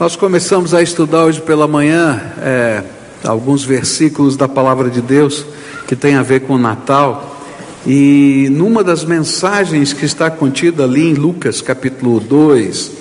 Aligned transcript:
Nós 0.00 0.16
começamos 0.16 0.72
a 0.72 0.80
estudar 0.80 1.26
hoje 1.26 1.42
pela 1.42 1.68
manhã 1.68 2.18
é, 2.38 2.82
alguns 3.22 3.64
versículos 3.64 4.34
da 4.34 4.48
palavra 4.48 4.88
de 4.88 5.02
Deus 5.02 5.44
que 5.86 5.94
tem 5.94 6.14
a 6.14 6.22
ver 6.22 6.40
com 6.40 6.54
o 6.54 6.58
Natal. 6.58 7.38
E 7.86 8.48
numa 8.50 8.82
das 8.82 9.04
mensagens 9.04 9.92
que 9.92 10.06
está 10.06 10.30
contida 10.30 10.84
ali 10.84 11.10
em 11.10 11.12
Lucas 11.12 11.60
capítulo 11.60 12.18
2, 12.18 12.92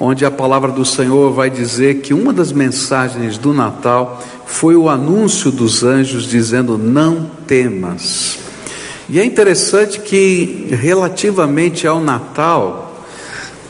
onde 0.00 0.24
a 0.24 0.30
palavra 0.30 0.72
do 0.72 0.82
Senhor 0.82 1.30
vai 1.30 1.50
dizer 1.50 1.96
que 1.96 2.14
uma 2.14 2.32
das 2.32 2.52
mensagens 2.52 3.36
do 3.36 3.52
Natal 3.52 4.24
foi 4.46 4.74
o 4.76 4.88
anúncio 4.88 5.50
dos 5.50 5.84
anjos 5.84 6.24
dizendo: 6.24 6.78
Não 6.78 7.30
temas. 7.46 8.38
E 9.10 9.20
é 9.20 9.24
interessante 9.26 10.00
que, 10.00 10.68
relativamente 10.70 11.86
ao 11.86 12.00
Natal, 12.00 12.85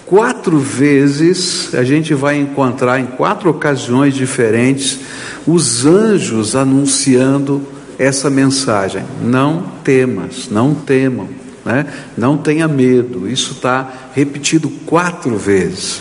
Quatro 0.06 0.56
vezes 0.58 1.74
a 1.74 1.82
gente 1.82 2.14
vai 2.14 2.38
encontrar 2.38 3.00
em 3.00 3.06
quatro 3.06 3.50
ocasiões 3.50 4.14
diferentes 4.14 5.00
os 5.44 5.84
anjos 5.84 6.54
anunciando 6.54 7.60
essa 7.98 8.30
mensagem: 8.30 9.02
não 9.20 9.62
temas, 9.82 10.48
não 10.48 10.74
temam, 10.74 11.28
né? 11.64 11.86
não 12.16 12.36
tenha 12.36 12.68
medo. 12.68 13.28
Isso 13.28 13.54
está 13.54 14.10
repetido 14.14 14.70
quatro 14.86 15.36
vezes. 15.36 16.00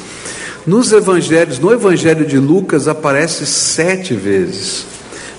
Nos 0.67 0.91
evangelhos, 0.91 1.57
no 1.57 1.71
evangelho 1.71 2.25
de 2.25 2.37
Lucas 2.37 2.87
aparece 2.87 3.45
sete 3.47 4.13
vezes. 4.13 4.94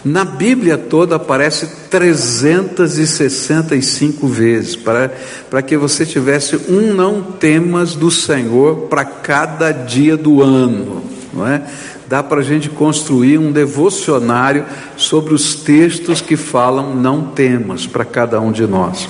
Na 0.06 0.24
Bíblia 0.24 0.78
toda 0.78 1.16
aparece 1.16 1.66
365 1.90 4.28
vezes, 4.28 4.76
para, 4.76 5.12
para 5.50 5.60
que 5.62 5.76
você 5.76 6.06
tivesse 6.06 6.54
um 6.68 6.94
não 6.94 7.20
temas 7.20 7.96
do 7.96 8.08
Senhor 8.08 8.82
para 8.82 9.04
cada 9.04 9.72
dia 9.72 10.16
do 10.16 10.40
ano, 10.40 11.02
não 11.32 11.44
é? 11.44 11.60
Dá 12.06 12.22
para 12.22 12.40
a 12.40 12.44
gente 12.44 12.68
construir 12.68 13.38
um 13.38 13.50
devocionário 13.50 14.64
sobre 14.96 15.34
os 15.34 15.56
textos 15.56 16.20
que 16.20 16.36
falam 16.36 16.94
não 16.94 17.24
temas 17.24 17.84
para 17.84 18.04
cada 18.04 18.40
um 18.40 18.52
de 18.52 18.64
nós. 18.64 19.08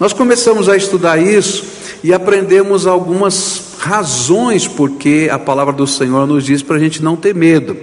Nós 0.00 0.14
começamos 0.14 0.66
a 0.66 0.78
estudar 0.78 1.18
isso 1.18 1.62
e 2.02 2.10
aprendemos 2.10 2.86
algumas 2.86 3.74
razões 3.78 4.66
porque 4.66 5.28
a 5.30 5.38
palavra 5.38 5.74
do 5.74 5.86
Senhor 5.86 6.26
nos 6.26 6.42
diz 6.42 6.62
para 6.62 6.76
a 6.76 6.80
gente 6.80 7.02
não 7.02 7.16
ter 7.16 7.34
medo. 7.34 7.76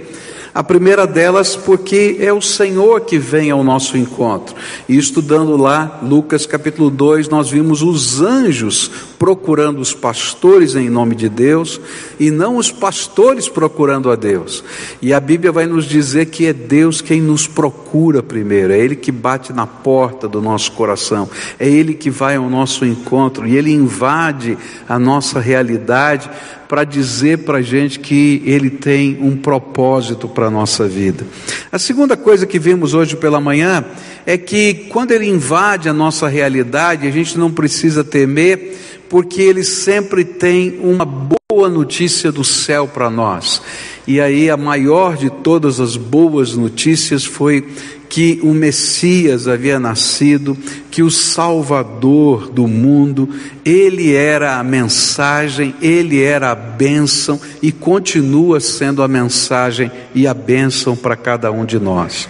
A 0.56 0.64
primeira 0.64 1.06
delas, 1.06 1.54
porque 1.54 2.16
é 2.18 2.32
o 2.32 2.40
Senhor 2.40 3.02
que 3.02 3.18
vem 3.18 3.50
ao 3.50 3.62
nosso 3.62 3.94
encontro. 3.94 4.56
E 4.88 4.96
estudando 4.96 5.54
lá, 5.54 6.00
Lucas 6.02 6.46
capítulo 6.46 6.88
2, 6.88 7.28
nós 7.28 7.50
vimos 7.50 7.82
os 7.82 8.22
anjos 8.22 8.90
procurando 9.18 9.80
os 9.80 9.94
pastores 9.94 10.74
em 10.74 10.90
nome 10.90 11.14
de 11.14 11.28
Deus, 11.28 11.80
e 12.18 12.30
não 12.30 12.56
os 12.56 12.70
pastores 12.70 13.48
procurando 13.48 14.10
a 14.10 14.16
Deus. 14.16 14.62
E 15.00 15.12
a 15.12 15.20
Bíblia 15.20 15.52
vai 15.52 15.66
nos 15.66 15.84
dizer 15.84 16.26
que 16.26 16.46
é 16.46 16.52
Deus 16.52 17.00
quem 17.00 17.20
nos 17.20 17.46
procura 17.46 18.22
primeiro, 18.22 18.72
é 18.72 18.78
Ele 18.78 18.96
que 18.96 19.12
bate 19.12 19.52
na 19.52 19.66
porta 19.66 20.28
do 20.28 20.40
nosso 20.40 20.72
coração, 20.72 21.28
é 21.58 21.68
Ele 21.68 21.94
que 21.94 22.10
vai 22.10 22.36
ao 22.36 22.48
nosso 22.50 22.84
encontro, 22.84 23.46
e 23.46 23.56
Ele 23.56 23.72
invade 23.72 24.56
a 24.88 24.98
nossa 24.98 25.40
realidade 25.40 26.30
para 26.68 26.84
dizer 26.84 27.38
para 27.38 27.58
a 27.58 27.62
gente 27.62 28.00
que 28.00 28.42
Ele 28.44 28.70
tem 28.70 29.18
um 29.20 29.36
propósito 29.36 30.28
para 30.28 30.46
a 30.46 30.50
nossa 30.50 30.86
vida. 30.86 31.24
A 31.70 31.78
segunda 31.78 32.16
coisa 32.16 32.46
que 32.46 32.58
vimos 32.58 32.92
hoje 32.92 33.16
pela 33.16 33.40
manhã 33.40 33.84
é 34.24 34.36
que 34.36 34.86
quando 34.88 35.12
Ele 35.12 35.28
invade 35.28 35.88
a 35.88 35.92
nossa 35.92 36.28
realidade, 36.28 37.06
a 37.06 37.10
gente 37.10 37.38
não 37.38 37.50
precisa 37.50 38.02
temer, 38.02 38.76
porque 39.08 39.42
Ele 39.42 39.64
sempre 39.64 40.24
tem 40.24 40.78
uma 40.82 41.04
boa 41.04 41.68
notícia 41.68 42.30
do 42.32 42.44
céu 42.44 42.88
para 42.88 43.08
nós. 43.08 43.62
E 44.06 44.20
aí 44.20 44.48
a 44.48 44.56
maior 44.56 45.16
de 45.16 45.28
todas 45.30 45.80
as 45.80 45.96
boas 45.96 46.54
notícias 46.54 47.24
foi 47.24 47.66
que 48.08 48.38
o 48.42 48.54
Messias 48.54 49.48
havia 49.48 49.80
nascido, 49.80 50.56
que 50.90 51.02
o 51.02 51.10
Salvador 51.10 52.48
do 52.50 52.66
mundo, 52.66 53.28
ele 53.64 54.14
era 54.14 54.58
a 54.58 54.64
mensagem, 54.64 55.74
ele 55.82 56.22
era 56.22 56.52
a 56.52 56.54
bênção 56.54 57.40
e 57.60 57.72
continua 57.72 58.60
sendo 58.60 59.02
a 59.02 59.08
mensagem 59.08 59.90
e 60.14 60.26
a 60.26 60.32
bênção 60.32 60.96
para 60.96 61.16
cada 61.16 61.50
um 61.50 61.64
de 61.64 61.78
nós. 61.78 62.28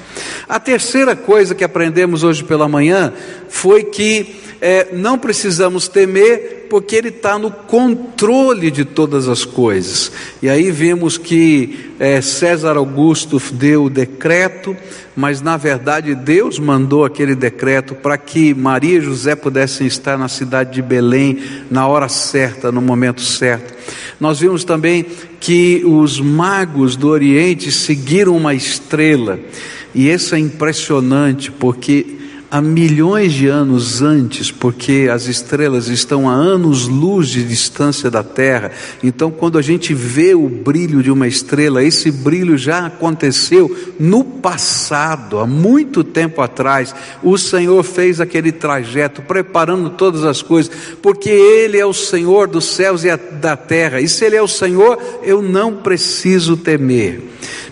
A 0.49 0.59
terceira 0.59 1.15
coisa 1.15 1.55
que 1.55 1.65
aprendemos 1.65 2.25
hoje 2.25 2.43
pela 2.43 2.69
manhã 2.69 3.13
foi 3.49 3.85
que 3.85 4.46
é, 4.61 4.89
não 4.93 5.19
precisamos 5.19 5.89
temer, 5.89 6.67
porque 6.69 6.97
Ele 6.97 7.09
está 7.09 7.39
no 7.39 7.51
controle 7.51 8.71
de 8.71 8.85
todas 8.85 9.29
as 9.29 9.45
coisas. 9.45 10.11
E 10.43 10.49
aí 10.49 10.71
vimos 10.71 11.17
que 11.19 11.93
é, 11.99 12.21
César 12.21 12.77
Augusto 12.77 13.41
deu 13.53 13.85
o 13.85 13.91
decreto, 13.91 14.77
mas 15.15 15.41
na 15.41 15.57
verdade 15.57 16.15
Deus 16.15 16.59
mandou 16.59 17.05
aquele 17.05 17.35
decreto 17.35 17.95
para 17.95 18.19
que 18.19 18.53
Maria 18.55 18.99
e 18.99 19.03
José 19.03 19.35
pudessem 19.35 19.87
estar 19.87 20.19
na 20.19 20.29
cidade 20.29 20.75
de 20.75 20.83
Belém 20.83 21.39
na 21.71 21.87
hora 21.87 22.09
certa, 22.09 22.73
no 22.73 22.83
momento 22.83 23.21
certo. 23.21 23.75
Nós 24.19 24.41
vimos 24.41 24.65
também 24.65 25.07
que 25.39 25.83
os 25.85 26.21
magos 26.21 26.97
do 26.97 27.09
Oriente 27.09 27.71
seguiram 27.71 28.37
uma 28.37 28.55
estrela, 28.55 29.39
e 29.95 30.11
isso 30.11 30.35
é 30.35 30.39
impressionante, 30.39 31.51
porque 31.51 32.16
há 32.51 32.61
milhões 32.61 33.33
de 33.33 33.49
anos 33.49 34.03
antes, 34.03 34.51
porque 34.51 35.09
as 35.13 35.27
estrelas 35.27 35.89
estão 35.89 36.29
a 36.29 36.33
anos-luz 36.33 37.29
de 37.29 37.43
distância 37.45 38.11
da 38.11 38.23
Terra. 38.23 38.71
Então, 39.03 39.31
quando 39.31 39.59
a 39.59 39.63
gente 39.63 39.93
vê 39.93 40.35
o 40.35 40.49
brilho 40.49 41.03
de 41.03 41.11
uma 41.11 41.27
estrela, 41.27 41.83
esse 41.83 42.11
brilho 42.11 42.57
já 42.57 42.87
aconteceu 42.87 43.95
no 43.99 44.23
passado, 44.25 45.39
há 45.39 45.47
muito 45.47 46.05
tempo 46.05 46.41
atrás. 46.41 46.95
O 47.23 47.37
Senhor 47.37 47.83
fez 47.83 48.21
aquele 48.21 48.53
trajeto, 48.53 49.23
preparando 49.23 49.91
todas 49.91 50.25
as 50.25 50.43
coisas, 50.43 50.73
porque 51.03 51.31
Ele 51.31 51.79
é 51.79 51.87
o 51.87 51.93
Senhor 51.93 52.47
dos 52.47 52.67
céus 52.67 53.05
e 53.05 53.17
da 53.17 53.57
terra. 53.57 54.01
E 54.01 54.09
se 54.09 54.25
Ele 54.25 54.37
é 54.37 54.43
o 54.43 54.49
Senhor, 54.49 54.99
eu 55.23 55.43
não 55.43 55.77
preciso 55.77 56.57
temer. 56.57 57.23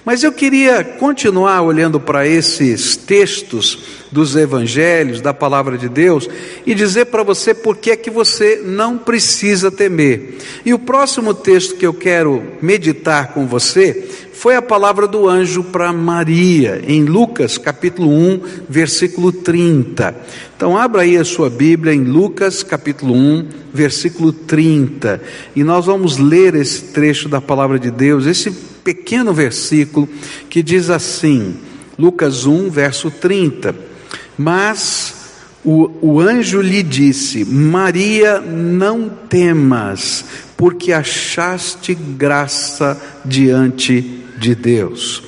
Mas 0.05 0.23
eu 0.23 0.33
queria 0.33 0.85
continuar 0.85 1.63
olhando 1.63 1.99
para 1.99 2.27
esses 2.27 2.95
textos 2.95 4.04
dos 4.15 4.37
evangelhos, 4.37 5.21
da 5.21 5.35
palavra 5.35 5.77
de 5.77 5.89
Deus, 5.89 6.31
e 6.65 6.73
dizer 6.73 7.07
para 7.07 7.25
você 7.25 7.53
por 7.53 7.77
que 7.77 7.91
é 7.91 7.97
que 7.97 8.13
você 8.13 8.63
não 8.65 8.97
precisa 8.97 9.73
temer. 9.73 10.37
E 10.65 10.73
o 10.73 10.79
próximo 10.79 11.35
texto 11.35 11.75
que 11.75 11.85
eu 11.85 11.93
quero 11.93 12.41
meditar 12.63 13.35
com 13.35 13.45
você 13.45 14.09
foi 14.33 14.55
a 14.55 14.63
palavra 14.63 15.09
do 15.09 15.29
anjo 15.29 15.65
para 15.65 15.93
Maria, 15.93 16.81
em 16.87 17.03
Lucas 17.03 17.59
capítulo 17.59 18.09
1, 18.09 18.41
versículo 18.69 19.33
30. 19.33 20.15
Então 20.57 20.79
abra 20.79 21.03
aí 21.03 21.17
a 21.17 21.25
sua 21.25 21.51
Bíblia 21.51 21.93
em 21.93 22.05
Lucas 22.05 22.63
capítulo 22.63 23.15
1, 23.15 23.49
versículo 23.73 24.33
30, 24.33 25.21
e 25.57 25.65
nós 25.65 25.87
vamos 25.87 26.19
ler 26.19 26.55
esse 26.55 26.83
trecho 26.93 27.29
da 27.29 27.41
palavra 27.41 27.81
de 27.81 27.91
Deus, 27.91 28.27
esse 28.27 28.53
pequeno 28.85 29.35
versículo 29.35 30.09
que 30.49 30.63
diz 30.63 30.89
assim, 30.89 31.57
Lucas 31.99 32.47
1, 32.47 32.71
verso 32.71 33.11
30. 33.11 33.94
Mas 34.37 35.15
o, 35.65 35.91
o 36.01 36.21
anjo 36.21 36.61
lhe 36.61 36.83
disse: 36.83 37.45
Maria, 37.45 38.41
não 38.41 39.09
temas, 39.09 40.25
porque 40.57 40.93
achaste 40.93 41.95
graça 41.95 43.01
diante 43.25 44.25
de 44.39 44.55
Deus. 44.55 45.23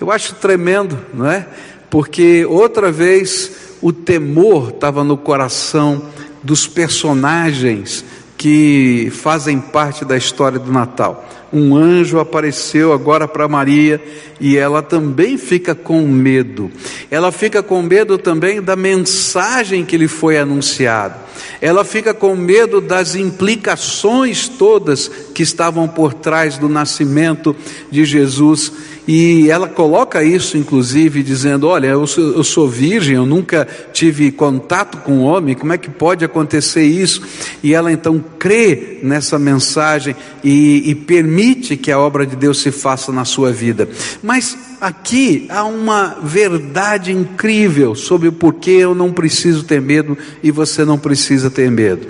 Eu 0.00 0.10
acho 0.10 0.34
tremendo, 0.36 0.98
não 1.12 1.26
é? 1.26 1.46
Porque 1.90 2.44
outra 2.46 2.90
vez 2.90 3.52
o 3.80 3.92
temor 3.92 4.70
estava 4.70 5.04
no 5.04 5.16
coração 5.16 6.02
dos 6.42 6.66
personagens 6.66 8.04
que 8.36 9.10
fazem 9.12 9.60
parte 9.60 10.04
da 10.04 10.16
história 10.16 10.58
do 10.58 10.72
Natal 10.72 11.28
um 11.54 11.76
anjo 11.76 12.18
apareceu 12.18 12.92
agora 12.92 13.28
para 13.28 13.46
Maria 13.46 14.02
e 14.40 14.56
ela 14.56 14.82
também 14.82 15.38
fica 15.38 15.74
com 15.74 16.02
medo. 16.02 16.70
Ela 17.10 17.30
fica 17.30 17.62
com 17.62 17.80
medo 17.80 18.18
também 18.18 18.60
da 18.60 18.74
mensagem 18.74 19.84
que 19.84 19.96
lhe 19.96 20.08
foi 20.08 20.36
anunciada. 20.36 21.16
Ela 21.60 21.84
fica 21.84 22.12
com 22.12 22.34
medo 22.36 22.80
das 22.80 23.14
implicações 23.14 24.48
todas 24.48 25.08
que 25.34 25.42
estavam 25.42 25.88
por 25.88 26.14
trás 26.14 26.58
do 26.58 26.68
nascimento 26.68 27.54
de 27.90 28.04
Jesus 28.04 28.72
e 29.06 29.50
ela 29.50 29.68
coloca 29.68 30.24
isso, 30.24 30.56
inclusive, 30.56 31.22
dizendo: 31.22 31.68
Olha, 31.68 31.88
eu 31.88 32.06
sou, 32.06 32.24
eu 32.32 32.44
sou, 32.44 32.68
virgem, 32.68 33.16
eu 33.16 33.26
nunca 33.26 33.68
tive 33.92 34.32
contato 34.32 34.98
com 34.98 35.20
homem, 35.20 35.54
como 35.54 35.74
é 35.74 35.78
que 35.78 35.90
pode 35.90 36.24
acontecer 36.24 36.84
isso? 36.84 37.22
E 37.62 37.74
ela 37.74 37.92
então 37.92 38.22
crê 38.38 39.00
nessa 39.02 39.38
mensagem 39.38 40.16
e, 40.42 40.90
e 40.90 40.94
permite 40.94 41.76
que 41.76 41.92
a 41.92 41.98
obra 41.98 42.26
de 42.26 42.34
Deus 42.34 42.62
se 42.62 42.72
faça 42.72 43.12
na 43.12 43.26
sua 43.26 43.52
vida. 43.52 43.86
Mas 44.22 44.56
aqui 44.80 45.46
há 45.48 45.64
uma 45.64 46.16
verdade 46.22 47.12
incrível 47.12 47.94
sobre 47.94 48.28
o 48.28 48.32
porquê 48.32 48.70
eu 48.70 48.94
não 48.94 49.12
preciso 49.12 49.64
ter 49.64 49.80
medo 49.80 50.16
e 50.42 50.50
você 50.50 50.84
não 50.84 50.98
precisa 50.98 51.50
ter 51.50 51.70
medo. 51.70 52.08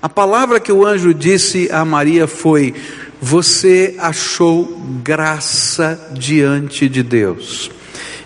A 0.00 0.08
palavra 0.08 0.60
que 0.60 0.72
o 0.72 0.86
anjo 0.86 1.14
disse 1.14 1.68
a 1.70 1.84
Maria 1.84 2.26
foi: 2.26 2.74
você 3.20 3.94
achou 3.98 4.80
graça 5.02 6.10
diante 6.12 6.88
de 6.88 7.02
Deus. 7.02 7.70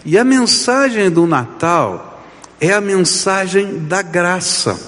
E 0.04 0.16
a 0.16 0.24
mensagem 0.24 1.10
do 1.10 1.26
Natal 1.26 2.24
é 2.60 2.72
a 2.72 2.80
mensagem 2.80 3.80
da 3.80 4.02
graça. 4.02 4.80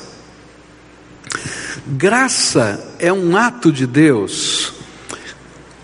Graça 1.87 2.95
é 2.99 3.13
um 3.13 3.37
ato 3.37 3.73
de 3.73 3.87
Deus 3.87 4.73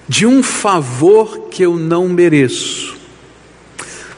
de 0.09 0.27
um 0.27 0.43
favor 0.43 1.49
que 1.49 1.63
eu 1.63 1.77
não 1.77 2.09
mereço. 2.09 2.94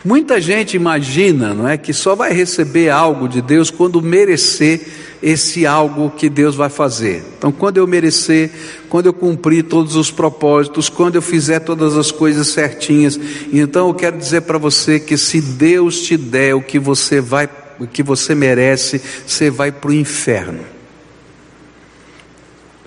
Muita 0.07 0.41
gente 0.41 0.77
imagina, 0.77 1.53
não 1.53 1.67
é, 1.67 1.77
que 1.77 1.93
só 1.93 2.15
vai 2.15 2.33
receber 2.33 2.91
algo 2.91 3.29
de 3.29 3.43
Deus 3.43 3.73
quando 3.73 4.01
merecer 4.01 4.87
esse 5.21 5.67
algo 5.67 6.11
que 6.11 6.29
Deus 6.29 6.55
vai 6.55 6.69
fazer. 6.69 7.25
Então, 7.37 7.51
quando 7.51 7.79
eu 7.79 7.89
merecer, 7.89 8.53
quando 8.89 9.07
eu 9.07 9.13
cumprir 9.13 9.65
todos 9.65 9.97
os 9.97 10.09
propósitos, 10.09 10.89
quando 10.89 11.17
eu 11.17 11.23
fizer 11.23 11.59
todas 11.59 11.97
as 11.97 12.13
coisas 12.13 12.47
certinhas, 12.47 13.19
então 13.53 13.89
eu 13.89 13.95
quero 13.95 14.17
dizer 14.17 14.43
para 14.43 14.59
você 14.59 15.01
que 15.01 15.19
se 15.19 15.41
Deus 15.41 16.01
te 16.03 16.17
der 16.17 16.55
o 16.55 16.63
que 16.63 16.79
você 16.79 17.21
vai, 17.21 17.49
o 17.81 17.85
que 17.85 18.01
você 18.01 18.33
merece, 18.33 19.03
você 19.27 19.51
vai 19.51 19.73
para 19.73 19.91
o 19.91 19.93
inferno. 19.93 20.61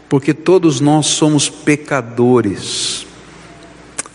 Porque 0.08 0.34
todos 0.34 0.80
nós 0.80 1.08
somos 1.08 1.50
pecadores. 1.50 3.09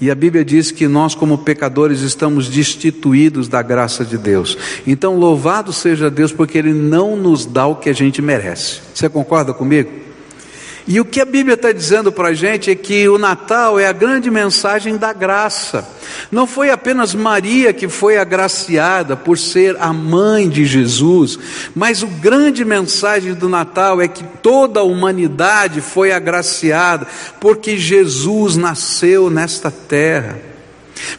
E 0.05 0.11
a 0.11 0.15
Bíblia 0.15 0.45
diz 0.45 0.71
que 0.71 0.87
nós, 0.87 1.15
como 1.15 1.39
pecadores, 1.39 2.03
estamos 2.03 2.51
destituídos 2.51 3.49
da 3.49 3.62
graça 3.62 4.05
de 4.05 4.19
Deus. 4.19 4.55
Então, 4.87 5.17
louvado 5.17 5.73
seja 5.73 6.11
Deus, 6.11 6.31
porque 6.31 6.59
Ele 6.59 6.75
não 6.75 7.17
nos 7.17 7.47
dá 7.47 7.67
o 7.67 7.77
que 7.77 7.89
a 7.89 7.93
gente 7.95 8.21
merece. 8.21 8.81
Você 8.93 9.09
concorda 9.09 9.55
comigo? 9.55 9.89
E 10.87 11.01
o 11.01 11.05
que 11.05 11.21
a 11.21 11.25
Bíblia 11.25 11.55
está 11.55 11.73
dizendo 11.73 12.13
para 12.13 12.29
a 12.29 12.35
gente 12.35 12.71
é 12.71 12.75
que 12.75 13.09
o 13.09 13.17
Natal 13.17 13.81
é 13.81 13.87
a 13.87 13.93
grande 13.93 14.31
mensagem 14.31 14.99
da 14.99 15.15
graça. 15.15 15.89
Não 16.31 16.47
foi 16.47 16.71
apenas 16.71 17.15
Maria 17.15 17.73
que 17.73 17.89
foi 17.89 18.19
agraciada 18.19 19.17
por 19.17 19.39
ser 19.39 19.77
a 19.81 19.95
mãe 19.95 20.47
de 20.47 20.67
Jesus, 20.67 21.39
mas 21.75 22.03
o 22.03 22.07
grande 22.07 22.67
mensagem 22.67 23.33
do 23.33 23.49
Natal 23.49 24.01
é 24.01 24.09
que 24.09 24.25
toda 24.43 24.81
a 24.81 24.85
humanidade 24.85 25.81
foi 25.81 26.13
agraciada 26.13 27.07
porque 27.41 27.79
Jesus 27.79 28.57
nasceu 28.57 29.31
nesta 29.31 29.71
terra 29.71 30.54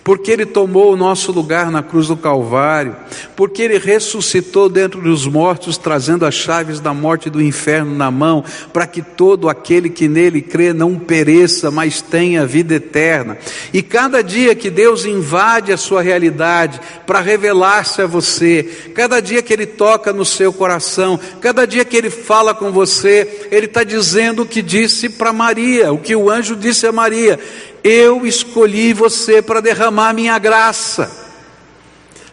porque 0.04 0.32
Ele 0.32 0.46
tomou 0.46 0.94
o 0.94 0.98
nosso 0.98 1.32
lugar 1.32 1.72
na 1.72 1.84
cruz 1.84 2.08
do 2.08 2.18
Calvário, 2.18 2.96
porque 3.36 3.62
Ele 3.62 3.78
ressuscitou 3.78 4.70
dentro 4.70 5.02
dos 5.02 5.28
mortos, 5.28 5.78
trazendo 5.78 6.26
as 6.26 6.34
chaves 6.34 6.80
da 6.80 6.94
morte 6.94 7.28
e 7.28 7.32
do 7.32 7.42
inferno 7.42 7.96
na 7.96 8.10
mão, 8.10 8.44
para 8.72 8.88
que 8.88 9.02
todo 9.02 9.50
aquele 9.50 9.90
que 9.90 10.08
nele 10.08 10.42
crê 10.42 10.74
não 10.74 10.98
pereça, 10.98 11.72
mas 11.72 12.02
tenha 12.02 12.46
vida 12.46 12.76
eterna. 12.76 13.38
E 13.74 13.82
cada 13.82 14.22
dia 14.22 14.56
que 14.56 14.70
Deus 14.70 15.06
invade 15.06 15.72
a 15.72 15.78
sua 15.78 16.02
realidade 16.02 16.80
para 17.06 17.22
revelar-se 17.22 18.02
a 18.02 18.08
você, 18.08 18.64
cada 18.94 19.20
dia 19.20 19.42
que 19.42 19.54
Ele 19.54 19.66
toca 19.66 20.12
no 20.12 20.26
seu 20.26 20.52
coração, 20.52 21.20
cada 21.42 21.66
dia 21.66 21.86
que 21.86 21.96
Ele 21.96 22.10
fala 22.10 22.54
com 22.54 22.72
você, 22.72 23.48
Ele 23.52 23.66
está 23.66 23.84
dizendo 23.84 24.44
o 24.44 24.46
que 24.46 24.62
disse 24.62 25.10
para 25.10 25.34
Maria, 25.34 25.92
o 25.92 25.98
que 25.98 26.16
o 26.16 26.30
anjo 26.30 26.56
disse 26.56 26.88
a 26.88 26.92
Maria. 26.92 27.40
Eu 27.88 28.26
escolhi 28.26 28.94
você 28.94 29.44
para 29.44 29.62
derramar 29.62 30.12
minha 30.12 30.40
graça. 30.40 31.08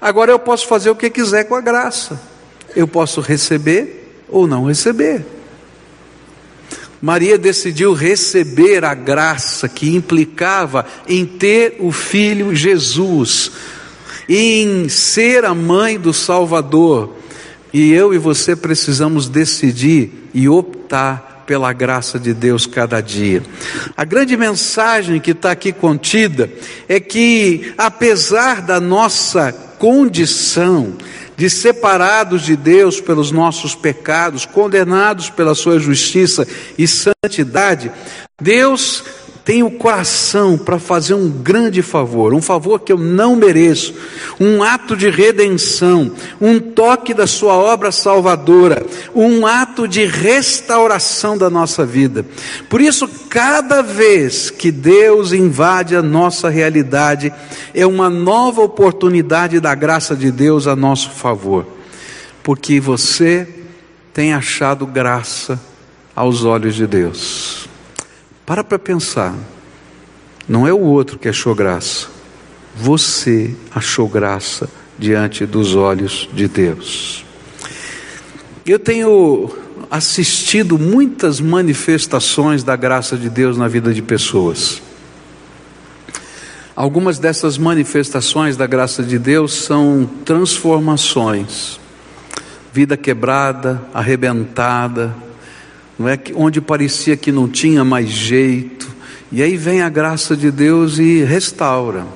Agora 0.00 0.32
eu 0.32 0.38
posso 0.38 0.66
fazer 0.66 0.88
o 0.88 0.96
que 0.96 1.10
quiser 1.10 1.44
com 1.44 1.54
a 1.54 1.60
graça. 1.60 2.19
Eu 2.75 2.88
posso 2.88 3.20
receber 3.20 4.25
ou 4.31 4.46
não 4.46 4.64
receber. 4.64 5.26
Maria 7.02 7.37
decidiu 7.37 7.93
receber 7.93 8.82
a 8.82 8.94
graça 8.94 9.69
que 9.69 9.94
implicava 9.94 10.87
em 11.06 11.26
ter 11.26 11.76
o 11.81 11.93
filho 11.93 12.54
Jesus, 12.54 13.52
em 14.26 14.88
ser 14.88 15.44
a 15.44 15.54
mãe 15.54 15.99
do 16.00 16.14
Salvador. 16.14 17.14
E 17.75 17.93
eu 17.93 18.14
e 18.14 18.16
você 18.19 18.56
precisamos 18.56 19.28
decidir 19.28 20.31
e 20.32 20.49
optar 20.49 21.31
pela 21.52 21.70
graça 21.75 22.19
de 22.19 22.32
Deus 22.32 22.64
cada 22.64 23.02
dia. 23.02 23.43
A 23.94 24.06
grande 24.06 24.38
mensagem 24.38 25.20
que 25.20 25.32
está 25.32 25.50
aqui 25.50 25.70
contida 25.70 26.50
é 26.88 26.99
que, 26.99 27.75
apesar 27.76 28.62
da 28.62 28.81
nossa 28.81 29.52
condição 29.78 30.94
de 31.37 31.50
separados 31.50 32.40
de 32.40 32.56
Deus 32.56 33.02
pelos 33.02 33.31
nossos 33.31 33.75
pecados, 33.75 34.46
condenados 34.46 35.28
pela 35.28 35.54
sua 35.54 35.78
justiça 35.78 36.49
e 36.78 36.88
santidade, 36.88 37.93
Deus 38.40 39.04
tem 39.44 39.62
o 39.62 39.70
coração 39.70 40.56
para 40.56 40.78
fazer 40.78 41.14
um 41.14 41.28
grande 41.28 41.82
favor, 41.82 42.32
um 42.32 42.40
favor 42.40 42.78
que 42.80 42.92
eu 42.92 42.98
não 42.98 43.34
mereço, 43.34 43.92
um 44.38 44.62
ato 44.62 44.96
de 44.96 45.10
redenção, 45.10 46.12
um 46.40 46.60
toque 46.60 47.12
da 47.12 47.26
sua 47.26 47.54
obra 47.54 47.90
salvadora, 47.90 48.86
um 49.14 49.44
ato 49.44 49.88
de 49.88 50.04
restauração 50.04 51.36
da 51.36 51.50
nossa 51.50 51.84
vida. 51.84 52.24
Por 52.68 52.80
isso, 52.80 53.08
cada 53.28 53.82
vez 53.82 54.48
que 54.48 54.70
Deus 54.70 55.32
invade 55.32 55.96
a 55.96 56.02
nossa 56.02 56.48
realidade, 56.48 57.32
é 57.74 57.84
uma 57.84 58.08
nova 58.08 58.62
oportunidade 58.62 59.58
da 59.58 59.74
graça 59.74 60.14
de 60.14 60.30
Deus 60.30 60.68
a 60.68 60.76
nosso 60.76 61.10
favor, 61.10 61.66
porque 62.44 62.78
você 62.78 63.48
tem 64.14 64.32
achado 64.32 64.86
graça 64.86 65.60
aos 66.14 66.44
olhos 66.44 66.76
de 66.76 66.86
Deus. 66.86 67.71
Para 68.44 68.64
para 68.64 68.78
pensar. 68.78 69.34
Não 70.48 70.66
é 70.66 70.72
o 70.72 70.80
outro 70.80 71.18
que 71.18 71.28
achou 71.28 71.54
graça. 71.54 72.08
Você 72.74 73.54
achou 73.74 74.08
graça 74.08 74.68
diante 74.98 75.46
dos 75.46 75.74
olhos 75.74 76.28
de 76.32 76.48
Deus. 76.48 77.24
Eu 78.64 78.78
tenho 78.78 79.50
assistido 79.90 80.78
muitas 80.78 81.40
manifestações 81.40 82.64
da 82.64 82.76
graça 82.76 83.16
de 83.16 83.28
Deus 83.28 83.56
na 83.56 83.68
vida 83.68 83.92
de 83.92 84.00
pessoas. 84.00 84.80
Algumas 86.74 87.18
dessas 87.18 87.58
manifestações 87.58 88.56
da 88.56 88.66
graça 88.66 89.02
de 89.02 89.18
Deus 89.18 89.52
são 89.52 90.08
transformações, 90.24 91.78
vida 92.72 92.96
quebrada, 92.96 93.82
arrebentada, 93.92 95.14
não 95.98 96.08
é 96.08 96.18
onde 96.34 96.60
parecia 96.60 97.16
que 97.16 97.30
não 97.30 97.48
tinha 97.48 97.84
mais 97.84 98.08
jeito, 98.08 98.90
e 99.30 99.42
aí 99.42 99.56
vem 99.56 99.82
a 99.82 99.88
graça 99.88 100.36
de 100.36 100.50
Deus 100.50 100.98
e 100.98 101.22
restaura. 101.24 102.06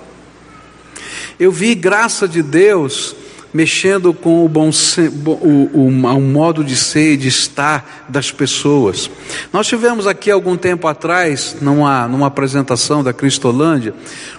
Eu 1.38 1.52
vi 1.52 1.74
graça 1.74 2.26
de 2.26 2.42
Deus 2.42 3.14
mexendo 3.52 4.12
com 4.12 4.44
o 4.44 4.48
bom 4.48 4.68
o, 4.68 5.30
o, 5.30 5.86
o, 5.86 6.20
modo 6.20 6.62
de 6.62 6.76
ser 6.76 7.14
e 7.14 7.16
de 7.16 7.28
estar 7.28 8.04
das 8.06 8.30
pessoas. 8.30 9.10
Nós 9.50 9.66
tivemos 9.66 10.06
aqui 10.06 10.30
algum 10.30 10.58
tempo 10.58 10.86
atrás, 10.86 11.56
numa, 11.62 12.06
numa 12.06 12.26
apresentação 12.26 13.02
da 13.02 13.14
Cristolândia, 13.14 13.94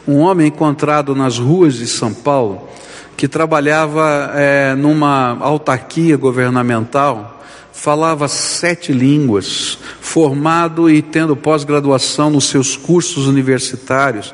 um 0.08 0.18
homem 0.18 0.48
encontrado 0.48 1.16
nas 1.16 1.40
ruas 1.40 1.74
de 1.74 1.88
São 1.88 2.14
Paulo 2.14 2.70
que 3.18 3.28
trabalhava 3.28 4.32
é, 4.36 4.76
numa 4.76 5.36
autarquia 5.40 6.16
governamental 6.16 7.44
falava 7.78 8.28
sete 8.28 8.92
línguas, 8.92 9.78
formado 10.02 10.90
e 10.90 11.00
tendo 11.00 11.36
pós-graduação 11.36 12.32
nos 12.32 12.46
seus 12.46 12.76
cursos 12.76 13.28
universitários, 13.28 14.34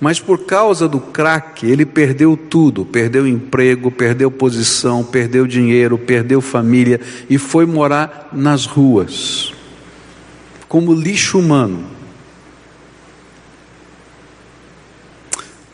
mas 0.00 0.20
por 0.20 0.46
causa 0.46 0.88
do 0.88 1.00
crack, 1.00 1.66
ele 1.66 1.84
perdeu 1.84 2.36
tudo: 2.36 2.84
perdeu 2.84 3.26
emprego, 3.26 3.90
perdeu 3.90 4.30
posição, 4.30 5.02
perdeu 5.02 5.44
dinheiro, 5.44 5.98
perdeu 5.98 6.40
família 6.40 7.00
e 7.28 7.36
foi 7.36 7.66
morar 7.66 8.28
nas 8.32 8.64
ruas, 8.64 9.52
como 10.68 10.94
lixo 10.94 11.40
humano. 11.40 11.84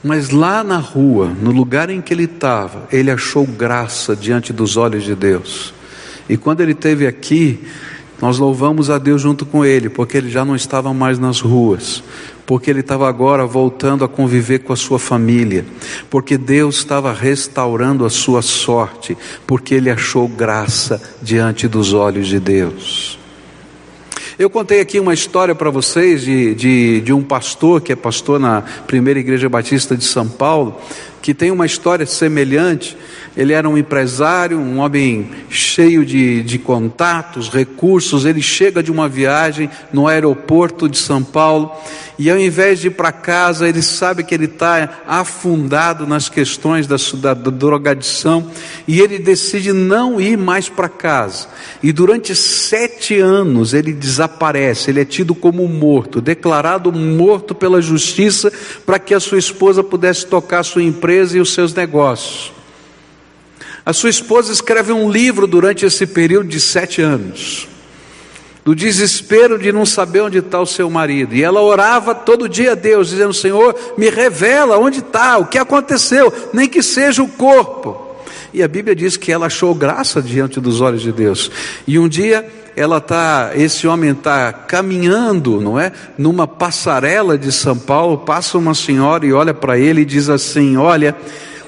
Mas 0.02 0.30
lá 0.30 0.64
na 0.64 0.78
rua, 0.78 1.26
no 1.26 1.50
lugar 1.50 1.90
em 1.90 2.00
que 2.00 2.14
ele 2.14 2.24
estava, 2.24 2.88
ele 2.90 3.10
achou 3.10 3.46
graça 3.46 4.16
diante 4.16 4.54
dos 4.54 4.78
olhos 4.78 5.04
de 5.04 5.14
Deus. 5.14 5.74
E 6.30 6.36
quando 6.36 6.60
ele 6.60 6.70
esteve 6.70 7.08
aqui, 7.08 7.58
nós 8.22 8.38
louvamos 8.38 8.88
a 8.88 8.98
Deus 8.98 9.20
junto 9.20 9.44
com 9.44 9.64
ele, 9.64 9.88
porque 9.88 10.16
ele 10.16 10.30
já 10.30 10.44
não 10.44 10.54
estava 10.54 10.94
mais 10.94 11.18
nas 11.18 11.40
ruas, 11.40 12.04
porque 12.46 12.70
ele 12.70 12.80
estava 12.80 13.08
agora 13.08 13.44
voltando 13.44 14.04
a 14.04 14.08
conviver 14.08 14.60
com 14.60 14.72
a 14.72 14.76
sua 14.76 15.00
família, 15.00 15.66
porque 16.08 16.38
Deus 16.38 16.76
estava 16.76 17.12
restaurando 17.12 18.06
a 18.06 18.10
sua 18.10 18.42
sorte, 18.42 19.18
porque 19.44 19.74
ele 19.74 19.90
achou 19.90 20.28
graça 20.28 21.02
diante 21.20 21.66
dos 21.66 21.92
olhos 21.92 22.28
de 22.28 22.38
Deus. 22.38 23.18
Eu 24.38 24.48
contei 24.48 24.80
aqui 24.80 25.00
uma 25.00 25.12
história 25.12 25.54
para 25.54 25.68
vocês 25.68 26.22
de, 26.22 26.54
de, 26.54 27.00
de, 27.00 27.12
um 27.12 27.22
pastor, 27.22 27.80
que 27.80 27.92
é 27.92 27.96
pastor 27.96 28.38
na 28.38 28.62
primeira 28.86 29.18
igreja 29.18 29.48
batista 29.48 29.96
de 29.96 30.04
São 30.04 30.28
Paulo, 30.28 30.80
que 31.22 31.34
tem 31.34 31.50
uma 31.50 31.66
história 31.66 32.06
semelhante. 32.06 32.96
Ele 33.36 33.52
era 33.52 33.68
um 33.68 33.76
empresário, 33.76 34.58
um 34.58 34.78
homem 34.78 35.30
cheio 35.48 36.04
de, 36.04 36.42
de 36.42 36.58
contatos, 36.58 37.48
recursos. 37.48 38.24
Ele 38.24 38.42
chega 38.42 38.82
de 38.82 38.90
uma 38.90 39.08
viagem 39.08 39.70
no 39.92 40.08
aeroporto 40.08 40.88
de 40.88 40.98
São 40.98 41.22
Paulo 41.22 41.72
e, 42.18 42.30
ao 42.30 42.38
invés 42.38 42.80
de 42.80 42.88
ir 42.88 42.90
para 42.90 43.12
casa, 43.12 43.68
ele 43.68 43.82
sabe 43.82 44.24
que 44.24 44.34
ele 44.34 44.46
está 44.46 45.00
afundado 45.06 46.06
nas 46.06 46.28
questões 46.28 46.86
da, 46.86 46.96
da, 47.14 47.34
da 47.34 47.50
drogadição 47.50 48.50
e 48.86 49.00
ele 49.00 49.18
decide 49.18 49.72
não 49.72 50.20
ir 50.20 50.36
mais 50.36 50.68
para 50.68 50.88
casa. 50.88 51.48
E 51.82 51.92
durante 51.92 52.34
sete 52.34 53.18
anos 53.18 53.72
ele 53.72 53.92
desaparece, 53.92 54.90
ele 54.90 55.00
é 55.00 55.04
tido 55.04 55.34
como 55.34 55.66
morto, 55.68 56.20
declarado 56.20 56.92
morto 56.92 57.54
pela 57.54 57.80
justiça 57.80 58.52
para 58.84 58.98
que 58.98 59.14
a 59.14 59.20
sua 59.20 59.38
esposa 59.38 59.82
pudesse 59.82 60.26
tocar 60.26 60.62
sua 60.62 60.82
empresa 60.82 61.09
e 61.34 61.40
os 61.40 61.52
seus 61.52 61.74
negócios. 61.74 62.52
A 63.84 63.92
sua 63.92 64.10
esposa 64.10 64.52
escreve 64.52 64.92
um 64.92 65.10
livro 65.10 65.46
durante 65.46 65.86
esse 65.86 66.06
período 66.06 66.48
de 66.48 66.60
sete 66.60 67.00
anos, 67.00 67.66
do 68.64 68.74
desespero 68.74 69.58
de 69.58 69.72
não 69.72 69.86
saber 69.86 70.20
onde 70.20 70.38
está 70.38 70.60
o 70.60 70.66
seu 70.66 70.88
marido, 70.90 71.34
e 71.34 71.42
ela 71.42 71.60
orava 71.60 72.14
todo 72.14 72.48
dia 72.48 72.72
a 72.72 72.74
Deus, 72.74 73.08
dizendo: 73.08 73.32
Senhor, 73.32 73.74
me 73.96 74.10
revela 74.10 74.78
onde 74.78 74.98
está, 74.98 75.38
o 75.38 75.46
que 75.46 75.58
aconteceu, 75.58 76.32
nem 76.52 76.68
que 76.68 76.82
seja 76.82 77.22
o 77.22 77.28
corpo. 77.28 78.08
E 78.52 78.62
a 78.62 78.68
Bíblia 78.68 78.94
diz 78.94 79.16
que 79.16 79.32
ela 79.32 79.46
achou 79.46 79.74
graça 79.74 80.20
diante 80.20 80.60
dos 80.60 80.80
olhos 80.80 81.02
de 81.02 81.12
Deus. 81.12 81.50
E 81.86 81.98
um 81.98 82.08
dia 82.08 82.46
ela 82.76 83.00
tá, 83.00 83.52
esse 83.54 83.86
homem 83.86 84.10
está 84.10 84.52
caminhando, 84.52 85.60
não 85.60 85.78
é, 85.78 85.92
numa 86.16 86.46
passarela 86.46 87.36
de 87.36 87.52
São 87.52 87.76
Paulo, 87.76 88.18
passa 88.18 88.58
uma 88.58 88.74
senhora 88.74 89.26
e 89.26 89.32
olha 89.32 89.54
para 89.54 89.78
ele 89.78 90.02
e 90.02 90.04
diz 90.04 90.28
assim: 90.28 90.76
Olha, 90.76 91.16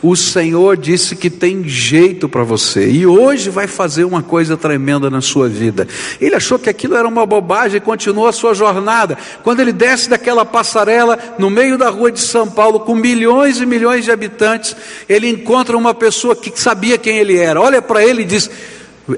o 0.02 0.16
Senhor 0.16 0.76
disse 0.76 1.14
que 1.14 1.30
tem 1.30 1.62
jeito 1.64 2.28
para 2.28 2.42
você 2.42 2.90
e 2.90 3.06
hoje 3.06 3.48
vai 3.48 3.68
fazer 3.68 4.02
uma 4.04 4.20
coisa 4.20 4.56
tremenda 4.56 5.08
na 5.08 5.20
sua 5.20 5.48
vida. 5.48 5.86
Ele 6.20 6.34
achou 6.34 6.58
que 6.58 6.68
aquilo 6.68 6.96
era 6.96 7.06
uma 7.06 7.24
bobagem 7.24 7.76
e 7.76 7.80
continuou 7.80 8.26
a 8.26 8.32
sua 8.32 8.52
jornada. 8.52 9.16
Quando 9.44 9.60
ele 9.60 9.72
desce 9.72 10.10
daquela 10.10 10.44
passarela 10.44 11.16
no 11.38 11.48
meio 11.48 11.78
da 11.78 11.88
rua 11.88 12.10
de 12.10 12.20
São 12.20 12.50
Paulo, 12.50 12.80
com 12.80 12.96
milhões 12.96 13.60
e 13.60 13.66
milhões 13.66 14.04
de 14.04 14.10
habitantes, 14.10 14.74
ele 15.08 15.28
encontra 15.28 15.76
uma 15.76 15.94
pessoa 15.94 16.34
que 16.34 16.52
sabia 16.58 16.98
quem 16.98 17.18
ele 17.18 17.36
era. 17.36 17.60
Olha 17.60 17.80
para 17.80 18.04
ele 18.04 18.22
e 18.22 18.26
diz: 18.26 18.50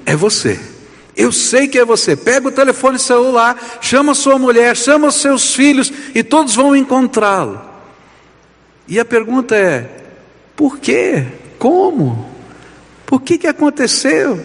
É 0.05 0.15
você. 0.15 0.74
Eu 1.17 1.31
sei 1.31 1.69
que 1.69 1.79
é 1.79 1.85
você. 1.85 2.17
Pega 2.17 2.49
o 2.49 2.53
telefone 2.53 2.99
celular, 2.99 3.79
chama 3.81 4.15
sua 4.15 4.39
mulher, 4.39 4.77
chama 4.77 5.09
os 5.09 5.17
seus 5.17 5.55
filhos 5.55 5.93
e 6.15 6.23
todos 6.23 6.55
vão 6.55 6.75
encontrá-lo. 6.75 7.61
E 8.89 8.99
a 8.99 9.05
pergunta 9.05 9.55
é: 9.55 9.91
por 10.57 10.79
quê? 10.79 11.27
Como? 11.59 12.31
Por 13.07 13.23
que, 13.23 13.39
que 13.39 13.47
aconteceu? 13.47 14.45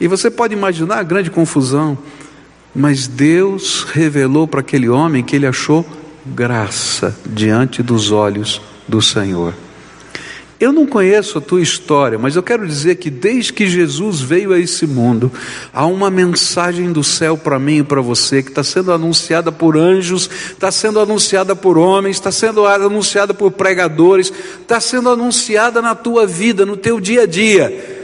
E 0.00 0.08
você 0.08 0.30
pode 0.30 0.54
imaginar 0.54 0.98
a 0.98 1.02
grande 1.02 1.30
confusão. 1.30 1.98
Mas 2.74 3.06
Deus 3.06 3.84
revelou 3.84 4.46
para 4.46 4.60
aquele 4.60 4.88
homem 4.88 5.24
que 5.24 5.34
ele 5.34 5.46
achou 5.46 5.84
graça 6.26 7.16
diante 7.24 7.82
dos 7.82 8.10
olhos 8.10 8.60
do 8.86 9.00
Senhor. 9.00 9.54
Eu 10.58 10.72
não 10.72 10.86
conheço 10.86 11.36
a 11.36 11.40
tua 11.40 11.60
história, 11.60 12.18
mas 12.18 12.34
eu 12.34 12.42
quero 12.42 12.66
dizer 12.66 12.96
que 12.96 13.10
desde 13.10 13.52
que 13.52 13.68
Jesus 13.68 14.22
veio 14.22 14.54
a 14.54 14.58
esse 14.58 14.86
mundo, 14.86 15.30
há 15.72 15.84
uma 15.84 16.10
mensagem 16.10 16.92
do 16.92 17.04
céu 17.04 17.36
para 17.36 17.58
mim 17.58 17.80
e 17.80 17.84
para 17.84 18.00
você, 18.00 18.42
que 18.42 18.48
está 18.48 18.64
sendo 18.64 18.90
anunciada 18.90 19.52
por 19.52 19.76
anjos, 19.76 20.30
está 20.50 20.70
sendo 20.70 20.98
anunciada 20.98 21.54
por 21.54 21.76
homens, 21.76 22.16
está 22.16 22.32
sendo 22.32 22.66
anunciada 22.66 23.34
por 23.34 23.50
pregadores, 23.50 24.32
está 24.62 24.80
sendo 24.80 25.10
anunciada 25.10 25.82
na 25.82 25.94
tua 25.94 26.26
vida, 26.26 26.64
no 26.64 26.76
teu 26.76 27.00
dia 27.00 27.24
a 27.24 27.26
dia. 27.26 27.96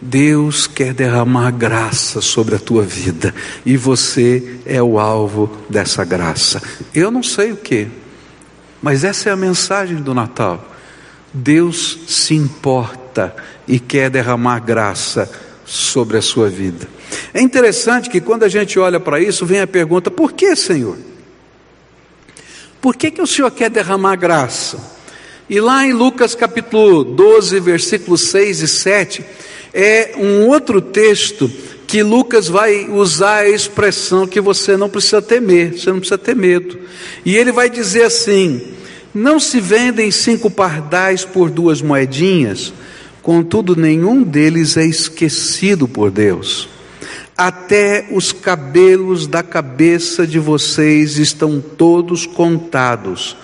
Deus 0.00 0.66
quer 0.66 0.92
derramar 0.92 1.52
graça 1.52 2.20
sobre 2.20 2.56
a 2.56 2.58
tua 2.58 2.82
vida 2.82 3.32
e 3.64 3.76
você 3.76 4.58
é 4.66 4.82
o 4.82 4.98
alvo 4.98 5.50
dessa 5.70 6.04
graça. 6.04 6.60
Eu 6.92 7.10
não 7.12 7.22
sei 7.22 7.52
o 7.52 7.56
que, 7.56 7.86
mas 8.82 9.04
essa 9.04 9.30
é 9.30 9.32
a 9.32 9.36
mensagem 9.36 9.98
do 9.98 10.12
Natal. 10.12 10.73
Deus 11.34 11.98
se 12.06 12.32
importa 12.34 13.34
e 13.66 13.80
quer 13.80 14.08
derramar 14.08 14.60
graça 14.60 15.28
sobre 15.64 16.16
a 16.16 16.22
sua 16.22 16.48
vida. 16.48 16.86
É 17.32 17.40
interessante 17.40 18.08
que 18.08 18.20
quando 18.20 18.44
a 18.44 18.48
gente 18.48 18.78
olha 18.78 19.00
para 19.00 19.20
isso, 19.20 19.44
vem 19.44 19.60
a 19.60 19.66
pergunta: 19.66 20.10
por 20.10 20.32
que, 20.32 20.54
Senhor? 20.54 20.96
Por 22.80 22.94
que, 22.94 23.10
que 23.10 23.20
o 23.20 23.26
Senhor 23.26 23.50
quer 23.50 23.68
derramar 23.68 24.14
graça? 24.16 24.78
E 25.50 25.60
lá 25.60 25.84
em 25.84 25.92
Lucas 25.92 26.34
capítulo 26.34 27.02
12, 27.02 27.58
versículos 27.60 28.28
6 28.28 28.62
e 28.62 28.68
7, 28.68 29.24
é 29.72 30.14
um 30.16 30.46
outro 30.46 30.80
texto 30.80 31.50
que 31.86 32.02
Lucas 32.02 32.48
vai 32.48 32.88
usar 32.88 33.38
a 33.38 33.48
expressão 33.48 34.26
que 34.26 34.40
você 34.40 34.76
não 34.76 34.88
precisa 34.88 35.20
temer, 35.20 35.78
você 35.78 35.90
não 35.90 35.98
precisa 35.98 36.18
ter 36.18 36.36
medo. 36.36 36.78
E 37.24 37.36
ele 37.36 37.52
vai 37.52 37.68
dizer 37.68 38.04
assim: 38.04 38.74
não 39.14 39.38
se 39.38 39.60
vendem 39.60 40.10
cinco 40.10 40.50
pardais 40.50 41.24
por 41.24 41.48
duas 41.48 41.80
moedinhas, 41.80 42.74
contudo, 43.22 43.76
nenhum 43.76 44.22
deles 44.24 44.76
é 44.76 44.84
esquecido 44.84 45.86
por 45.86 46.10
Deus. 46.10 46.68
Até 47.36 48.08
os 48.10 48.32
cabelos 48.32 49.26
da 49.26 49.42
cabeça 49.42 50.26
de 50.26 50.38
vocês 50.38 51.16
estão 51.16 51.60
todos 51.60 52.26
contados. 52.26 53.36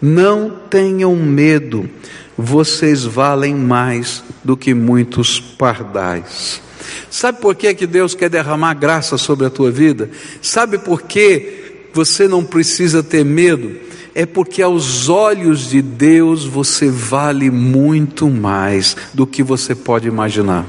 Não 0.00 0.50
tenham 0.70 1.14
medo, 1.14 1.88
vocês 2.36 3.04
valem 3.04 3.54
mais 3.54 4.24
do 4.42 4.56
que 4.56 4.72
muitos 4.72 5.38
pardais. 5.38 6.62
Sabe 7.10 7.40
por 7.40 7.54
que, 7.54 7.74
que 7.74 7.86
Deus 7.86 8.14
quer 8.14 8.30
derramar 8.30 8.74
graça 8.74 9.18
sobre 9.18 9.46
a 9.46 9.50
tua 9.50 9.70
vida? 9.70 10.10
Sabe 10.40 10.78
por 10.78 11.02
que 11.02 11.88
você 11.92 12.26
não 12.26 12.44
precisa 12.44 13.02
ter 13.02 13.24
medo? 13.24 13.89
É 14.14 14.26
porque 14.26 14.62
aos 14.62 15.08
olhos 15.08 15.70
de 15.70 15.80
Deus 15.80 16.44
você 16.44 16.90
vale 16.90 17.50
muito 17.50 18.28
mais 18.28 18.96
do 19.14 19.26
que 19.26 19.42
você 19.42 19.74
pode 19.74 20.08
imaginar. 20.08 20.66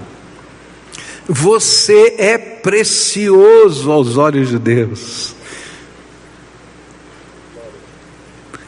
Você 1.27 2.15
é 2.17 2.37
precioso 2.37 3.91
aos 3.91 4.17
olhos 4.17 4.49
de 4.49 4.59
Deus. 4.59 5.35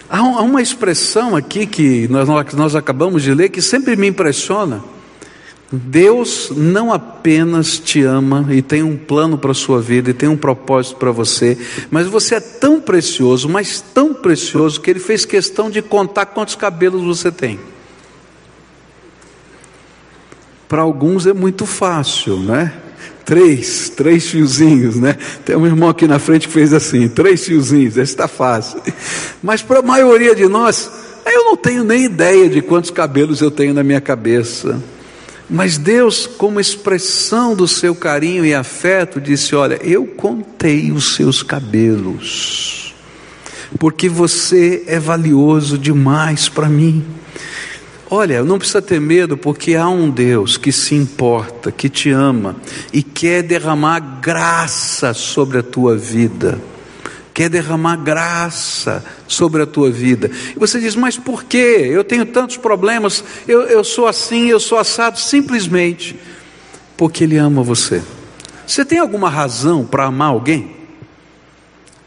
Há 0.09 0.21
uma 0.21 0.61
expressão 0.61 1.35
aqui 1.35 1.65
que 1.65 2.07
nós, 2.07 2.75
acabamos 2.75 3.23
de 3.23 3.33
ler 3.33 3.49
que 3.49 3.61
sempre 3.61 3.95
me 3.95 4.07
impressiona. 4.07 4.83
Deus 5.75 6.51
não 6.55 6.93
apenas 6.93 7.79
te 7.79 8.03
ama 8.03 8.45
e 8.51 8.61
tem 8.61 8.83
um 8.83 8.95
plano 8.95 9.39
para 9.39 9.49
a 9.49 9.55
sua 9.55 9.81
vida 9.81 10.11
e 10.11 10.13
tem 10.13 10.29
um 10.29 10.37
propósito 10.37 10.97
para 10.97 11.09
você, 11.09 11.57
mas 11.89 12.05
você 12.05 12.35
é 12.35 12.39
tão 12.39 12.79
precioso, 12.79 13.49
mas 13.49 13.81
tão 13.81 14.13
precioso, 14.13 14.79
que 14.79 14.91
Ele 14.91 14.99
fez 14.99 15.25
questão 15.25 15.71
de 15.71 15.81
contar 15.81 16.27
quantos 16.27 16.53
cabelos 16.53 17.01
você 17.01 17.31
tem. 17.31 17.59
Para 20.69 20.83
alguns 20.83 21.25
é 21.25 21.33
muito 21.33 21.65
fácil, 21.65 22.37
né? 22.37 22.71
Três, 23.25 23.89
três 23.89 24.27
fiozinhos, 24.27 24.97
né? 24.97 25.17
Tem 25.43 25.55
um 25.55 25.65
irmão 25.65 25.89
aqui 25.89 26.07
na 26.07 26.19
frente 26.19 26.47
que 26.47 26.53
fez 26.53 26.71
assim, 26.71 27.07
três 27.07 27.47
fiozinhos, 27.47 27.97
esse 27.97 28.11
está 28.11 28.27
fácil. 28.27 28.79
Mas 29.41 29.63
para 29.63 29.79
a 29.79 29.83
maioria 29.83 30.35
de 30.35 30.47
nós, 30.47 30.91
eu 31.25 31.45
não 31.45 31.57
tenho 31.57 31.83
nem 31.83 32.03
ideia 32.03 32.47
de 32.47 32.61
quantos 32.61 32.91
cabelos 32.91 33.41
eu 33.41 33.49
tenho 33.49 33.73
na 33.73 33.81
minha 33.81 34.01
cabeça. 34.01 34.79
Mas 35.49 35.77
Deus, 35.77 36.25
como 36.25 36.59
expressão 36.59 37.55
do 37.55 37.67
seu 37.67 37.93
carinho 37.93 38.45
e 38.45 38.53
afeto, 38.53 39.19
disse: 39.19 39.55
Olha, 39.55 39.79
eu 39.83 40.05
contei 40.05 40.91
os 40.91 41.15
seus 41.15 41.43
cabelos, 41.43 42.95
porque 43.77 44.07
você 44.07 44.83
é 44.87 44.99
valioso 44.99 45.77
demais 45.77 46.47
para 46.47 46.69
mim. 46.69 47.03
Olha, 48.09 48.43
não 48.43 48.59
precisa 48.59 48.81
ter 48.81 49.01
medo, 49.01 49.35
porque 49.35 49.75
há 49.75 49.89
um 49.89 50.09
Deus 50.09 50.55
que 50.55 50.71
se 50.71 50.93
importa, 50.93 51.71
que 51.71 51.89
te 51.89 52.11
ama 52.11 52.55
e 52.91 53.01
quer 53.01 53.41
derramar 53.41 53.99
graça 54.21 55.13
sobre 55.13 55.57
a 55.57 55.63
tua 55.63 55.97
vida 55.97 56.59
quer 57.33 57.49
derramar 57.49 57.97
graça 57.97 59.03
sobre 59.27 59.63
a 59.63 59.65
tua 59.65 59.89
vida. 59.89 60.29
E 60.55 60.59
você 60.59 60.79
diz, 60.79 60.95
mas 60.95 61.17
por 61.17 61.43
quê? 61.43 61.89
Eu 61.89 62.03
tenho 62.03 62.25
tantos 62.25 62.57
problemas, 62.57 63.23
eu, 63.47 63.63
eu 63.63 63.83
sou 63.83 64.07
assim, 64.07 64.47
eu 64.47 64.59
sou 64.59 64.77
assado, 64.77 65.19
simplesmente 65.19 66.15
porque 66.95 67.23
Ele 67.23 67.37
ama 67.37 67.63
você. 67.63 68.03
Você 68.65 68.85
tem 68.85 68.99
alguma 68.99 69.29
razão 69.29 69.85
para 69.85 70.05
amar 70.05 70.29
alguém? 70.29 70.75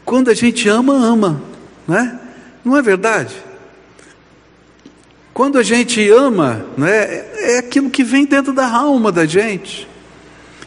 Quando 0.05 0.29
a 0.29 0.33
gente 0.33 0.69
ama, 0.69 0.93
ama, 0.93 1.41
não 1.87 1.97
é? 1.97 2.19
Não 2.63 2.77
é 2.77 2.81
verdade? 2.81 3.35
Quando 5.33 5.59
a 5.59 5.63
gente 5.63 6.09
ama, 6.09 6.65
não 6.77 6.87
é, 6.87 7.25
é 7.35 7.57
aquilo 7.59 7.89
que 7.89 8.03
vem 8.03 8.25
dentro 8.25 8.53
da 8.53 8.67
alma 8.67 9.11
da 9.11 9.25
gente. 9.25 9.87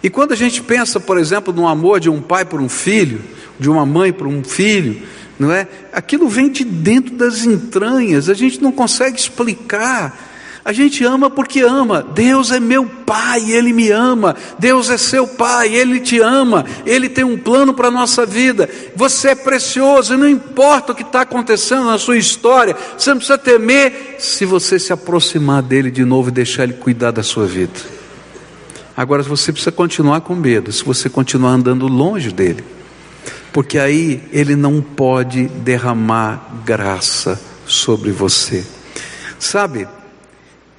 E 0.03 0.09
quando 0.09 0.33
a 0.33 0.37
gente 0.37 0.63
pensa, 0.63 1.01
por 1.01 1.19
exemplo, 1.19 1.53
no 1.53 1.67
amor 1.67 1.99
de 1.99 2.09
um 2.09 2.23
pai 2.23 2.45
por 2.45 2.61
um 2.61 2.69
filho, 2.69 3.21
de 3.61 3.71
uma 3.71 3.87
mãe 3.87 4.13
para 4.13 4.27
um 4.27 4.43
filho, 4.43 5.03
não 5.39 5.53
é? 5.53 5.69
Aquilo 5.93 6.29
vem 6.29 6.51
de 6.51 6.65
dentro 6.65 7.15
das 7.15 7.45
entranhas, 7.45 8.29
a 8.29 8.35
gente 8.35 8.61
não 8.61 8.73
consegue 8.73 9.21
explicar. 9.21 10.29
A 10.63 10.73
gente 10.73 11.03
ama 11.05 11.31
porque 11.31 11.61
ama. 11.61 12.03
Deus 12.03 12.53
é 12.53 12.61
meu 12.61 12.85
pai, 12.85 13.51
ele 13.51 13.73
me 13.73 13.91
ama. 13.91 14.37
Deus 14.59 14.91
é 14.91 14.99
seu 14.99 15.27
pai, 15.27 15.75
ele 15.75 16.01
te 16.01 16.21
ama. 16.21 16.67
Ele 16.85 17.09
tem 17.09 17.25
um 17.25 17.39
plano 17.39 17.73
para 17.73 17.89
a 17.89 17.91
nossa 17.91 18.27
vida. 18.27 18.69
Você 18.95 19.31
é 19.31 19.35
precioso, 19.35 20.19
não 20.19 20.29
importa 20.29 20.93
o 20.93 20.95
que 20.95 21.03
está 21.03 21.23
acontecendo 21.23 21.87
na 21.87 21.99
sua 21.99 22.19
história, 22.19 22.77
você 22.97 23.11
não 23.11 23.17
precisa 23.17 23.39
temer 23.39 24.17
se 24.19 24.45
você 24.45 24.79
se 24.79 24.93
aproximar 24.93 25.63
dele 25.63 25.91
de 25.91 26.05
novo 26.05 26.29
e 26.29 26.33
deixar 26.33 26.65
ele 26.65 26.75
cuidar 26.75 27.11
da 27.11 27.23
sua 27.23 27.47
vida. 27.47 27.81
Agora 28.95 29.23
você 29.23 29.53
precisa 29.53 29.73
continuar 29.73 30.21
com 30.21 30.35
medo, 30.35 30.71
se 30.71 30.85
você 30.85 31.09
continuar 31.09 31.53
andando 31.53 31.89
longe 31.89 32.31
dele, 32.31 32.63
porque 33.53 33.79
aí 33.79 34.23
ele 34.33 34.55
não 34.55 34.81
pode 34.81 35.45
derramar 35.49 36.63
graça 36.65 37.41
sobre 37.67 38.11
você. 38.11 38.65
Sabe, 39.39 39.89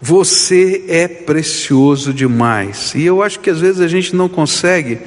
você 0.02 0.86
é 0.88 1.08
precioso 1.08 2.14
demais. 2.14 2.94
E 2.96 3.06
eu 3.06 3.22
acho 3.22 3.40
que 3.40 3.50
às 3.50 3.60
vezes 3.60 3.82
a 3.82 3.88
gente 3.88 4.16
não 4.16 4.30
consegue 4.30 5.00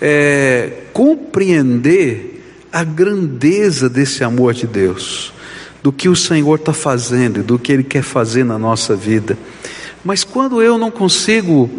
é, 0.00 0.72
compreender 0.92 2.42
a 2.72 2.84
grandeza 2.84 3.88
desse 3.88 4.22
amor 4.22 4.52
de 4.52 4.66
Deus, 4.66 5.32
do 5.82 5.92
que 5.92 6.08
o 6.08 6.16
Senhor 6.16 6.56
está 6.56 6.72
fazendo, 6.72 7.42
do 7.42 7.58
que 7.58 7.72
Ele 7.72 7.84
quer 7.84 8.02
fazer 8.02 8.44
na 8.44 8.58
nossa 8.58 8.94
vida. 8.94 9.38
Mas 10.04 10.24
quando 10.24 10.62
eu 10.62 10.78
não 10.78 10.90
consigo 10.90 11.70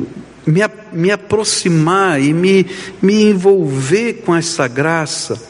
me, 0.49 0.61
me 0.91 1.11
aproximar 1.11 2.21
e 2.21 2.33
me, 2.33 2.65
me 3.01 3.23
envolver 3.23 4.21
com 4.25 4.35
essa 4.35 4.67
graça, 4.67 5.41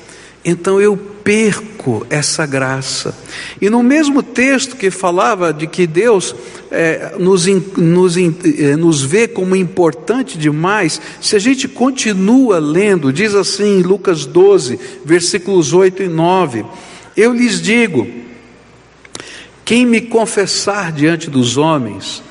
então 0.43 0.79
eu 0.79 0.97
perco 0.97 2.05
essa 2.09 2.45
graça. 2.45 3.15
E 3.61 3.69
no 3.69 3.83
mesmo 3.83 4.23
texto 4.23 4.75
que 4.75 4.89
falava 4.89 5.53
de 5.53 5.67
que 5.67 5.85
Deus 5.85 6.35
é, 6.71 7.13
nos, 7.19 7.45
nos, 7.77 8.17
é, 8.17 8.75
nos 8.75 9.03
vê 9.03 9.27
como 9.27 9.55
importante 9.55 10.37
demais, 10.37 11.01
se 11.21 11.35
a 11.35 11.39
gente 11.39 11.67
continua 11.67 12.59
lendo, 12.59 13.13
diz 13.13 13.35
assim 13.35 13.79
em 13.79 13.81
Lucas 13.81 14.25
12, 14.25 14.79
versículos 15.05 15.73
8 15.73 16.03
e 16.03 16.07
9: 16.07 16.65
Eu 17.15 17.33
lhes 17.33 17.61
digo, 17.61 18.07
quem 19.63 19.85
me 19.85 20.01
confessar 20.01 20.91
diante 20.91 21.29
dos 21.29 21.57
homens, 21.57 22.23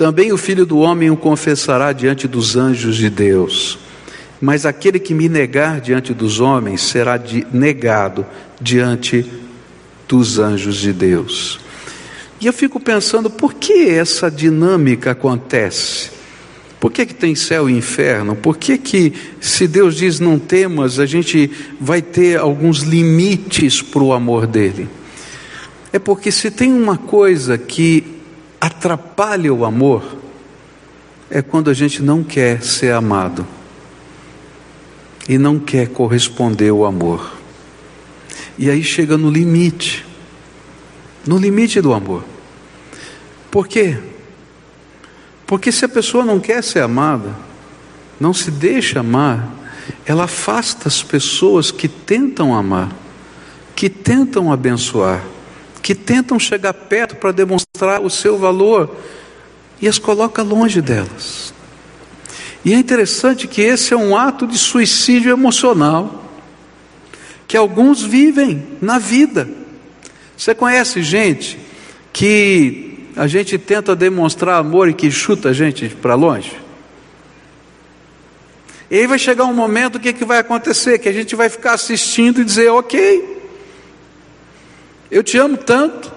também 0.00 0.32
o 0.32 0.38
filho 0.38 0.64
do 0.64 0.78
homem 0.78 1.10
o 1.10 1.16
confessará 1.16 1.92
diante 1.92 2.26
dos 2.26 2.56
anjos 2.56 2.96
de 2.96 3.10
Deus. 3.10 3.78
Mas 4.40 4.64
aquele 4.64 4.98
que 4.98 5.12
me 5.12 5.28
negar 5.28 5.78
diante 5.78 6.14
dos 6.14 6.40
homens 6.40 6.80
será 6.80 7.18
de, 7.18 7.46
negado 7.52 8.24
diante 8.58 9.26
dos 10.08 10.38
anjos 10.38 10.76
de 10.76 10.94
Deus. 10.94 11.60
E 12.40 12.46
eu 12.46 12.52
fico 12.54 12.80
pensando, 12.80 13.28
por 13.28 13.52
que 13.52 13.90
essa 13.90 14.30
dinâmica 14.30 15.10
acontece? 15.10 16.08
Por 16.80 16.90
que, 16.90 17.04
que 17.04 17.14
tem 17.14 17.34
céu 17.34 17.68
e 17.68 17.74
inferno? 17.74 18.34
Por 18.34 18.56
que, 18.56 18.78
que, 18.78 19.12
se 19.38 19.68
Deus 19.68 19.96
diz 19.96 20.18
não 20.18 20.38
temas, 20.38 20.98
a 20.98 21.04
gente 21.04 21.50
vai 21.78 22.00
ter 22.00 22.38
alguns 22.38 22.78
limites 22.78 23.82
para 23.82 24.02
o 24.02 24.14
amor 24.14 24.46
dele? 24.46 24.88
É 25.92 25.98
porque 25.98 26.32
se 26.32 26.50
tem 26.50 26.72
uma 26.72 26.96
coisa 26.96 27.58
que 27.58 28.18
atrapalha 28.60 29.52
o 29.52 29.64
amor, 29.64 30.16
é 31.30 31.40
quando 31.40 31.70
a 31.70 31.74
gente 31.74 32.02
não 32.02 32.22
quer 32.22 32.62
ser 32.62 32.92
amado 32.92 33.46
e 35.28 35.38
não 35.38 35.58
quer 35.58 35.88
corresponder 35.88 36.70
ao 36.70 36.84
amor. 36.84 37.32
E 38.58 38.68
aí 38.68 38.82
chega 38.82 39.16
no 39.16 39.30
limite, 39.30 40.04
no 41.26 41.38
limite 41.38 41.80
do 41.80 41.94
amor. 41.94 42.24
Por 43.50 43.66
quê? 43.66 43.96
Porque 45.46 45.72
se 45.72 45.84
a 45.84 45.88
pessoa 45.88 46.24
não 46.24 46.38
quer 46.38 46.62
ser 46.62 46.80
amada, 46.80 47.34
não 48.18 48.34
se 48.34 48.50
deixa 48.50 49.00
amar, 49.00 49.48
ela 50.04 50.24
afasta 50.24 50.88
as 50.88 51.02
pessoas 51.02 51.70
que 51.70 51.88
tentam 51.88 52.54
amar, 52.54 52.92
que 53.74 53.88
tentam 53.88 54.52
abençoar, 54.52 55.22
que 55.82 55.94
tentam 55.94 56.38
chegar 56.38 56.72
perto 56.72 57.16
para 57.16 57.32
demonstrar 57.32 58.00
o 58.00 58.10
seu 58.10 58.38
valor 58.38 58.96
e 59.80 59.88
as 59.88 59.98
coloca 59.98 60.42
longe 60.42 60.80
delas. 60.80 61.54
E 62.64 62.74
é 62.74 62.76
interessante 62.76 63.48
que 63.48 63.62
esse 63.62 63.94
é 63.94 63.96
um 63.96 64.16
ato 64.16 64.46
de 64.46 64.58
suicídio 64.58 65.32
emocional 65.32 66.24
que 67.48 67.56
alguns 67.56 68.02
vivem 68.02 68.62
na 68.80 68.98
vida. 68.98 69.48
Você 70.36 70.54
conhece 70.54 71.02
gente 71.02 71.58
que 72.12 73.08
a 73.16 73.26
gente 73.26 73.58
tenta 73.58 73.96
demonstrar 73.96 74.58
amor 74.58 74.88
e 74.88 74.94
que 74.94 75.10
chuta 75.10 75.48
a 75.48 75.52
gente 75.52 75.88
para 75.88 76.14
longe? 76.14 76.52
E 78.90 78.98
aí 78.98 79.06
vai 79.06 79.18
chegar 79.18 79.44
um 79.44 79.54
momento, 79.54 80.00
que, 80.00 80.12
que 80.12 80.24
vai 80.24 80.38
acontecer? 80.38 80.98
Que 80.98 81.08
a 81.08 81.12
gente 81.12 81.34
vai 81.36 81.48
ficar 81.48 81.74
assistindo 81.74 82.40
e 82.40 82.44
dizer, 82.44 82.68
ok, 82.70 83.39
eu 85.10 85.22
te 85.22 85.36
amo 85.38 85.56
tanto, 85.56 86.12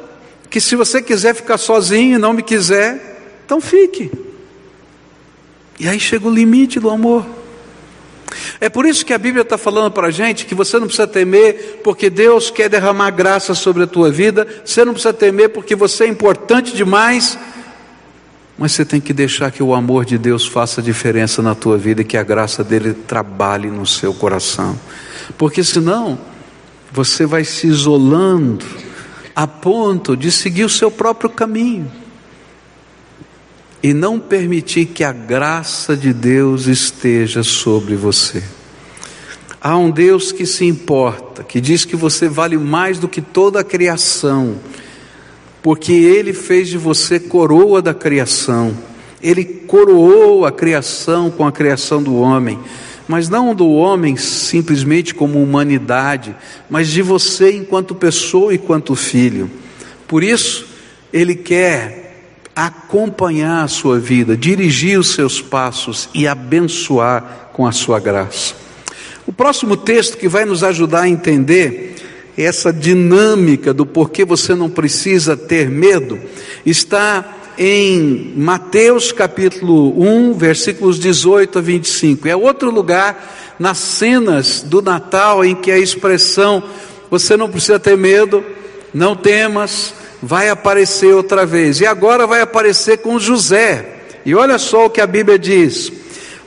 que 0.49 0.61
se 0.61 0.75
você 0.75 1.01
quiser 1.01 1.33
ficar 1.33 1.57
sozinho 1.57 2.15
e 2.15 2.19
não 2.19 2.33
me 2.33 2.43
quiser, 2.43 3.41
então 3.45 3.59
fique. 3.59 4.11
E 5.79 5.87
aí 5.87 5.99
chega 5.99 6.27
o 6.27 6.31
limite 6.31 6.79
do 6.79 6.89
amor. 6.89 7.25
É 8.59 8.69
por 8.69 8.85
isso 8.85 9.05
que 9.05 9.13
a 9.13 9.17
Bíblia 9.17 9.41
está 9.41 9.57
falando 9.57 9.91
para 9.91 10.07
a 10.07 10.11
gente 10.11 10.45
que 10.45 10.55
você 10.55 10.77
não 10.79 10.87
precisa 10.87 11.07
temer, 11.07 11.81
porque 11.83 12.09
Deus 12.09 12.49
quer 12.49 12.69
derramar 12.69 13.11
graça 13.11 13.53
sobre 13.53 13.83
a 13.83 13.87
tua 13.87 14.11
vida, 14.11 14.47
você 14.63 14.85
não 14.85 14.93
precisa 14.93 15.13
temer 15.13 15.49
porque 15.49 15.75
você 15.75 16.05
é 16.05 16.07
importante 16.07 16.75
demais, 16.75 17.37
mas 18.57 18.71
você 18.71 18.85
tem 18.85 19.01
que 19.01 19.13
deixar 19.13 19.51
que 19.51 19.63
o 19.63 19.73
amor 19.73 20.05
de 20.05 20.17
Deus 20.17 20.47
faça 20.47 20.81
diferença 20.81 21.41
na 21.41 21.55
tua 21.55 21.77
vida 21.77 22.01
e 22.01 22.05
que 22.05 22.17
a 22.17 22.23
graça 22.23 22.63
dele 22.63 22.93
trabalhe 22.93 23.69
no 23.69 23.85
seu 23.85 24.13
coração, 24.13 24.79
porque 25.37 25.63
senão 25.63 26.17
você 26.93 27.25
vai 27.25 27.43
se 27.43 27.65
isolando 27.65 28.63
a 29.35 29.47
ponto 29.47 30.15
de 30.15 30.31
seguir 30.31 30.63
o 30.63 30.69
seu 30.69 30.91
próprio 30.91 31.27
caminho 31.27 31.91
e 33.81 33.95
não 33.95 34.19
permitir 34.19 34.85
que 34.85 35.03
a 35.03 35.11
graça 35.11 35.97
de 35.97 36.13
Deus 36.13 36.67
esteja 36.67 37.41
sobre 37.41 37.95
você. 37.95 38.43
Há 39.59 39.75
um 39.75 39.89
Deus 39.89 40.31
que 40.31 40.45
se 40.45 40.65
importa, 40.65 41.43
que 41.43 41.59
diz 41.59 41.83
que 41.83 41.95
você 41.95 42.29
vale 42.29 42.57
mais 42.57 42.99
do 42.99 43.07
que 43.07 43.21
toda 43.21 43.61
a 43.61 43.63
criação, 43.63 44.57
porque 45.63 45.91
Ele 45.91 46.31
fez 46.31 46.69
de 46.69 46.77
você 46.77 47.19
coroa 47.19 47.81
da 47.81 47.93
criação, 47.93 48.77
Ele 49.21 49.43
coroou 49.43 50.45
a 50.45 50.51
criação 50.51 51.31
com 51.31 51.47
a 51.47 51.51
criação 51.51 52.03
do 52.03 52.15
homem, 52.17 52.59
mas 53.07 53.29
não 53.29 53.53
do 53.53 53.69
homem 53.69 54.15
simplesmente 54.15 55.13
como 55.13 55.41
humanidade, 55.41 56.35
mas 56.69 56.89
de 56.89 57.01
você 57.01 57.51
enquanto 57.51 57.95
pessoa 57.95 58.53
e 58.53 58.55
enquanto 58.55 58.95
filho. 58.95 59.49
Por 60.07 60.23
isso, 60.23 60.67
Ele 61.11 61.35
quer 61.35 62.03
acompanhar 62.55 63.63
a 63.63 63.67
sua 63.67 63.99
vida, 63.99 64.37
dirigir 64.37 64.99
os 64.99 65.13
seus 65.13 65.41
passos 65.41 66.09
e 66.13 66.27
abençoar 66.27 67.49
com 67.53 67.65
a 67.65 67.71
sua 67.71 67.99
graça. 67.99 68.55
O 69.25 69.33
próximo 69.33 69.75
texto 69.75 70.17
que 70.17 70.27
vai 70.27 70.45
nos 70.45 70.63
ajudar 70.63 71.01
a 71.01 71.09
entender 71.09 71.95
essa 72.37 72.73
dinâmica 72.73 73.73
do 73.73 73.85
porquê 73.85 74.25
você 74.25 74.55
não 74.55 74.69
precisa 74.69 75.37
ter 75.37 75.69
medo 75.69 76.19
está 76.65 77.42
em 77.57 78.33
Mateus 78.35 79.11
capítulo 79.11 80.01
1, 80.01 80.33
versículos 80.33 80.99
18 80.99 81.59
a 81.59 81.61
25. 81.61 82.27
É 82.27 82.35
outro 82.35 82.71
lugar 82.71 83.55
nas 83.59 83.77
cenas 83.77 84.61
do 84.61 84.81
Natal 84.81 85.43
em 85.45 85.55
que 85.55 85.71
a 85.71 85.77
expressão 85.77 86.63
você 87.09 87.37
não 87.37 87.49
precisa 87.49 87.79
ter 87.79 87.95
medo, 87.95 88.43
não 88.93 89.15
temas, 89.15 89.93
vai 90.21 90.49
aparecer 90.49 91.13
outra 91.13 91.45
vez. 91.45 91.79
E 91.79 91.85
agora 91.85 92.25
vai 92.25 92.41
aparecer 92.41 92.97
com 92.97 93.19
José. 93.19 94.01
E 94.25 94.33
olha 94.33 94.57
só 94.57 94.85
o 94.85 94.89
que 94.89 95.01
a 95.01 95.07
Bíblia 95.07 95.37
diz. 95.37 95.91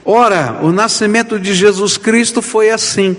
Ora, 0.04 0.60
o 0.62 0.72
nascimento 0.72 1.38
de 1.38 1.54
Jesus 1.54 1.96
Cristo 1.96 2.40
foi 2.40 2.70
assim. 2.70 3.16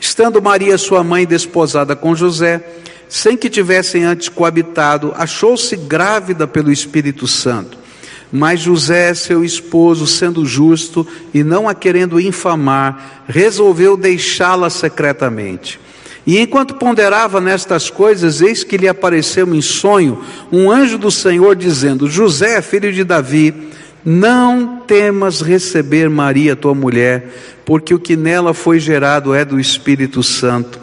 Estando 0.00 0.42
Maria, 0.42 0.76
sua 0.76 1.02
mãe, 1.02 1.26
desposada 1.26 1.96
com 1.96 2.14
José, 2.14 2.62
sem 3.14 3.36
que 3.36 3.48
tivessem 3.48 4.02
antes 4.02 4.28
coabitado, 4.28 5.14
achou-se 5.16 5.76
grávida 5.76 6.48
pelo 6.48 6.72
Espírito 6.72 7.28
Santo. 7.28 7.78
Mas 8.32 8.58
José, 8.58 9.14
seu 9.14 9.44
esposo, 9.44 10.04
sendo 10.04 10.44
justo 10.44 11.06
e 11.32 11.44
não 11.44 11.68
a 11.68 11.74
querendo 11.74 12.18
infamar, 12.18 13.22
resolveu 13.28 13.96
deixá-la 13.96 14.68
secretamente. 14.68 15.78
E 16.26 16.40
enquanto 16.40 16.74
ponderava 16.74 17.40
nestas 17.40 17.88
coisas, 17.88 18.40
eis 18.40 18.64
que 18.64 18.76
lhe 18.76 18.88
apareceu 18.88 19.54
em 19.54 19.62
sonho 19.62 20.20
um 20.50 20.68
anjo 20.68 20.98
do 20.98 21.08
Senhor 21.12 21.54
dizendo: 21.54 22.10
José, 22.10 22.60
filho 22.62 22.92
de 22.92 23.04
Davi, 23.04 23.54
não 24.04 24.78
temas 24.88 25.40
receber 25.40 26.10
Maria, 26.10 26.56
tua 26.56 26.74
mulher, 26.74 27.32
porque 27.64 27.94
o 27.94 28.00
que 28.00 28.16
nela 28.16 28.52
foi 28.52 28.80
gerado 28.80 29.32
é 29.32 29.44
do 29.44 29.60
Espírito 29.60 30.20
Santo. 30.20 30.82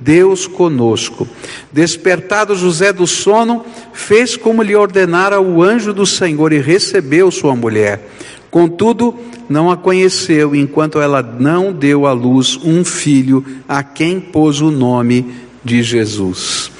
Deus 0.00 0.46
conosco. 0.46 1.26
Despertado 1.72 2.54
José 2.54 2.92
do 2.92 3.06
sono, 3.06 3.64
fez 3.92 4.36
como 4.36 4.62
lhe 4.62 4.74
ordenara 4.74 5.40
o 5.40 5.62
anjo 5.62 5.92
do 5.92 6.06
Senhor 6.06 6.52
e 6.52 6.60
recebeu 6.60 7.30
sua 7.30 7.54
mulher. 7.54 8.08
Contudo, 8.50 9.14
não 9.48 9.70
a 9.70 9.76
conheceu 9.76 10.54
enquanto 10.54 11.00
ela 11.00 11.22
não 11.22 11.72
deu 11.72 12.06
à 12.06 12.12
luz 12.12 12.58
um 12.62 12.84
filho, 12.84 13.44
a 13.68 13.82
quem 13.82 14.20
pôs 14.20 14.60
o 14.60 14.70
nome 14.70 15.34
de 15.64 15.82
Jesus. 15.82 16.70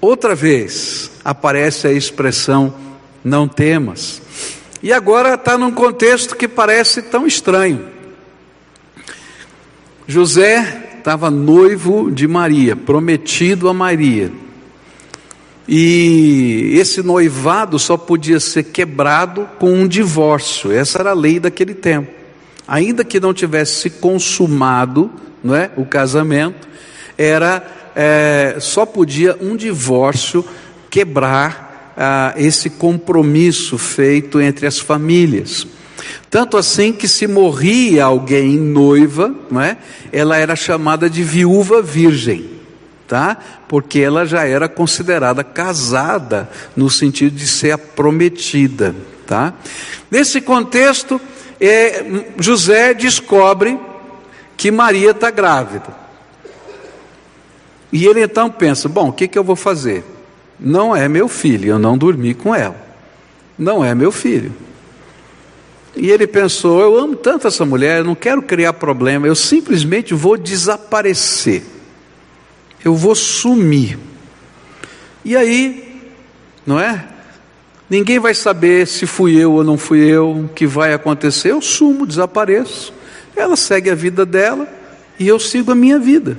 Outra 0.00 0.34
vez 0.34 1.10
aparece 1.24 1.86
a 1.86 1.92
expressão 1.92 2.74
não 3.24 3.48
temas. 3.48 4.20
E 4.82 4.92
agora 4.92 5.34
está 5.34 5.56
num 5.56 5.70
contexto 5.70 6.36
que 6.36 6.46
parece 6.46 7.00
tão 7.00 7.26
estranho. 7.26 7.88
José 10.06 10.83
estava 11.04 11.30
noivo 11.30 12.10
de 12.10 12.26
Maria, 12.26 12.74
prometido 12.74 13.68
a 13.68 13.74
Maria. 13.74 14.32
E 15.68 16.78
esse 16.80 17.02
noivado 17.02 17.78
só 17.78 17.98
podia 17.98 18.40
ser 18.40 18.62
quebrado 18.62 19.46
com 19.58 19.70
um 19.70 19.86
divórcio, 19.86 20.72
essa 20.72 21.00
era 21.00 21.10
a 21.10 21.14
lei 21.14 21.38
daquele 21.38 21.74
tempo. 21.74 22.10
Ainda 22.66 23.04
que 23.04 23.20
não 23.20 23.34
tivesse 23.34 23.82
se 23.82 23.90
consumado 23.90 25.10
não 25.42 25.54
é, 25.54 25.70
o 25.76 25.84
casamento, 25.84 26.66
era 27.18 27.62
é, 27.94 28.56
só 28.58 28.86
podia 28.86 29.36
um 29.42 29.56
divórcio 29.56 30.42
quebrar 30.88 31.92
ah, 31.98 32.32
esse 32.38 32.70
compromisso 32.70 33.76
feito 33.76 34.40
entre 34.40 34.66
as 34.66 34.78
famílias. 34.78 35.66
Tanto 36.30 36.56
assim 36.56 36.92
que 36.92 37.08
se 37.08 37.26
morria 37.26 38.04
alguém 38.04 38.58
noiva, 38.58 39.34
não 39.50 39.60
é? 39.60 39.76
ela 40.12 40.36
era 40.36 40.56
chamada 40.56 41.08
de 41.08 41.22
viúva 41.22 41.82
virgem, 41.82 42.50
tá? 43.06 43.36
porque 43.68 44.00
ela 44.00 44.24
já 44.24 44.44
era 44.44 44.68
considerada 44.68 45.42
casada, 45.42 46.48
no 46.76 46.88
sentido 46.88 47.36
de 47.36 47.46
ser 47.46 47.72
a 47.72 47.78
prometida. 47.78 48.94
Tá? 49.26 49.54
Nesse 50.10 50.40
contexto, 50.40 51.20
é, 51.60 52.04
José 52.38 52.94
descobre 52.94 53.78
que 54.56 54.70
Maria 54.70 55.10
está 55.10 55.30
grávida. 55.30 56.04
E 57.92 58.06
ele 58.06 58.22
então 58.22 58.50
pensa: 58.50 58.88
bom, 58.88 59.08
o 59.08 59.12
que, 59.12 59.28
que 59.28 59.38
eu 59.38 59.44
vou 59.44 59.56
fazer? 59.56 60.04
Não 60.58 60.94
é 60.94 61.08
meu 61.08 61.28
filho, 61.28 61.70
eu 61.70 61.78
não 61.78 61.96
dormi 61.96 62.34
com 62.34 62.54
ela. 62.54 62.76
Não 63.58 63.84
é 63.84 63.94
meu 63.94 64.12
filho. 64.12 64.52
E 65.96 66.10
ele 66.10 66.26
pensou: 66.26 66.80
eu 66.80 66.98
amo 66.98 67.16
tanto 67.16 67.46
essa 67.46 67.64
mulher, 67.64 67.98
eu 67.98 68.04
não 68.04 68.14
quero 68.14 68.42
criar 68.42 68.72
problema, 68.74 69.26
eu 69.26 69.34
simplesmente 69.34 70.14
vou 70.14 70.36
desaparecer, 70.36 71.62
eu 72.84 72.94
vou 72.94 73.14
sumir. 73.14 73.98
E 75.24 75.36
aí, 75.36 76.02
não 76.66 76.78
é? 76.78 77.08
Ninguém 77.88 78.18
vai 78.18 78.34
saber 78.34 78.86
se 78.86 79.06
fui 79.06 79.36
eu 79.36 79.52
ou 79.52 79.64
não 79.64 79.78
fui 79.78 80.00
eu, 80.00 80.30
o 80.30 80.48
que 80.48 80.66
vai 80.66 80.92
acontecer. 80.92 81.52
Eu 81.52 81.60
sumo, 81.60 82.06
desapareço. 82.06 82.92
Ela 83.36 83.56
segue 83.56 83.90
a 83.90 83.94
vida 83.94 84.24
dela 84.24 84.68
e 85.18 85.28
eu 85.28 85.38
sigo 85.38 85.70
a 85.70 85.74
minha 85.74 85.98
vida. 85.98 86.36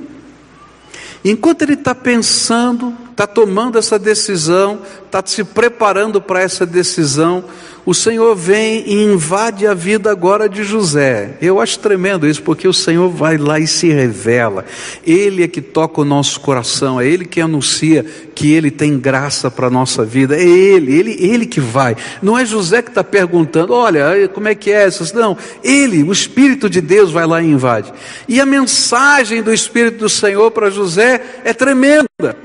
Enquanto 1.24 1.62
ele 1.62 1.74
está 1.74 1.96
pensando, 1.96 2.96
está 3.16 3.26
tomando 3.26 3.78
essa 3.78 3.98
decisão, 3.98 4.82
está 5.06 5.24
se 5.26 5.42
preparando 5.46 6.20
para 6.20 6.42
essa 6.42 6.66
decisão, 6.66 7.46
o 7.86 7.94
Senhor 7.94 8.36
vem 8.36 8.84
e 8.86 9.04
invade 9.04 9.66
a 9.66 9.74
vida 9.74 10.12
agora 10.12 10.50
de 10.50 10.64
José. 10.64 11.38
Eu 11.40 11.62
acho 11.62 11.80
tremendo 11.80 12.28
isso, 12.28 12.42
porque 12.42 12.68
o 12.68 12.74
Senhor 12.74 13.10
vai 13.10 13.38
lá 13.38 13.58
e 13.58 13.68
se 13.68 13.88
revela. 13.88 14.66
Ele 15.06 15.44
é 15.44 15.48
que 15.48 15.62
toca 15.62 16.02
o 16.02 16.06
nosso 16.06 16.42
coração, 16.42 17.00
é 17.00 17.08
Ele 17.08 17.24
que 17.24 17.40
anuncia 17.40 18.04
que 18.34 18.52
Ele 18.52 18.70
tem 18.70 19.00
graça 19.00 19.50
para 19.50 19.68
a 19.68 19.70
nossa 19.70 20.04
vida. 20.04 20.36
É 20.36 20.44
Ele, 20.44 20.94
Ele, 20.94 21.16
Ele 21.20 21.46
que 21.46 21.62
vai. 21.62 21.96
Não 22.22 22.38
é 22.38 22.44
José 22.44 22.82
que 22.82 22.90
está 22.90 23.04
perguntando, 23.04 23.72
olha, 23.72 24.28
como 24.34 24.50
é 24.50 24.56
que 24.56 24.72
é 24.72 24.84
essas? 24.84 25.14
Não, 25.14 25.38
Ele, 25.64 26.04
o 26.04 26.12
Espírito 26.12 26.70
de 26.70 26.82
Deus 26.82 27.12
vai 27.12 27.26
lá 27.26 27.42
e 27.42 27.46
invade. 27.46 27.94
E 28.28 28.42
a 28.42 28.46
mensagem 28.46 29.42
do 29.42 29.54
Espírito 29.54 30.00
do 30.00 30.10
Senhor 30.10 30.52
para 30.52 30.70
José 30.70 31.22
é 31.46 31.54
tremenda. 31.54 32.36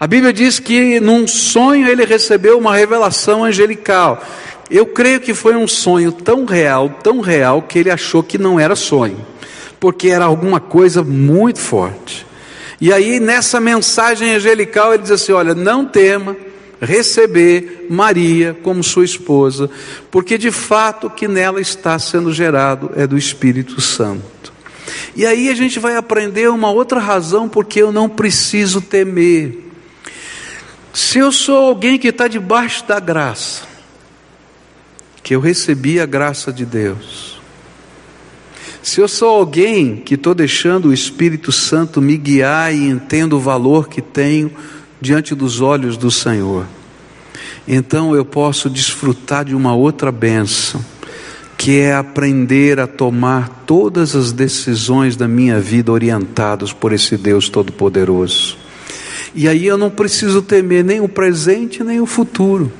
A 0.00 0.06
Bíblia 0.06 0.32
diz 0.32 0.58
que 0.58 0.98
num 0.98 1.28
sonho 1.28 1.86
ele 1.86 2.06
recebeu 2.06 2.56
uma 2.58 2.74
revelação 2.74 3.44
angelical. 3.44 4.24
Eu 4.70 4.86
creio 4.86 5.20
que 5.20 5.34
foi 5.34 5.54
um 5.54 5.68
sonho 5.68 6.10
tão 6.10 6.46
real, 6.46 6.88
tão 7.02 7.20
real, 7.20 7.60
que 7.60 7.78
ele 7.78 7.90
achou 7.90 8.22
que 8.22 8.38
não 8.38 8.58
era 8.58 8.74
sonho, 8.74 9.18
porque 9.78 10.08
era 10.08 10.24
alguma 10.24 10.58
coisa 10.58 11.02
muito 11.02 11.58
forte. 11.58 12.26
E 12.80 12.90
aí, 12.90 13.20
nessa 13.20 13.60
mensagem 13.60 14.34
angelical, 14.34 14.94
ele 14.94 15.02
diz 15.02 15.10
assim: 15.10 15.32
Olha, 15.32 15.54
não 15.54 15.84
tema 15.84 16.34
receber 16.80 17.86
Maria 17.90 18.56
como 18.62 18.82
sua 18.82 19.04
esposa, 19.04 19.68
porque 20.10 20.38
de 20.38 20.50
fato 20.50 21.08
o 21.08 21.10
que 21.10 21.28
nela 21.28 21.60
está 21.60 21.98
sendo 21.98 22.32
gerado 22.32 22.90
é 22.96 23.06
do 23.06 23.18
Espírito 23.18 23.82
Santo. 23.82 24.50
E 25.14 25.26
aí 25.26 25.50
a 25.50 25.54
gente 25.54 25.78
vai 25.78 25.94
aprender 25.94 26.48
uma 26.48 26.70
outra 26.70 26.98
razão 26.98 27.50
porque 27.50 27.82
eu 27.82 27.92
não 27.92 28.08
preciso 28.08 28.80
temer. 28.80 29.69
Se 31.00 31.18
eu 31.18 31.32
sou 31.32 31.56
alguém 31.56 31.98
que 31.98 32.08
está 32.08 32.28
debaixo 32.28 32.86
da 32.86 33.00
graça, 33.00 33.62
que 35.22 35.34
eu 35.34 35.40
recebi 35.40 35.98
a 35.98 36.04
graça 36.04 36.52
de 36.52 36.66
Deus, 36.66 37.40
se 38.82 39.00
eu 39.00 39.08
sou 39.08 39.30
alguém 39.30 39.96
que 39.96 40.14
estou 40.14 40.34
deixando 40.34 40.88
o 40.88 40.92
Espírito 40.92 41.50
Santo 41.50 42.02
me 42.02 42.18
guiar 42.18 42.74
e 42.74 42.86
entendo 42.86 43.38
o 43.38 43.40
valor 43.40 43.88
que 43.88 44.02
tenho 44.02 44.52
diante 45.00 45.34
dos 45.34 45.62
olhos 45.62 45.96
do 45.96 46.10
Senhor, 46.10 46.66
então 47.66 48.14
eu 48.14 48.24
posso 48.24 48.68
desfrutar 48.68 49.46
de 49.46 49.54
uma 49.54 49.74
outra 49.74 50.12
bênção, 50.12 50.84
que 51.56 51.80
é 51.80 51.94
aprender 51.94 52.78
a 52.78 52.86
tomar 52.86 53.64
todas 53.66 54.14
as 54.14 54.32
decisões 54.32 55.16
da 55.16 55.26
minha 55.26 55.58
vida 55.58 55.90
orientados 55.90 56.74
por 56.74 56.92
esse 56.92 57.16
Deus 57.16 57.48
Todo-Poderoso. 57.48 58.69
E 59.34 59.46
aí 59.48 59.66
eu 59.66 59.78
não 59.78 59.90
preciso 59.90 60.42
temer 60.42 60.84
nem 60.84 61.00
o 61.00 61.08
presente 61.08 61.84
nem 61.84 62.00
o 62.00 62.06
futuro, 62.06 62.72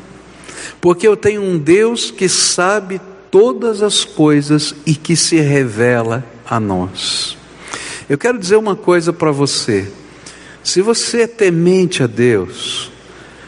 porque 0.81 1.07
eu 1.07 1.17
tenho 1.17 1.43
um 1.43 1.59
Deus 1.59 2.11
que 2.11 2.29
sabe 2.29 3.01
todas 3.31 3.83
as 3.83 4.05
coisas 4.05 4.75
e 4.85 4.95
que 4.95 5.15
se 5.15 5.37
revela 5.41 6.25
a 6.49 6.59
nós. 6.59 7.37
Eu 8.09 8.19
quero 8.19 8.39
dizer 8.39 8.57
uma 8.57 8.75
coisa 8.75 9.13
para 9.13 9.31
você: 9.31 9.89
se 10.65 10.83
você 10.83 11.23
é 11.23 11.27
temente 11.29 12.03
a 12.03 12.09
Deus, 12.09 12.91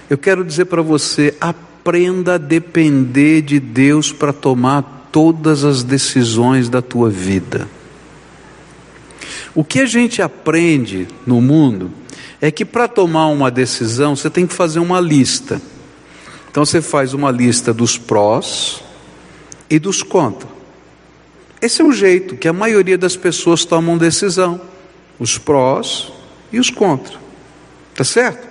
eu 0.08 0.16
quero 0.16 0.44
dizer 0.44 0.66
para 0.66 0.82
você, 0.82 1.34
aprenda 1.40 2.34
a 2.34 2.38
depender 2.38 3.42
de 3.42 3.58
Deus 3.58 4.12
para 4.12 4.32
tomar 4.32 5.08
todas 5.10 5.64
as 5.64 5.82
decisões 5.82 6.68
da 6.68 6.80
tua 6.80 7.10
vida. 7.10 7.66
O 9.54 9.64
que 9.64 9.80
a 9.80 9.86
gente 9.86 10.22
aprende 10.22 11.06
no 11.26 11.40
mundo 11.40 11.90
é 12.42 12.50
que 12.50 12.64
para 12.64 12.88
tomar 12.88 13.28
uma 13.28 13.52
decisão 13.52 14.16
você 14.16 14.28
tem 14.28 14.48
que 14.48 14.52
fazer 14.52 14.80
uma 14.80 14.98
lista. 14.98 15.62
Então 16.50 16.64
você 16.66 16.82
faz 16.82 17.14
uma 17.14 17.30
lista 17.30 17.72
dos 17.72 17.96
prós 17.96 18.82
e 19.70 19.78
dos 19.78 20.02
contra. 20.02 20.48
Esse 21.60 21.80
é 21.80 21.84
o 21.84 21.92
jeito 21.92 22.36
que 22.36 22.48
a 22.48 22.52
maioria 22.52 22.98
das 22.98 23.16
pessoas 23.16 23.64
tomam 23.64 23.96
decisão: 23.96 24.60
os 25.20 25.38
prós 25.38 26.12
e 26.50 26.58
os 26.58 26.68
contra. 26.68 27.16
Tá 27.94 28.02
certo? 28.02 28.48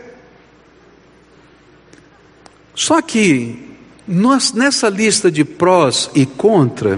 Só 2.74 3.02
que 3.02 3.60
nessa 4.08 4.88
lista 4.88 5.30
de 5.30 5.44
prós 5.44 6.10
e 6.16 6.26
contra, 6.26 6.98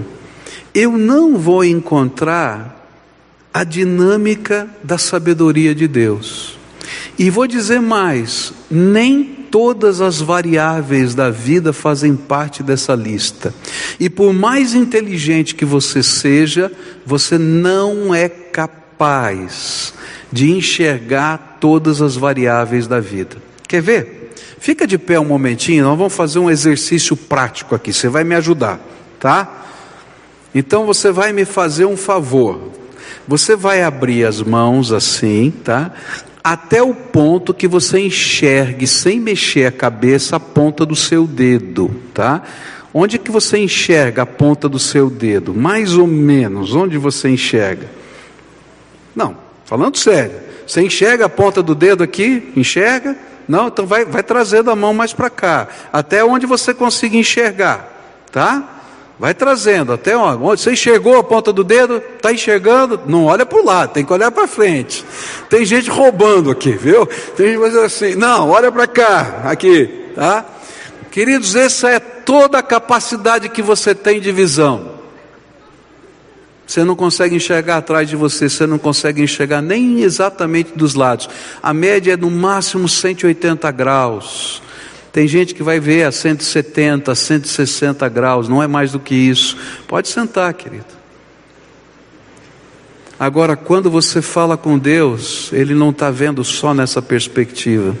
eu 0.72 0.92
não 0.92 1.36
vou 1.36 1.64
encontrar 1.64 2.88
a 3.52 3.64
dinâmica 3.64 4.70
da 4.82 4.96
sabedoria 4.96 5.74
de 5.74 5.88
Deus. 5.88 6.62
E 7.18 7.30
vou 7.30 7.46
dizer 7.46 7.80
mais: 7.80 8.52
nem 8.70 9.24
todas 9.54 10.00
as 10.00 10.20
variáveis 10.20 11.14
da 11.14 11.30
vida 11.30 11.72
fazem 11.72 12.16
parte 12.16 12.62
dessa 12.62 12.94
lista. 12.94 13.54
E 14.00 14.10
por 14.10 14.32
mais 14.32 14.74
inteligente 14.74 15.54
que 15.54 15.64
você 15.64 16.02
seja, 16.02 16.72
você 17.06 17.38
não 17.38 18.12
é 18.14 18.28
capaz 18.28 19.94
de 20.32 20.50
enxergar 20.50 21.58
todas 21.60 22.02
as 22.02 22.16
variáveis 22.16 22.88
da 22.88 22.98
vida. 22.98 23.36
Quer 23.68 23.80
ver? 23.80 24.32
Fica 24.58 24.86
de 24.86 24.98
pé 24.98 25.20
um 25.20 25.24
momentinho, 25.24 25.84
nós 25.84 25.96
vamos 25.96 26.14
fazer 26.14 26.38
um 26.38 26.50
exercício 26.50 27.16
prático 27.16 27.74
aqui. 27.74 27.92
Você 27.92 28.08
vai 28.08 28.24
me 28.24 28.34
ajudar, 28.34 28.80
tá? 29.20 29.66
Então 30.54 30.84
você 30.86 31.12
vai 31.12 31.32
me 31.32 31.44
fazer 31.44 31.84
um 31.84 31.96
favor. 31.96 32.72
Você 33.28 33.54
vai 33.54 33.82
abrir 33.82 34.24
as 34.24 34.42
mãos 34.42 34.90
assim, 34.90 35.52
tá? 35.62 35.92
Até 36.44 36.82
o 36.82 36.94
ponto 36.94 37.54
que 37.54 37.66
você 37.66 38.00
enxergue, 38.00 38.86
sem 38.86 39.18
mexer 39.18 39.64
a 39.64 39.72
cabeça, 39.72 40.36
a 40.36 40.40
ponta 40.40 40.84
do 40.84 40.94
seu 40.94 41.26
dedo, 41.26 41.90
tá? 42.12 42.42
Onde 42.92 43.18
que 43.18 43.30
você 43.30 43.56
enxerga 43.56 44.22
a 44.22 44.26
ponta 44.26 44.68
do 44.68 44.78
seu 44.78 45.08
dedo? 45.08 45.54
Mais 45.54 45.96
ou 45.96 46.06
menos, 46.06 46.74
onde 46.74 46.98
você 46.98 47.30
enxerga? 47.30 47.88
Não, 49.16 49.38
falando 49.64 49.96
sério. 49.96 50.38
Você 50.66 50.82
enxerga 50.82 51.24
a 51.24 51.30
ponta 51.30 51.62
do 51.62 51.74
dedo 51.74 52.04
aqui? 52.04 52.52
Enxerga? 52.54 53.16
Não, 53.48 53.68
então 53.68 53.86
vai, 53.86 54.04
vai 54.04 54.22
trazendo 54.22 54.70
a 54.70 54.76
mão 54.76 54.92
mais 54.92 55.14
para 55.14 55.30
cá, 55.30 55.68
até 55.90 56.22
onde 56.22 56.44
você 56.44 56.74
consiga 56.74 57.16
enxergar, 57.16 57.90
tá? 58.30 58.73
Vai 59.18 59.32
trazendo 59.32 59.92
até 59.92 60.16
onde? 60.16 60.42
Você 60.42 60.72
enxergou 60.72 61.16
a 61.16 61.22
ponta 61.22 61.52
do 61.52 61.62
dedo? 61.62 62.02
Está 62.16 62.32
enxergando? 62.32 63.00
Não 63.06 63.26
olha 63.26 63.46
para 63.46 63.58
o 63.58 63.64
lado, 63.64 63.92
tem 63.92 64.04
que 64.04 64.12
olhar 64.12 64.30
para 64.30 64.48
frente. 64.48 65.04
Tem 65.48 65.64
gente 65.64 65.88
roubando 65.88 66.50
aqui, 66.50 66.72
viu? 66.72 67.06
Tem 67.36 67.52
gente 67.52 67.60
fazendo 67.60 67.84
assim, 67.84 68.14
não, 68.16 68.50
olha 68.50 68.72
para 68.72 68.86
cá, 68.86 69.42
aqui, 69.44 70.10
tá? 70.14 70.44
Queridos, 71.12 71.54
essa 71.54 71.90
é 71.90 72.00
toda 72.00 72.58
a 72.58 72.62
capacidade 72.62 73.48
que 73.48 73.62
você 73.62 73.94
tem 73.94 74.20
de 74.20 74.32
visão. 74.32 74.94
Você 76.66 76.82
não 76.82 76.96
consegue 76.96 77.36
enxergar 77.36 77.76
atrás 77.76 78.08
de 78.08 78.16
você, 78.16 78.48
você 78.48 78.66
não 78.66 78.78
consegue 78.78 79.22
enxergar 79.22 79.62
nem 79.62 80.00
exatamente 80.00 80.72
dos 80.74 80.94
lados. 80.94 81.28
A 81.62 81.72
média 81.72 82.14
é 82.14 82.16
no 82.16 82.30
máximo 82.30 82.88
180 82.88 83.70
graus. 83.70 84.62
Tem 85.14 85.28
gente 85.28 85.54
que 85.54 85.62
vai 85.62 85.78
ver 85.78 86.02
a 86.02 86.10
170, 86.10 87.14
160 87.14 88.08
graus, 88.08 88.48
não 88.48 88.60
é 88.60 88.66
mais 88.66 88.90
do 88.90 88.98
que 88.98 89.14
isso. 89.14 89.56
Pode 89.86 90.08
sentar, 90.08 90.52
querido. 90.54 90.86
Agora, 93.16 93.54
quando 93.54 93.88
você 93.88 94.20
fala 94.20 94.56
com 94.56 94.76
Deus, 94.76 95.52
Ele 95.52 95.72
não 95.72 95.90
está 95.90 96.10
vendo 96.10 96.42
só 96.42 96.74
nessa 96.74 97.00
perspectiva, 97.00 97.96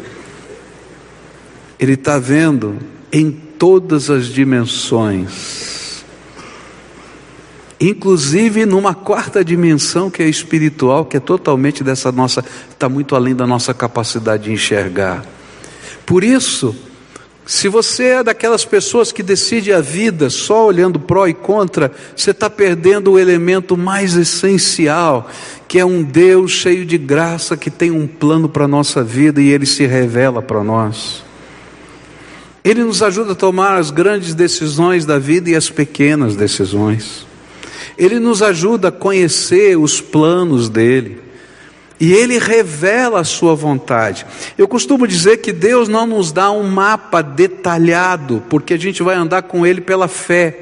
Ele 1.78 1.92
está 1.92 2.18
vendo 2.18 2.78
em 3.12 3.30
todas 3.30 4.10
as 4.10 4.26
dimensões 4.26 6.02
inclusive 7.80 8.64
numa 8.64 8.94
quarta 8.94 9.44
dimensão 9.44 10.08
que 10.10 10.22
é 10.22 10.28
espiritual, 10.28 11.04
que 11.04 11.18
é 11.18 11.20
totalmente 11.20 11.84
dessa 11.84 12.10
nossa, 12.10 12.42
está 12.70 12.88
muito 12.88 13.14
além 13.14 13.34
da 13.34 13.46
nossa 13.46 13.74
capacidade 13.74 14.44
de 14.44 14.52
enxergar. 14.52 15.22
Por 16.06 16.24
isso, 16.24 16.74
se 17.46 17.68
você 17.68 18.04
é 18.04 18.22
daquelas 18.22 18.64
pessoas 18.64 19.12
que 19.12 19.22
decide 19.22 19.72
a 19.72 19.80
vida 19.80 20.30
só 20.30 20.66
olhando 20.66 20.98
pró 20.98 21.26
e 21.26 21.34
contra, 21.34 21.92
você 22.16 22.30
está 22.30 22.48
perdendo 22.48 23.12
o 23.12 23.18
elemento 23.18 23.76
mais 23.76 24.16
essencial, 24.16 25.28
que 25.68 25.78
é 25.78 25.84
um 25.84 26.02
Deus 26.02 26.52
cheio 26.52 26.86
de 26.86 26.96
graça, 26.96 27.56
que 27.56 27.70
tem 27.70 27.90
um 27.90 28.06
plano 28.06 28.48
para 28.48 28.64
a 28.64 28.68
nossa 28.68 29.02
vida 29.02 29.42
e 29.42 29.48
ele 29.48 29.66
se 29.66 29.84
revela 29.84 30.40
para 30.40 30.64
nós. 30.64 31.22
Ele 32.64 32.82
nos 32.82 33.02
ajuda 33.02 33.32
a 33.32 33.36
tomar 33.36 33.76
as 33.76 33.90
grandes 33.90 34.34
decisões 34.34 35.04
da 35.04 35.18
vida 35.18 35.50
e 35.50 35.54
as 35.54 35.68
pequenas 35.68 36.34
decisões. 36.34 37.26
Ele 37.98 38.18
nos 38.18 38.40
ajuda 38.40 38.88
a 38.88 38.92
conhecer 38.92 39.78
os 39.78 40.00
planos 40.00 40.70
dele. 40.70 41.23
E 42.04 42.12
ele 42.12 42.36
revela 42.36 43.20
a 43.20 43.24
sua 43.24 43.54
vontade. 43.54 44.26
Eu 44.58 44.68
costumo 44.68 45.08
dizer 45.08 45.38
que 45.38 45.50
Deus 45.50 45.88
não 45.88 46.06
nos 46.06 46.32
dá 46.32 46.50
um 46.50 46.62
mapa 46.62 47.22
detalhado, 47.22 48.42
porque 48.50 48.74
a 48.74 48.76
gente 48.76 49.02
vai 49.02 49.14
andar 49.16 49.40
com 49.44 49.64
ele 49.64 49.80
pela 49.80 50.06
fé. 50.06 50.54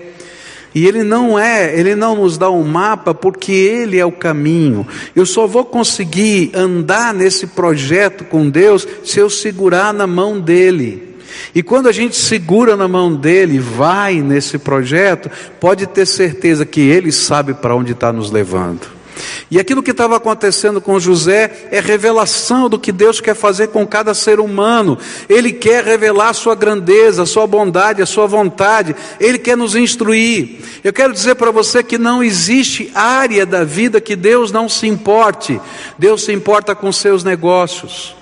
E 0.73 0.87
ele 0.87 1.03
não 1.03 1.37
é, 1.37 1.77
ele 1.77 1.97
não 1.97 2.15
nos 2.15 2.39
dá 2.39 2.49
um 2.49 2.63
mapa 2.63 3.13
porque 3.13 3.51
ele 3.51 3.99
é 3.99 4.07
o 4.07 4.13
caminho. 4.13 4.87
Eu 5.17 5.27
só 5.27 5.45
vou 5.45 5.65
conseguir 5.65 6.53
andar 6.55 7.13
nesse 7.13 7.49
projeto 7.49 8.23
com 8.23 8.49
Deus 8.49 8.87
se 9.03 9.19
eu 9.19 9.29
segurar 9.29 9.93
na 9.93 10.07
mão 10.07 10.39
dele. 10.39 11.17
E 11.53 11.61
quando 11.61 11.89
a 11.89 11.93
gente 11.93 12.15
segura 12.15 12.77
na 12.77 12.87
mão 12.87 13.13
dele, 13.13 13.59
vai 13.59 14.21
nesse 14.21 14.59
projeto, 14.59 15.29
pode 15.59 15.89
ter 15.89 16.07
certeza 16.07 16.65
que 16.65 16.83
ele 16.83 17.11
sabe 17.11 17.53
para 17.53 17.75
onde 17.75 17.91
está 17.91 18.13
nos 18.13 18.31
levando. 18.31 19.02
E 19.51 19.59
aquilo 19.59 19.83
que 19.83 19.91
estava 19.91 20.17
acontecendo 20.17 20.81
com 20.81 20.99
José 20.99 21.69
é 21.71 21.81
revelação 21.81 22.69
do 22.69 22.79
que 22.79 22.91
Deus 22.91 23.21
quer 23.21 23.35
fazer 23.35 23.69
com 23.69 23.87
cada 23.87 24.15
ser 24.15 24.41
humano. 24.41 24.99
Ele 25.29 25.53
quer 25.53 25.85
revelar 25.85 26.31
a 26.31 26.35
sua 26.35 26.55
grandeza, 26.55 27.23
a 27.23 27.27
sua 27.27 27.47
bondade, 27.47 28.03
a 28.03 28.07
sua 28.07 28.27
vontade. 28.27 28.97
Ele 29.21 29.39
quer 29.39 29.57
nos 29.57 29.75
instruir. 29.75 30.61
Eu 30.83 30.93
quero 30.93 31.13
dizer 31.13 31.35
para 31.35 31.51
você 31.51 31.83
que 31.83 31.99
não 31.99 32.23
existe 32.23 32.91
área 32.95 33.45
da 33.45 33.65
vida 33.65 34.01
que 34.01 34.17
Deus 34.17 34.51
não 34.51 34.69
se 34.69 34.87
importe. 34.87 35.61
Deus 35.99 36.25
se 36.25 36.33
importa 36.33 36.75
com 36.75 36.91
seus 36.91 37.23
negócios. 37.23 38.22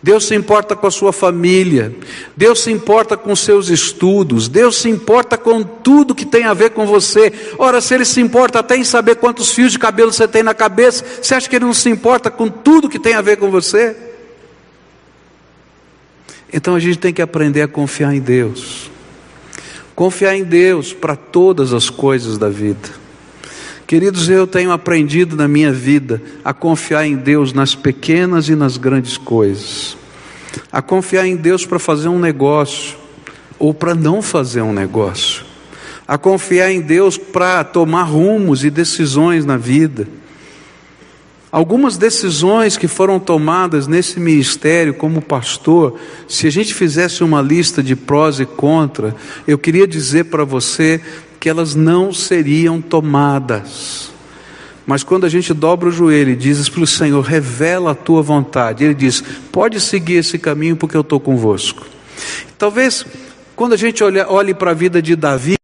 Deus 0.00 0.26
se 0.26 0.34
importa 0.34 0.76
com 0.76 0.86
a 0.86 0.90
sua 0.90 1.12
família, 1.12 1.92
Deus 2.36 2.62
se 2.62 2.70
importa 2.70 3.16
com 3.16 3.34
seus 3.34 3.68
estudos, 3.68 4.48
Deus 4.48 4.76
se 4.76 4.88
importa 4.88 5.36
com 5.36 5.62
tudo 5.62 6.14
que 6.14 6.24
tem 6.24 6.44
a 6.44 6.54
ver 6.54 6.70
com 6.70 6.86
você. 6.86 7.32
Ora, 7.58 7.80
se 7.80 7.94
Ele 7.94 8.04
se 8.04 8.20
importa 8.20 8.60
até 8.60 8.76
em 8.76 8.84
saber 8.84 9.16
quantos 9.16 9.52
fios 9.52 9.72
de 9.72 9.78
cabelo 9.78 10.12
você 10.12 10.28
tem 10.28 10.42
na 10.42 10.54
cabeça, 10.54 11.04
você 11.20 11.34
acha 11.34 11.48
que 11.48 11.56
Ele 11.56 11.64
não 11.64 11.74
se 11.74 11.88
importa 11.88 12.30
com 12.30 12.48
tudo 12.48 12.88
que 12.88 12.98
tem 12.98 13.14
a 13.14 13.20
ver 13.20 13.38
com 13.38 13.50
você? 13.50 13.96
Então 16.52 16.76
a 16.76 16.80
gente 16.80 16.98
tem 16.98 17.12
que 17.12 17.20
aprender 17.20 17.62
a 17.62 17.68
confiar 17.68 18.14
em 18.14 18.20
Deus, 18.20 18.90
confiar 19.96 20.36
em 20.36 20.44
Deus 20.44 20.92
para 20.92 21.16
todas 21.16 21.72
as 21.72 21.90
coisas 21.90 22.38
da 22.38 22.48
vida. 22.48 22.97
Queridos, 23.88 24.28
eu 24.28 24.46
tenho 24.46 24.70
aprendido 24.70 25.34
na 25.34 25.48
minha 25.48 25.72
vida 25.72 26.20
a 26.44 26.52
confiar 26.52 27.06
em 27.06 27.16
Deus 27.16 27.54
nas 27.54 27.74
pequenas 27.74 28.46
e 28.50 28.54
nas 28.54 28.76
grandes 28.76 29.16
coisas, 29.16 29.96
a 30.70 30.82
confiar 30.82 31.26
em 31.26 31.34
Deus 31.34 31.64
para 31.64 31.78
fazer 31.78 32.08
um 32.08 32.18
negócio 32.18 32.98
ou 33.58 33.72
para 33.72 33.94
não 33.94 34.20
fazer 34.20 34.60
um 34.60 34.74
negócio, 34.74 35.42
a 36.06 36.18
confiar 36.18 36.70
em 36.70 36.82
Deus 36.82 37.16
para 37.16 37.64
tomar 37.64 38.02
rumos 38.02 38.62
e 38.62 38.68
decisões 38.68 39.46
na 39.46 39.56
vida. 39.56 40.06
Algumas 41.50 41.96
decisões 41.96 42.76
que 42.76 42.86
foram 42.86 43.18
tomadas 43.18 43.86
nesse 43.86 44.20
ministério 44.20 44.92
como 44.92 45.22
pastor, 45.22 45.98
se 46.28 46.46
a 46.46 46.50
gente 46.50 46.74
fizesse 46.74 47.24
uma 47.24 47.40
lista 47.40 47.82
de 47.82 47.96
prós 47.96 48.38
e 48.38 48.44
contra, 48.44 49.16
eu 49.46 49.56
queria 49.56 49.86
dizer 49.86 50.24
para 50.24 50.44
você 50.44 51.00
que 51.38 51.48
elas 51.48 51.74
não 51.74 52.12
seriam 52.12 52.80
tomadas. 52.80 54.10
Mas 54.86 55.02
quando 55.02 55.26
a 55.26 55.28
gente 55.28 55.52
dobra 55.52 55.88
o 55.88 55.92
joelho 55.92 56.30
e 56.30 56.36
diz 56.36 56.68
para 56.68 56.82
o 56.82 56.86
Senhor, 56.86 57.20
revela 57.20 57.90
a 57.90 57.94
tua 57.94 58.22
vontade, 58.22 58.84
Ele 58.84 58.94
diz: 58.94 59.22
pode 59.52 59.80
seguir 59.80 60.14
esse 60.14 60.38
caminho 60.38 60.76
porque 60.76 60.96
eu 60.96 61.02
estou 61.02 61.20
convosco. 61.20 61.86
Talvez 62.56 63.04
quando 63.58 63.72
a 63.72 63.76
gente 63.76 64.04
olhe, 64.04 64.20
olhe 64.22 64.54
para 64.54 64.70
a 64.70 64.74
vida 64.74 65.02
de 65.02 65.16
Davi, 65.16 65.56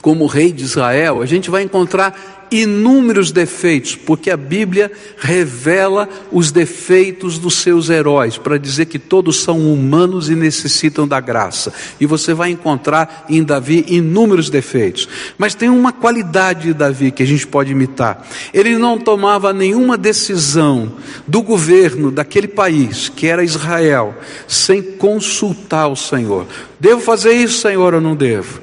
como 0.00 0.26
rei 0.26 0.52
de 0.52 0.62
Israel, 0.62 1.20
a 1.20 1.26
gente 1.26 1.50
vai 1.50 1.64
encontrar 1.64 2.39
inúmeros 2.50 3.30
defeitos, 3.30 3.94
porque 3.94 4.30
a 4.30 4.36
Bíblia 4.36 4.90
revela 5.18 6.08
os 6.32 6.50
defeitos 6.50 7.38
dos 7.38 7.56
seus 7.56 7.88
heróis, 7.88 8.36
para 8.36 8.58
dizer 8.58 8.86
que 8.86 8.98
todos 8.98 9.40
são 9.40 9.72
humanos 9.72 10.28
e 10.28 10.34
necessitam 10.34 11.06
da 11.06 11.20
graça. 11.20 11.72
E 12.00 12.06
você 12.06 12.34
vai 12.34 12.50
encontrar 12.50 13.26
em 13.28 13.42
Davi 13.42 13.84
inúmeros 13.88 14.50
defeitos. 14.50 15.08
Mas 15.38 15.54
tem 15.54 15.68
uma 15.68 15.92
qualidade 15.92 16.68
de 16.68 16.74
Davi 16.74 17.10
que 17.10 17.22
a 17.22 17.26
gente 17.26 17.46
pode 17.46 17.72
imitar. 17.72 18.26
Ele 18.52 18.76
não 18.76 18.98
tomava 18.98 19.52
nenhuma 19.52 19.96
decisão 19.96 20.92
do 21.26 21.42
governo 21.42 22.10
daquele 22.10 22.48
país, 22.48 23.08
que 23.08 23.26
era 23.26 23.44
Israel, 23.44 24.14
sem 24.46 24.82
consultar 24.82 25.88
o 25.88 25.96
Senhor. 25.96 26.46
Devo 26.78 27.00
fazer 27.00 27.32
isso, 27.32 27.60
Senhor, 27.60 27.94
ou 27.94 28.00
não 28.00 28.16
devo? 28.16 28.60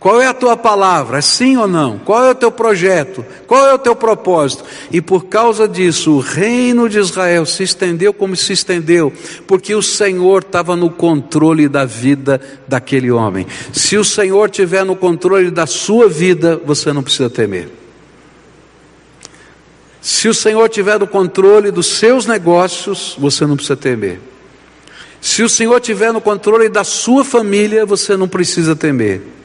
Qual 0.00 0.20
é 0.20 0.26
a 0.28 0.34
tua 0.34 0.56
palavra? 0.56 1.18
É 1.18 1.20
sim 1.20 1.56
ou 1.56 1.66
não? 1.66 1.98
Qual 1.98 2.24
é 2.24 2.30
o 2.30 2.34
teu 2.34 2.52
projeto? 2.52 3.24
Qual 3.48 3.66
é 3.66 3.74
o 3.74 3.78
teu 3.78 3.96
propósito? 3.96 4.64
E 4.92 5.00
por 5.00 5.24
causa 5.26 5.66
disso, 5.66 6.12
o 6.12 6.20
reino 6.20 6.88
de 6.88 6.98
Israel 7.00 7.44
se 7.44 7.64
estendeu 7.64 8.12
como 8.12 8.36
se 8.36 8.52
estendeu, 8.52 9.12
porque 9.46 9.74
o 9.74 9.82
Senhor 9.82 10.42
estava 10.42 10.76
no 10.76 10.88
controle 10.88 11.68
da 11.68 11.84
vida 11.84 12.40
daquele 12.68 13.10
homem. 13.10 13.44
Se 13.72 13.96
o 13.96 14.04
Senhor 14.04 14.48
tiver 14.50 14.84
no 14.84 14.94
controle 14.94 15.50
da 15.50 15.66
sua 15.66 16.08
vida, 16.08 16.60
você 16.64 16.92
não 16.92 17.02
precisa 17.02 17.28
temer. 17.28 17.68
Se 20.00 20.28
o 20.28 20.34
Senhor 20.34 20.68
tiver 20.68 21.00
no 21.00 21.08
controle 21.08 21.72
dos 21.72 21.86
seus 21.86 22.24
negócios, 22.24 23.16
você 23.18 23.44
não 23.44 23.56
precisa 23.56 23.76
temer. 23.76 24.20
Se 25.20 25.42
o 25.42 25.48
Senhor 25.48 25.80
tiver 25.80 26.12
no 26.12 26.20
controle 26.20 26.68
da 26.68 26.84
sua 26.84 27.24
família, 27.24 27.84
você 27.84 28.16
não 28.16 28.28
precisa 28.28 28.76
temer. 28.76 29.37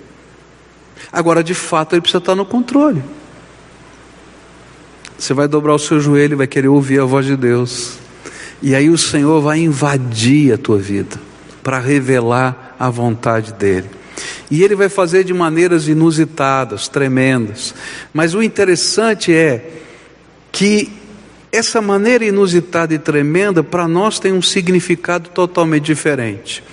Agora, 1.13 1.43
de 1.43 1.53
fato, 1.53 1.93
ele 1.93 2.01
precisa 2.01 2.17
estar 2.17 2.35
no 2.35 2.43
controle. 2.43 3.03
Você 5.15 5.33
vai 5.33 5.47
dobrar 5.47 5.75
o 5.75 5.79
seu 5.79 5.99
joelho 5.99 6.35
vai 6.35 6.47
querer 6.47 6.67
ouvir 6.67 6.99
a 6.99 7.05
voz 7.05 7.25
de 7.25 7.37
Deus. 7.37 7.99
E 8.61 8.73
aí 8.73 8.89
o 8.89 8.97
Senhor 8.97 9.39
vai 9.39 9.59
invadir 9.59 10.53
a 10.53 10.57
tua 10.57 10.79
vida. 10.79 11.17
para 11.61 11.79
revelar 11.79 12.75
a 12.77 12.89
vontade 12.89 13.53
dele. 13.53 13.89
E 14.51 14.61
ele 14.63 14.75
vai 14.75 14.89
fazer 14.89 15.23
de 15.23 15.33
maneiras 15.33 15.87
inusitadas, 15.87 16.89
tremendas. 16.89 17.73
Mas 18.13 18.35
o 18.35 18.43
interessante 18.43 19.33
é 19.33 19.71
que 20.51 20.91
essa 21.51 21.81
maneira 21.81 22.25
inusitada 22.25 22.93
e 22.93 22.99
tremenda 22.99 23.63
para 23.63 23.87
nós 23.87 24.19
tem 24.19 24.33
um 24.33 24.41
significado 24.41 25.29
totalmente 25.29 25.85
diferente. 25.85 26.63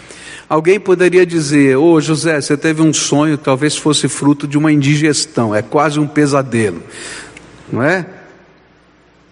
Alguém 0.51 0.81
poderia 0.81 1.25
dizer: 1.25 1.77
Ô 1.77 1.93
oh, 1.93 2.01
José, 2.01 2.41
você 2.41 2.57
teve 2.57 2.83
um 2.83 2.93
sonho, 2.93 3.39
talvez 3.39 3.77
fosse 3.77 4.09
fruto 4.09 4.49
de 4.49 4.59
uma 4.59 4.73
indigestão, 4.73 5.55
é 5.55 5.63
quase 5.63 6.01
um 6.01 6.09
pesadelo, 6.09 6.83
não 7.73 7.81
é? 7.81 8.05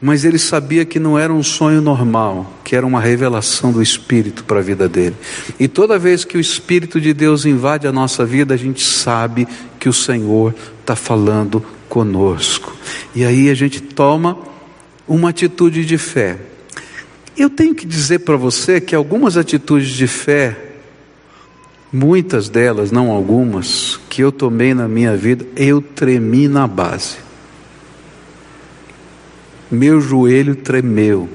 Mas 0.01 0.25
ele 0.25 0.39
sabia 0.39 0.85
que 0.85 1.01
não 1.01 1.19
era 1.19 1.33
um 1.33 1.43
sonho 1.43 1.83
normal, 1.83 2.61
que 2.63 2.77
era 2.77 2.87
uma 2.87 3.01
revelação 3.01 3.73
do 3.73 3.83
Espírito 3.83 4.45
para 4.45 4.61
a 4.61 4.63
vida 4.63 4.89
dele. 4.89 5.17
E 5.59 5.67
toda 5.67 5.99
vez 5.99 6.25
que 6.25 6.37
o 6.37 6.41
Espírito 6.41 7.01
de 7.01 7.13
Deus 7.13 7.45
invade 7.45 7.89
a 7.89 7.91
nossa 7.91 8.25
vida, 8.25 8.55
a 8.55 8.57
gente 8.57 8.81
sabe 8.81 9.49
que 9.81 9.89
o 9.89 9.93
Senhor 9.93 10.55
está 10.81 10.95
falando 10.95 11.61
conosco. 11.89 12.77
E 13.13 13.25
aí 13.25 13.51
a 13.51 13.55
gente 13.55 13.81
toma 13.81 14.39
uma 15.09 15.31
atitude 15.31 15.85
de 15.85 15.99
fé. 15.99 16.39
Eu 17.37 17.51
tenho 17.51 17.75
que 17.75 17.85
dizer 17.85 18.21
para 18.21 18.37
você 18.37 18.81
que 18.81 18.95
algumas 18.95 19.37
atitudes 19.37 19.89
de 19.89 20.07
fé, 20.07 20.68
muitas 21.93 22.49
delas, 22.49 22.91
não 22.91 23.11
algumas, 23.11 23.99
que 24.09 24.23
eu 24.23 24.31
tomei 24.31 24.75
na 24.75 24.89
minha 24.89 25.17
vida, 25.17 25.47
eu 25.57 25.81
tremi 25.81 26.49
na 26.49 26.67
base 26.67 27.29
meu 29.71 30.01
joelho 30.01 30.57
tremeu, 30.57 31.29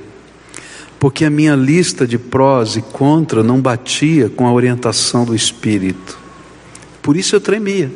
porque 0.99 1.25
a 1.25 1.29
minha 1.29 1.55
lista 1.55 2.07
de 2.07 2.17
prós 2.17 2.75
e 2.75 2.81
contra 2.81 3.43
não 3.43 3.59
batia 3.59 4.29
com 4.29 4.47
a 4.47 4.53
orientação 4.53 5.25
do 5.25 5.35
Espírito. 5.35 6.17
Por 7.01 7.15
isso 7.15 7.35
eu 7.35 7.41
tremia. 7.41 7.91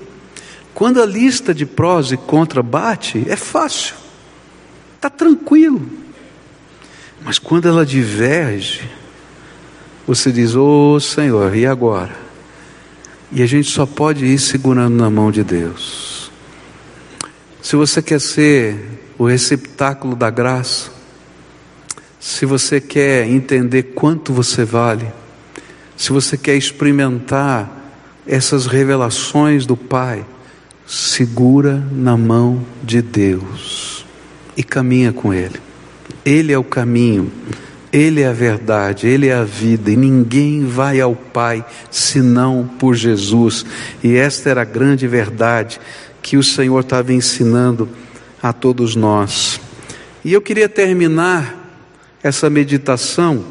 Quando 0.73 1.01
a 1.01 1.05
lista 1.05 1.53
de 1.53 1.65
prós 1.65 2.11
e 2.11 2.17
contra 2.17 2.61
bate, 2.61 3.23
é 3.27 3.35
fácil, 3.35 3.95
está 4.95 5.09
tranquilo. 5.09 5.81
Mas 7.23 7.39
quando 7.39 7.67
ela 7.67 7.85
diverge, 7.85 8.87
você 10.05 10.31
diz: 10.31 10.55
Ô 10.55 10.93
oh, 10.93 10.99
Senhor, 10.99 11.55
e 11.55 11.65
agora? 11.65 12.26
E 13.31 13.43
a 13.43 13.45
gente 13.45 13.69
só 13.69 13.85
pode 13.85 14.25
ir 14.25 14.39
segurando 14.39 14.95
na 14.95 15.09
mão 15.09 15.31
de 15.31 15.43
Deus. 15.43 16.31
Se 17.61 17.75
você 17.75 18.01
quer 18.01 18.21
ser 18.21 19.01
o 19.17 19.25
receptáculo 19.25 20.15
da 20.15 20.29
graça, 20.29 20.89
se 22.19 22.45
você 22.45 22.79
quer 22.79 23.27
entender 23.27 23.83
quanto 23.95 24.31
você 24.31 24.63
vale, 24.63 25.07
se 25.95 26.11
você 26.11 26.37
quer 26.37 26.55
experimentar 26.55 27.91
essas 28.25 28.65
revelações 28.67 29.65
do 29.65 29.75
Pai, 29.75 30.25
segura 30.85 31.83
na 31.91 32.15
mão 32.15 32.65
de 32.83 33.01
Deus 33.01 34.05
e 34.55 34.63
caminha 34.63 35.11
com 35.11 35.33
Ele. 35.33 35.59
Ele 36.23 36.53
é 36.53 36.57
o 36.57 36.63
caminho, 36.63 37.31
Ele 37.91 38.21
é 38.21 38.27
a 38.27 38.33
verdade, 38.33 39.07
Ele 39.07 39.27
é 39.27 39.33
a 39.33 39.43
vida, 39.43 39.89
e 39.89 39.95
ninguém 39.95 40.65
vai 40.65 40.99
ao 40.99 41.15
Pai 41.15 41.65
senão 41.89 42.69
por 42.79 42.95
Jesus. 42.95 43.65
E 44.03 44.15
esta 44.15 44.49
era 44.49 44.61
a 44.61 44.65
grande 44.65 45.07
verdade 45.07 45.79
que 46.21 46.35
o 46.35 46.43
Senhor 46.43 46.79
estava 46.81 47.13
ensinando 47.13 47.87
a 48.43 48.51
todos 48.51 48.95
nós. 48.95 49.61
E 50.23 50.33
eu 50.33 50.41
queria 50.41 50.67
terminar 50.67 51.55
essa 52.21 52.49
meditação 52.49 53.43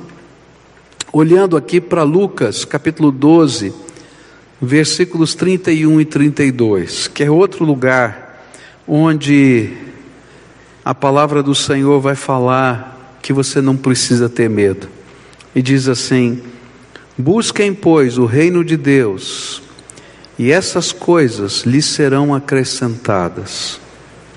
olhando 1.12 1.56
aqui 1.56 1.80
para 1.80 2.02
Lucas, 2.02 2.66
capítulo 2.66 3.10
12, 3.10 3.72
versículos 4.60 5.34
31 5.34 6.00
e 6.00 6.04
32, 6.04 7.08
que 7.08 7.24
é 7.24 7.30
outro 7.30 7.64
lugar 7.64 8.44
onde 8.86 9.72
a 10.84 10.94
palavra 10.94 11.42
do 11.42 11.54
Senhor 11.54 12.00
vai 12.00 12.14
falar 12.14 12.95
que 13.26 13.32
você 13.32 13.60
não 13.60 13.76
precisa 13.76 14.28
ter 14.28 14.48
medo. 14.48 14.88
E 15.52 15.60
diz 15.60 15.88
assim: 15.88 16.40
Busquem, 17.18 17.74
pois, 17.74 18.18
o 18.18 18.24
reino 18.24 18.64
de 18.64 18.76
Deus, 18.76 19.60
e 20.38 20.52
essas 20.52 20.92
coisas 20.92 21.62
lhes 21.62 21.86
serão 21.86 22.32
acrescentadas. 22.32 23.80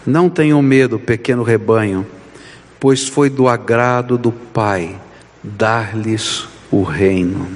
Não 0.07 0.27
tenham 0.27 0.59
medo, 0.63 0.97
pequeno 0.97 1.43
rebanho, 1.43 2.03
pois 2.79 3.07
foi 3.07 3.29
do 3.29 3.47
agrado 3.47 4.17
do 4.17 4.31
Pai 4.31 4.99
dar-lhes 5.43 6.47
o 6.71 6.81
reino. 6.81 7.47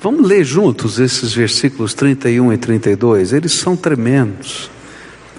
Vamos 0.00 0.26
ler 0.26 0.42
juntos 0.42 0.98
esses 0.98 1.34
versículos 1.34 1.92
31 1.92 2.54
e 2.54 2.56
32, 2.56 3.34
eles 3.34 3.52
são 3.52 3.76
tremendos. 3.76 4.70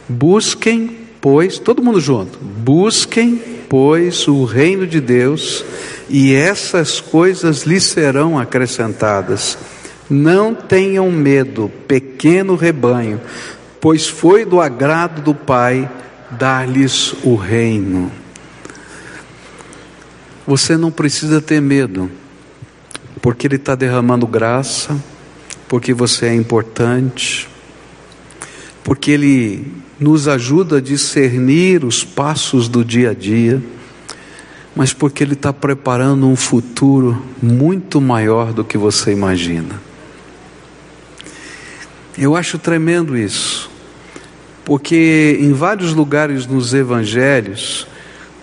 Busquem, 0.08 0.96
pois, 1.20 1.58
todo 1.58 1.82
mundo 1.82 2.00
junto, 2.00 2.38
busquem, 2.38 3.59
pois, 3.70 4.28
o 4.28 4.44
reino 4.44 4.88
de 4.88 5.00
Deus, 5.00 5.64
e 6.10 6.34
essas 6.34 7.00
coisas 7.00 7.64
lhes 7.64 7.84
serão 7.84 8.38
acrescentadas. 8.38 9.58
Não 10.10 10.56
tenham 10.56 11.12
medo, 11.12 11.72
pequeno 11.88 12.56
rebanho, 12.56 13.22
pois 13.80 14.08
foi 14.08 14.44
do 14.44 14.60
agrado 14.60 15.22
do 15.22 15.36
Pai 15.36 15.90
dar-lhes 16.32 17.14
o 17.24 17.36
reino. 17.36 18.12
Você 20.48 20.76
não 20.76 20.90
precisa 20.90 21.40
ter 21.40 21.62
medo, 21.62 22.10
porque 23.22 23.46
Ele 23.46 23.58
está 23.58 23.76
derramando 23.76 24.26
graça, 24.26 24.98
porque 25.68 25.94
você 25.94 26.26
é 26.26 26.34
importante, 26.34 27.48
porque 28.84 29.12
Ele 29.12 29.66
nos 30.00 30.28
ajuda 30.28 30.78
a 30.78 30.82
discernir 30.82 31.84
os 31.84 32.04
passos 32.04 32.68
do 32.68 32.84
dia 32.84 33.12
a 33.12 33.14
dia, 33.14 33.62
mas 34.76 34.94
porque 34.94 35.24
Ele 35.24 35.34
está 35.34 35.52
preparando 35.52 36.28
um 36.28 36.36
futuro 36.36 37.22
muito 37.42 38.00
maior 38.00 38.54
do 38.54 38.64
que 38.64 38.78
você 38.78 39.12
imagina. 39.12 39.82
Eu 42.18 42.36
acho 42.36 42.58
tremendo 42.58 43.18
isso 43.18 43.70
porque 44.70 45.36
em 45.42 45.52
vários 45.52 45.96
lugares 45.96 46.46
nos 46.46 46.76
evangelhos, 46.76 47.88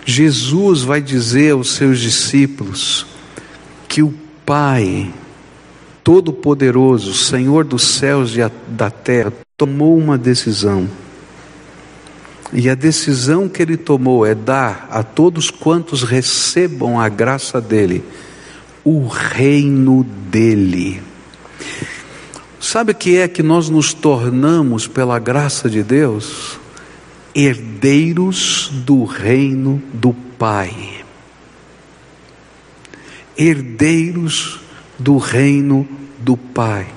Jesus 0.05 0.81
vai 0.81 1.01
dizer 1.01 1.53
aos 1.53 1.71
seus 1.71 2.01
discípulos 2.01 3.05
que 3.87 4.03
o 4.03 4.13
Pai, 4.45 5.09
Todo-Poderoso, 6.07 7.13
Senhor 7.13 7.65
dos 7.65 7.83
céus 7.83 8.33
e 8.33 8.39
da 8.69 8.89
terra, 8.89 9.33
tomou 9.57 9.97
uma 9.97 10.17
decisão. 10.17 10.87
E 12.53 12.69
a 12.69 12.75
decisão 12.75 13.49
que 13.49 13.61
ele 13.61 13.75
tomou 13.75 14.25
é 14.25 14.33
dar 14.33 14.87
a 14.89 15.03
todos 15.03 15.51
quantos 15.51 16.03
recebam 16.03 16.97
a 16.97 17.09
graça 17.09 17.59
dele 17.59 18.05
o 18.85 19.05
reino 19.05 20.05
dele. 20.31 21.01
Sabe 22.57 22.93
o 22.93 22.95
que 22.95 23.17
é 23.17 23.27
que 23.27 23.43
nós 23.43 23.67
nos 23.67 23.93
tornamos 23.93 24.87
pela 24.87 25.19
graça 25.19 25.69
de 25.69 25.83
Deus? 25.83 26.57
Herdeiros 27.35 28.71
do 28.85 29.03
reino 29.03 29.83
do 29.93 30.13
Pai. 30.39 31.03
Herdeiros 33.37 34.66
do 34.97 35.17
reino 35.17 35.87
do 36.19 36.35
Pai. 36.35 36.87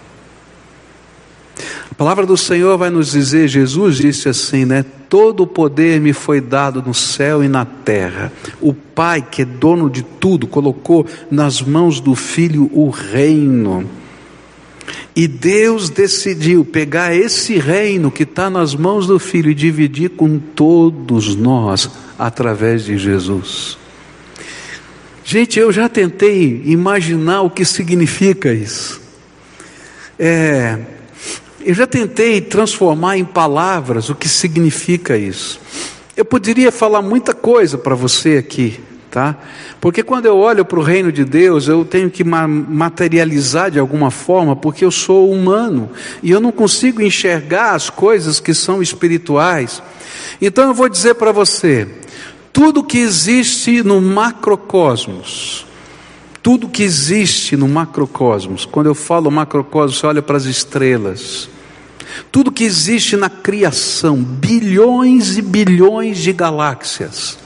A 1.91 1.95
palavra 1.95 2.25
do 2.25 2.37
Senhor 2.37 2.79
vai 2.79 2.89
nos 2.89 3.11
dizer, 3.11 3.49
Jesus 3.49 3.97
disse 3.97 4.29
assim, 4.29 4.65
né? 4.65 4.85
Todo 5.09 5.43
o 5.43 5.47
poder 5.47 6.01
me 6.01 6.13
foi 6.13 6.41
dado 6.41 6.83
no 6.83 6.95
céu 6.95 7.45
e 7.45 7.49
na 7.49 7.65
terra. 7.65 8.33
O 8.61 8.73
Pai, 8.73 9.21
que 9.21 9.43
é 9.43 9.45
dono 9.45 9.91
de 9.91 10.03
tudo, 10.03 10.47
colocou 10.47 11.05
nas 11.31 11.61
mãos 11.61 12.01
do 12.01 12.15
Filho 12.15 12.71
o 12.73 12.89
reino. 12.89 13.87
E 15.15 15.27
Deus 15.27 15.91
decidiu 15.91 16.65
pegar 16.65 17.15
esse 17.15 17.59
reino 17.59 18.11
que 18.11 18.23
está 18.23 18.49
nas 18.49 18.75
mãos 18.75 19.07
do 19.07 19.19
Filho 19.19 19.51
e 19.51 19.55
dividir 19.55 20.11
com 20.11 20.39
todos 20.39 21.35
nós 21.35 21.91
através 22.19 22.85
de 22.85 22.97
Jesus. 22.97 23.77
Gente, 25.33 25.61
eu 25.61 25.71
já 25.71 25.89
tentei 25.89 26.61
imaginar 26.65 27.43
o 27.43 27.51
que 27.51 27.65
significa 27.65 28.53
isso. 28.53 29.01
É, 30.19 30.77
eu 31.65 31.73
já 31.73 31.87
tentei 31.87 32.41
transformar 32.41 33.17
em 33.17 33.25
palavras 33.25 34.11
o 34.11 34.15
que 34.17 34.29
significa 34.29 35.17
isso. 35.17 35.61
Eu 36.17 36.25
poderia 36.25 36.73
falar 36.73 37.01
muita 37.01 37.33
coisa 37.33 37.79
para 37.79 37.95
você 37.95 38.39
aqui, 38.39 38.81
tá? 39.09 39.37
Porque 39.81 40.03
quando 40.03 40.27
eu 40.27 40.37
olho 40.37 40.65
para 40.65 40.81
o 40.81 40.83
reino 40.83 41.13
de 41.13 41.25
Deus, 41.25 41.69
eu 41.69 41.85
tenho 41.85 42.11
que 42.11 42.25
materializar 42.25 43.71
de 43.71 43.79
alguma 43.79 44.11
forma, 44.11 44.57
porque 44.57 44.85
eu 44.85 44.91
sou 44.91 45.31
humano 45.31 45.91
e 46.25 46.33
eu 46.33 46.41
não 46.41 46.51
consigo 46.51 47.01
enxergar 47.01 47.77
as 47.77 47.89
coisas 47.89 48.41
que 48.41 48.53
são 48.53 48.83
espirituais. 48.83 49.81
Então 50.43 50.67
eu 50.67 50.75
vou 50.75 50.89
dizer 50.89 51.15
para 51.15 51.31
você: 51.31 51.87
tudo 52.53 52.85
que 52.85 52.99
existe 52.99 53.83
no 53.83 54.01
macrocosmos, 54.01 55.67
Tudo 56.43 56.71
que 56.71 56.83
existe 56.83 57.55
no 57.55 57.69
macrocosmos, 57.69 58.65
quando 58.65 58.87
eu 58.87 58.95
falo 58.95 59.31
macrocosmos, 59.31 59.99
você 59.99 60.07
olha 60.07 60.23
para 60.23 60.39
as 60.39 60.47
estrelas. 60.47 61.51
Tudo 62.33 62.51
que 62.51 62.65
existe 62.65 63.15
na 63.15 63.29
criação, 63.29 64.17
bilhões 64.17 65.37
e 65.37 65.43
bilhões 65.43 66.19
de 66.19 66.33
galáxias. 66.33 67.39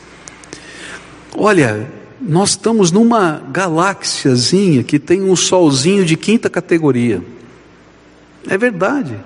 Olha, 1.37 1.91
nós 2.21 2.51
estamos 2.51 2.93
numa 2.93 3.43
galáxiazinha 3.51 4.85
que 4.85 4.99
tem 5.01 5.23
um 5.23 5.35
solzinho 5.35 6.05
de 6.05 6.17
quinta 6.17 6.49
categoria. 6.49 7.21
É 8.49 8.57
verdade. 8.57 9.19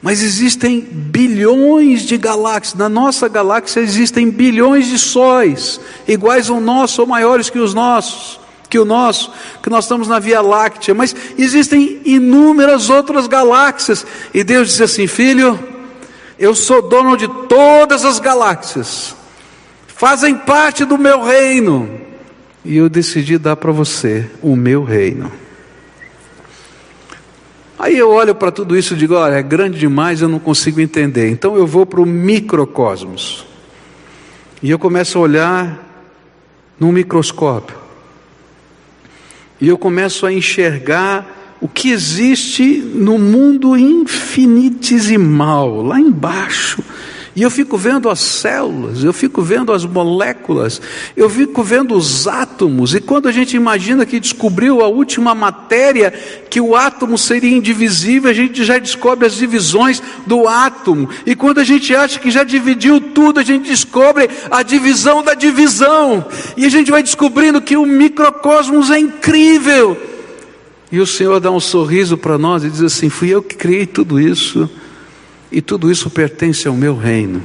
Mas 0.00 0.22
existem 0.22 0.80
bilhões 0.80 2.02
de 2.02 2.16
galáxias. 2.16 2.74
Na 2.74 2.88
nossa 2.88 3.28
galáxia 3.28 3.80
existem 3.80 4.30
bilhões 4.30 4.86
de 4.86 4.98
sóis, 4.98 5.80
iguais 6.06 6.48
ao 6.48 6.60
nosso 6.60 7.00
ou 7.00 7.06
maiores 7.06 7.50
que 7.50 7.58
os 7.58 7.74
nossos, 7.74 8.38
que 8.70 8.78
o 8.78 8.84
nosso, 8.84 9.32
que 9.62 9.68
nós 9.68 9.84
estamos 9.84 10.06
na 10.06 10.20
Via 10.20 10.40
Láctea. 10.40 10.94
Mas 10.94 11.14
existem 11.36 12.00
inúmeras 12.04 12.90
outras 12.90 13.26
galáxias. 13.26 14.06
E 14.32 14.44
Deus 14.44 14.68
diz 14.68 14.80
assim: 14.80 15.08
Filho, 15.08 15.58
eu 16.38 16.54
sou 16.54 16.80
dono 16.80 17.16
de 17.16 17.26
todas 17.48 18.04
as 18.04 18.20
galáxias, 18.20 19.16
fazem 19.88 20.36
parte 20.36 20.84
do 20.84 20.96
meu 20.96 21.24
reino. 21.24 21.90
E 22.64 22.76
eu 22.76 22.88
decidi 22.88 23.36
dar 23.36 23.56
para 23.56 23.72
você 23.72 24.30
o 24.42 24.54
meu 24.54 24.84
reino. 24.84 25.32
Aí 27.78 27.96
eu 27.96 28.10
olho 28.10 28.34
para 28.34 28.50
tudo 28.50 28.76
isso 28.76 28.94
e 28.94 28.96
digo: 28.96 29.14
olha, 29.14 29.34
é 29.34 29.42
grande 29.42 29.78
demais, 29.78 30.20
eu 30.20 30.28
não 30.28 30.38
consigo 30.38 30.80
entender. 30.80 31.30
Então 31.30 31.56
eu 31.56 31.66
vou 31.66 31.86
para 31.86 32.00
o 32.00 32.06
microcosmos. 32.06 33.46
E 34.62 34.70
eu 34.70 34.78
começo 34.78 35.18
a 35.18 35.20
olhar 35.20 36.06
num 36.78 36.90
microscópio. 36.90 37.76
E 39.60 39.68
eu 39.68 39.78
começo 39.78 40.26
a 40.26 40.32
enxergar 40.32 41.56
o 41.60 41.68
que 41.68 41.90
existe 41.90 42.78
no 42.78 43.18
mundo 43.18 43.76
infinitesimal, 43.76 45.82
lá 45.82 46.00
embaixo 46.00 46.82
e 47.38 47.42
eu 47.42 47.52
fico 47.52 47.78
vendo 47.78 48.10
as 48.10 48.18
células, 48.18 49.04
eu 49.04 49.12
fico 49.12 49.40
vendo 49.42 49.72
as 49.72 49.84
moléculas, 49.84 50.82
eu 51.16 51.30
fico 51.30 51.62
vendo 51.62 51.94
os 51.94 52.26
átomos. 52.26 52.96
E 52.96 53.00
quando 53.00 53.28
a 53.28 53.30
gente 53.30 53.54
imagina 53.54 54.04
que 54.04 54.18
descobriu 54.18 54.82
a 54.82 54.88
última 54.88 55.36
matéria, 55.36 56.10
que 56.50 56.60
o 56.60 56.74
átomo 56.74 57.16
seria 57.16 57.56
indivisível, 57.56 58.28
a 58.28 58.34
gente 58.34 58.64
já 58.64 58.76
descobre 58.76 59.24
as 59.24 59.36
divisões 59.36 60.02
do 60.26 60.48
átomo. 60.48 61.08
E 61.24 61.36
quando 61.36 61.60
a 61.60 61.64
gente 61.64 61.94
acha 61.94 62.18
que 62.18 62.28
já 62.28 62.42
dividiu 62.42 63.00
tudo, 63.00 63.38
a 63.38 63.44
gente 63.44 63.68
descobre 63.68 64.28
a 64.50 64.64
divisão 64.64 65.22
da 65.22 65.34
divisão. 65.34 66.26
E 66.56 66.66
a 66.66 66.68
gente 66.68 66.90
vai 66.90 67.04
descobrindo 67.04 67.62
que 67.62 67.76
o 67.76 67.86
microcosmos 67.86 68.90
é 68.90 68.98
incrível. 68.98 69.96
E 70.90 70.98
o 70.98 71.06
Senhor 71.06 71.38
dá 71.38 71.52
um 71.52 71.60
sorriso 71.60 72.18
para 72.18 72.36
nós 72.36 72.64
e 72.64 72.68
diz 72.68 72.82
assim: 72.82 73.08
Fui 73.08 73.28
eu 73.28 73.40
que 73.40 73.54
criei 73.54 73.86
tudo 73.86 74.18
isso 74.18 74.68
e 75.50 75.60
tudo 75.62 75.90
isso 75.90 76.10
pertence 76.10 76.68
ao 76.68 76.74
meu 76.74 76.96
reino. 76.96 77.42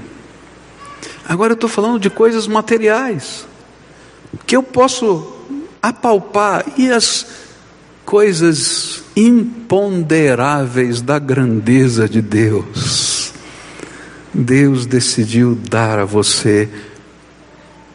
Agora 1.28 1.54
eu 1.54 1.56
estou 1.56 1.70
falando 1.70 2.00
de 2.00 2.10
coisas 2.10 2.48
materiais, 2.48 3.46
que 4.46 4.56
eu 4.56 4.64
posso 4.64 5.32
apalpar, 5.82 6.66
e 6.78 6.92
as 6.92 7.26
coisas 8.06 9.04
imponderáveis 9.16 11.02
da 11.02 11.18
grandeza 11.20 12.08
de 12.08 12.22
Deus. 12.22 13.32
Deus 14.34 14.86
decidiu 14.86 15.56
dar 15.56 16.00
a 16.00 16.06
você 16.06 16.68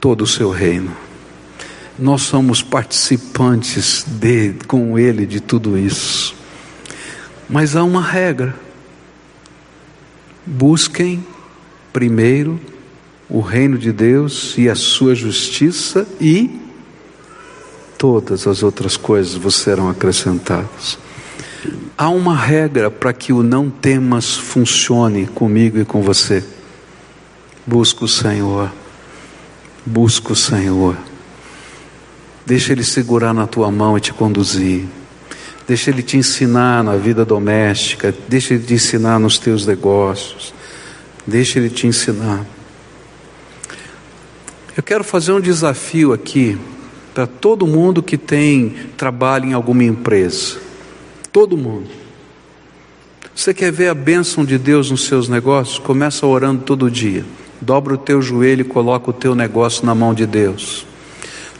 todo 0.01 0.23
o 0.23 0.27
seu 0.27 0.51
reino. 0.51 0.97
Nós 1.99 2.23
somos 2.23 2.63
participantes 2.63 4.05
de, 4.07 4.55
com 4.67 4.99
Ele 4.99 5.27
de 5.27 5.41
tudo 5.41 5.77
isso. 5.77 6.35
Mas 7.49 7.75
há 7.75 7.83
uma 7.83 8.03
regra 8.03 8.55
Busquem 10.51 11.23
primeiro 11.93 12.59
o 13.29 13.41
reino 13.41 13.77
de 13.77 13.93
Deus 13.93 14.57
e 14.57 14.67
a 14.67 14.75
sua 14.75 15.15
justiça, 15.15 16.09
e 16.19 16.59
todas 17.99 18.47
as 18.47 18.63
outras 18.63 18.97
coisas 18.97 19.35
vos 19.35 19.57
serão 19.57 19.91
acrescentadas. 19.91 20.99
Há 21.99 22.09
uma 22.09 22.35
regra 22.35 22.91
para 22.91 23.13
que 23.13 23.31
o 23.31 23.43
não 23.43 23.69
temas 23.69 24.39
funcione 24.39 25.27
comigo 25.27 25.79
e 25.79 25.85
com 25.85 26.01
você. 26.01 26.43
Busca 27.67 28.07
o 28.07 28.09
Senhor, 28.09 28.73
busca 29.85 30.33
o 30.33 30.37
Senhor. 30.37 30.97
Deixa 32.47 32.73
Ele 32.73 32.85
segurar 32.85 33.35
na 33.35 33.47
tua 33.47 33.71
mão 33.71 33.99
e 33.99 34.01
te 34.01 34.15
conduzir. 34.15 34.87
Deixa 35.69 35.91
Ele 35.91 36.03
te 36.03 36.17
ensinar 36.17 36.83
na 36.83 36.97
vida 36.97 37.27
doméstica, 37.27 38.15
deixa 38.27 38.55
Ele 38.55 38.65
te 38.65 38.73
ensinar 38.73 39.21
nos 39.21 39.39
teus 39.39 39.67
negócios, 39.67 40.55
deixa 41.27 41.59
Ele 41.59 41.69
te 41.69 41.87
ensinar. 41.87 42.47
Eu 44.75 44.83
quero 44.83 45.05
fazer 45.05 45.33
um 45.33 45.41
desafio 45.41 46.15
aqui 46.15 46.59
para 47.13 47.27
todo 47.27 47.67
mundo 47.67 48.03
que 48.03 48.17
tem 48.17 48.77
trabalho 48.97 49.45
em 49.45 49.53
alguma 49.53 49.85
empresa. 49.85 50.57
Todo 51.31 51.57
mundo. 51.57 51.89
Você 53.35 53.53
quer 53.53 53.71
ver 53.71 53.89
a 53.89 53.95
bênção 53.95 54.45
de 54.45 54.57
Deus 54.57 54.91
nos 54.91 55.05
seus 55.05 55.29
negócios? 55.29 55.79
Começa 55.79 56.27
orando 56.27 56.63
todo 56.63 56.91
dia. 56.91 57.25
Dobra 57.61 57.95
o 57.95 57.99
teu 57.99 58.23
joelho 58.23 58.63
e 58.63 58.65
coloca 58.65 59.11
o 59.11 59.13
teu 59.13 59.35
negócio 59.35 59.85
na 59.85 59.95
mão 59.95 60.15
de 60.15 60.27
Deus. 60.27 60.88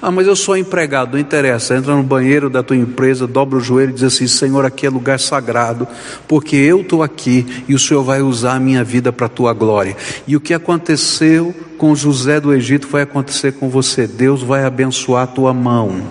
Ah, 0.01 0.13
mas 0.13 0.29
eu 0.29 0.37
sou 0.37 0.57
empregado, 0.57 1.15
não 1.15 1.19
interessa. 1.19 1.77
Entra 1.77 1.95
no 1.95 2.05
banheiro 2.05 2.49
da 2.49 2.63
tua 2.63 2.77
empresa, 2.77 3.27
dobra 3.27 3.59
o 3.59 3.61
joelho 3.61 3.91
e 3.91 3.95
diz 3.95 4.05
assim: 4.05 4.29
Senhor, 4.29 4.65
aqui 4.65 4.87
é 4.87 4.91
lugar 4.91 5.19
sagrado, 5.19 5.89
porque 6.29 6.55
eu 6.55 6.83
estou 6.83 7.03
aqui 7.03 7.65
e 7.69 7.75
o 7.75 7.79
Senhor 7.79 8.05
vai 8.05 8.23
usar 8.23 8.55
a 8.55 8.61
minha 8.61 8.85
vida 8.85 9.13
para 9.13 9.27
a 9.27 9.31
tua 9.31 9.53
glória. 9.53 9.97
E 10.27 10.37
o 10.37 10.41
que 10.41 10.55
aconteceu 10.55 11.53
com 11.77 11.97
José 11.97 12.41
do 12.41 12.55
Egito 12.55 12.87
vai 12.87 13.03
acontecer 13.03 13.53
com 13.53 13.69
você. 13.69 14.07
Deus 14.07 14.41
vai 14.43 14.65
abençoar 14.65 15.25
a 15.25 15.27
tua 15.27 15.53
mão, 15.53 16.03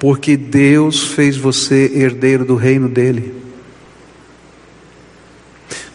porque 0.00 0.36
Deus 0.36 1.04
fez 1.04 1.36
você 1.36 1.92
herdeiro 1.94 2.44
do 2.44 2.56
reino 2.56 2.88
dele. 2.88 3.41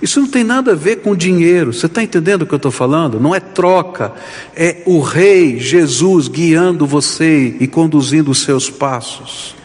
Isso 0.01 0.19
não 0.19 0.27
tem 0.27 0.43
nada 0.43 0.73
a 0.73 0.75
ver 0.75 0.97
com 0.97 1.15
dinheiro, 1.15 1.73
você 1.73 1.87
está 1.87 2.03
entendendo 2.03 2.43
o 2.43 2.45
que 2.45 2.53
eu 2.53 2.57
estou 2.57 2.71
falando? 2.71 3.19
Não 3.19 3.33
é 3.33 3.39
troca, 3.39 4.13
é 4.55 4.77
o 4.85 4.99
Rei 4.99 5.57
Jesus 5.59 6.27
guiando 6.27 6.85
você 6.85 7.55
e 7.59 7.67
conduzindo 7.67 8.29
os 8.29 8.43
seus 8.43 8.69
passos, 8.69 9.55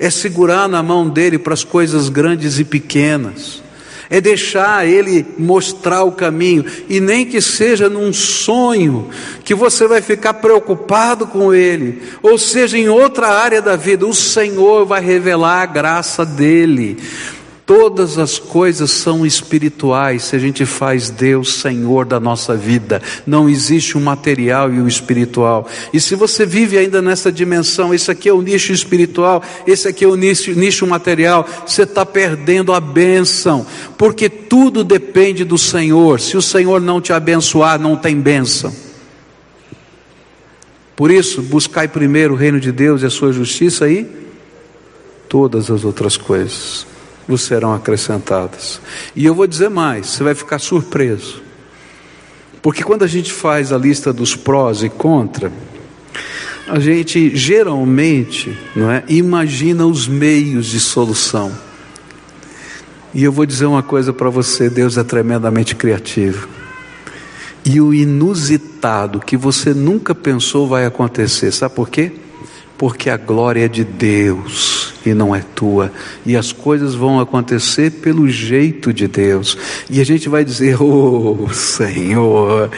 é 0.00 0.10
segurar 0.10 0.68
na 0.68 0.82
mão 0.82 1.08
dele 1.08 1.38
para 1.38 1.54
as 1.54 1.62
coisas 1.62 2.08
grandes 2.08 2.58
e 2.58 2.64
pequenas, 2.64 3.62
é 4.10 4.20
deixar 4.20 4.84
ele 4.84 5.24
mostrar 5.38 6.02
o 6.02 6.10
caminho, 6.10 6.64
e 6.88 6.98
nem 6.98 7.24
que 7.24 7.40
seja 7.40 7.88
num 7.88 8.12
sonho, 8.12 9.10
que 9.44 9.54
você 9.54 9.86
vai 9.86 10.02
ficar 10.02 10.34
preocupado 10.34 11.24
com 11.24 11.54
ele, 11.54 12.02
ou 12.20 12.36
seja, 12.36 12.76
em 12.76 12.88
outra 12.88 13.28
área 13.28 13.62
da 13.62 13.76
vida, 13.76 14.04
o 14.06 14.14
Senhor 14.14 14.84
vai 14.84 15.00
revelar 15.00 15.62
a 15.62 15.66
graça 15.66 16.26
dele. 16.26 16.98
Todas 17.66 18.16
as 18.16 18.38
coisas 18.38 18.92
são 18.92 19.26
espirituais 19.26 20.22
se 20.22 20.36
a 20.36 20.38
gente 20.38 20.64
faz 20.64 21.10
Deus 21.10 21.54
Senhor 21.54 22.06
da 22.06 22.20
nossa 22.20 22.56
vida. 22.56 23.02
Não 23.26 23.48
existe 23.48 23.98
um 23.98 24.00
material 24.00 24.72
e 24.72 24.80
um 24.80 24.86
espiritual. 24.86 25.68
E 25.92 25.98
se 25.98 26.14
você 26.14 26.46
vive 26.46 26.78
ainda 26.78 27.02
nessa 27.02 27.32
dimensão, 27.32 27.92
esse 27.92 28.08
aqui 28.08 28.28
é 28.28 28.32
o 28.32 28.40
nicho 28.40 28.72
espiritual, 28.72 29.42
esse 29.66 29.88
aqui 29.88 30.04
é 30.04 30.08
o 30.08 30.14
nicho, 30.14 30.52
nicho 30.52 30.86
material, 30.86 31.44
você 31.66 31.82
está 31.82 32.06
perdendo 32.06 32.72
a 32.72 32.78
bênção, 32.78 33.66
porque 33.98 34.28
tudo 34.28 34.84
depende 34.84 35.42
do 35.42 35.58
Senhor. 35.58 36.20
Se 36.20 36.36
o 36.36 36.42
Senhor 36.42 36.80
não 36.80 37.00
te 37.00 37.12
abençoar, 37.12 37.80
não 37.80 37.96
tem 37.96 38.20
bênção. 38.20 38.72
Por 40.94 41.10
isso, 41.10 41.42
buscai 41.42 41.88
primeiro 41.88 42.34
o 42.34 42.36
reino 42.36 42.60
de 42.60 42.70
Deus 42.70 43.02
e 43.02 43.06
a 43.06 43.10
sua 43.10 43.32
justiça 43.32 43.88
e 43.90 44.06
todas 45.28 45.68
as 45.68 45.84
outras 45.84 46.16
coisas 46.16 46.94
vos 47.26 47.42
serão 47.42 47.74
acrescentadas. 47.74 48.80
E 49.14 49.24
eu 49.24 49.34
vou 49.34 49.46
dizer 49.46 49.68
mais, 49.68 50.06
você 50.06 50.22
vai 50.22 50.34
ficar 50.34 50.58
surpreso. 50.58 51.42
Porque 52.62 52.82
quando 52.82 53.04
a 53.04 53.06
gente 53.06 53.32
faz 53.32 53.72
a 53.72 53.78
lista 53.78 54.12
dos 54.12 54.34
prós 54.34 54.82
e 54.82 54.88
contra, 54.88 55.52
a 56.68 56.78
gente 56.80 57.36
geralmente 57.36 58.56
não 58.74 58.90
é, 58.90 59.04
imagina 59.08 59.86
os 59.86 60.08
meios 60.08 60.66
de 60.66 60.80
solução. 60.80 61.52
E 63.14 63.22
eu 63.22 63.32
vou 63.32 63.46
dizer 63.46 63.66
uma 63.66 63.82
coisa 63.82 64.12
para 64.12 64.28
você: 64.28 64.68
Deus 64.68 64.98
é 64.98 65.04
tremendamente 65.04 65.74
criativo. 65.74 66.48
E 67.64 67.80
o 67.80 67.94
inusitado 67.94 69.20
que 69.20 69.36
você 69.36 69.72
nunca 69.74 70.14
pensou 70.14 70.68
vai 70.68 70.86
acontecer, 70.86 71.50
sabe 71.52 71.74
por 71.74 71.88
quê? 71.88 72.12
Porque 72.78 73.10
a 73.10 73.16
glória 73.16 73.64
é 73.64 73.68
de 73.68 73.82
Deus 73.82 74.75
e 75.10 75.14
não 75.14 75.34
é 75.34 75.40
tua. 75.54 75.92
E 76.24 76.36
as 76.36 76.52
coisas 76.52 76.94
vão 76.94 77.20
acontecer 77.20 77.90
pelo 77.90 78.28
jeito 78.28 78.92
de 78.92 79.06
Deus. 79.06 79.56
E 79.88 80.00
a 80.00 80.04
gente 80.04 80.28
vai 80.28 80.44
dizer: 80.44 80.80
Oh 80.82 81.48
Senhor, 81.52 82.70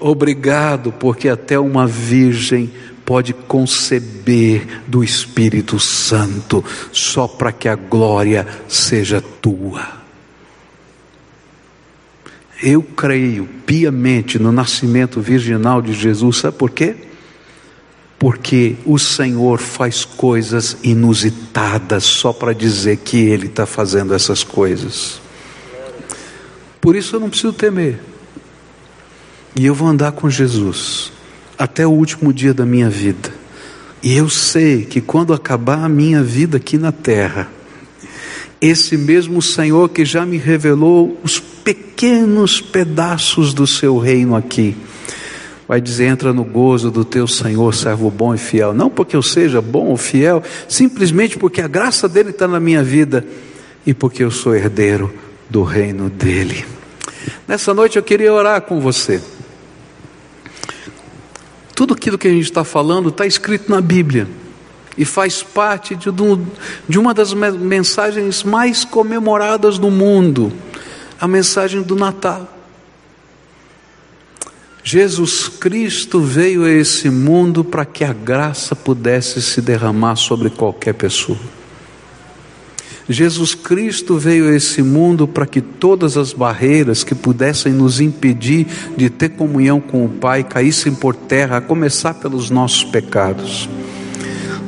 obrigado, 0.00 0.92
porque 0.92 1.28
até 1.28 1.58
uma 1.58 1.86
virgem 1.86 2.70
pode 3.04 3.32
conceber 3.32 4.66
do 4.86 5.04
Espírito 5.04 5.78
Santo, 5.78 6.64
só 6.90 7.28
para 7.28 7.52
que 7.52 7.68
a 7.68 7.76
glória 7.76 8.46
seja 8.66 9.22
tua. 9.40 10.04
Eu 12.62 12.82
creio 12.82 13.46
piamente 13.66 14.38
no 14.38 14.50
nascimento 14.50 15.20
virginal 15.20 15.80
de 15.82 15.92
Jesus, 15.92 16.38
sabe 16.38 16.56
por 16.56 16.70
quê? 16.70 16.96
Porque 18.18 18.76
o 18.86 18.98
Senhor 18.98 19.58
faz 19.58 20.04
coisas 20.04 20.78
inusitadas 20.82 22.04
só 22.04 22.32
para 22.32 22.54
dizer 22.54 22.96
que 22.98 23.18
Ele 23.18 23.46
está 23.46 23.66
fazendo 23.66 24.14
essas 24.14 24.42
coisas. 24.42 25.20
Por 26.80 26.96
isso 26.96 27.16
eu 27.16 27.20
não 27.20 27.28
preciso 27.28 27.52
temer. 27.52 28.00
E 29.54 29.66
eu 29.66 29.74
vou 29.74 29.88
andar 29.88 30.12
com 30.12 30.30
Jesus 30.30 31.12
até 31.58 31.86
o 31.86 31.90
último 31.90 32.32
dia 32.32 32.54
da 32.54 32.64
minha 32.64 32.88
vida. 32.88 33.32
E 34.02 34.14
eu 34.14 34.28
sei 34.28 34.84
que 34.84 35.00
quando 35.00 35.32
acabar 35.32 35.82
a 35.82 35.88
minha 35.88 36.22
vida 36.22 36.58
aqui 36.58 36.78
na 36.78 36.92
terra, 36.92 37.48
esse 38.60 38.96
mesmo 38.96 39.42
Senhor 39.42 39.88
que 39.88 40.04
já 40.04 40.24
me 40.24 40.36
revelou 40.36 41.18
os 41.24 41.40
pequenos 41.40 42.60
pedaços 42.60 43.52
do 43.52 43.66
seu 43.66 43.98
reino 43.98 44.36
aqui, 44.36 44.76
vai 45.68 45.80
dizer: 45.80 46.06
entra 46.06 46.32
no 46.32 46.44
gozo 46.44 46.90
do 46.90 47.04
teu 47.04 47.26
Senhor, 47.26 47.74
servo 47.74 48.10
bom 48.10 48.34
e 48.34 48.38
fiel. 48.38 48.72
Não 48.72 48.90
porque 48.90 49.16
eu 49.16 49.22
seja 49.22 49.60
bom 49.60 49.86
ou 49.86 49.96
fiel, 49.96 50.42
simplesmente 50.68 51.38
porque 51.38 51.60
a 51.60 51.68
graça 51.68 52.08
dele 52.08 52.30
está 52.30 52.46
na 52.46 52.60
minha 52.60 52.82
vida 52.82 53.26
e 53.86 53.94
porque 53.94 54.22
eu 54.22 54.30
sou 54.30 54.54
herdeiro 54.54 55.12
do 55.48 55.62
reino 55.62 56.10
dele. 56.10 56.64
Nessa 57.46 57.72
noite 57.72 57.96
eu 57.96 58.02
queria 58.02 58.32
orar 58.32 58.62
com 58.62 58.80
você. 58.80 59.20
Tudo 61.74 61.94
aquilo 61.94 62.16
que 62.16 62.26
a 62.26 62.30
gente 62.30 62.44
está 62.44 62.64
falando 62.64 63.10
está 63.10 63.26
escrito 63.26 63.70
na 63.70 63.80
Bíblia 63.80 64.26
e 64.96 65.04
faz 65.04 65.42
parte 65.42 65.94
de, 65.94 66.08
de 66.88 66.98
uma 66.98 67.12
das 67.12 67.34
mensagens 67.34 68.42
mais 68.42 68.84
comemoradas 68.84 69.78
do 69.78 69.90
mundo 69.90 70.52
a 71.20 71.26
mensagem 71.26 71.82
do 71.82 71.96
Natal. 71.96 72.55
Jesus 74.88 75.48
Cristo 75.48 76.20
veio 76.20 76.62
a 76.62 76.70
esse 76.70 77.10
mundo 77.10 77.64
para 77.64 77.84
que 77.84 78.04
a 78.04 78.12
graça 78.12 78.76
pudesse 78.76 79.42
se 79.42 79.60
derramar 79.60 80.14
sobre 80.14 80.48
qualquer 80.48 80.94
pessoa. 80.94 81.40
Jesus 83.08 83.52
Cristo 83.52 84.16
veio 84.16 84.48
a 84.48 84.54
esse 84.54 84.84
mundo 84.84 85.26
para 85.26 85.44
que 85.44 85.60
todas 85.60 86.16
as 86.16 86.32
barreiras 86.32 87.02
que 87.02 87.16
pudessem 87.16 87.72
nos 87.72 88.00
impedir 88.00 88.68
de 88.96 89.10
ter 89.10 89.30
comunhão 89.30 89.80
com 89.80 90.04
o 90.04 90.08
Pai 90.08 90.44
caíssem 90.44 90.94
por 90.94 91.16
terra, 91.16 91.56
a 91.56 91.60
começar 91.60 92.14
pelos 92.14 92.48
nossos 92.48 92.84
pecados. 92.84 93.68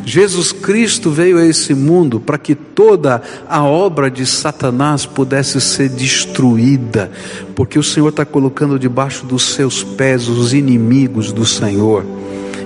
Jesus 0.08 0.52
Cristo 0.52 1.10
veio 1.10 1.36
a 1.36 1.44
esse 1.44 1.74
mundo 1.74 2.18
para 2.18 2.38
que 2.38 2.54
toda 2.54 3.20
a 3.46 3.62
obra 3.62 4.10
de 4.10 4.24
Satanás 4.24 5.04
pudesse 5.04 5.60
ser 5.60 5.90
destruída, 5.90 7.10
porque 7.54 7.78
o 7.78 7.82
Senhor 7.82 8.08
está 8.08 8.24
colocando 8.24 8.78
debaixo 8.78 9.26
dos 9.26 9.42
seus 9.42 9.84
pés 9.84 10.26
os 10.26 10.54
inimigos 10.54 11.30
do 11.30 11.44
Senhor, 11.44 12.06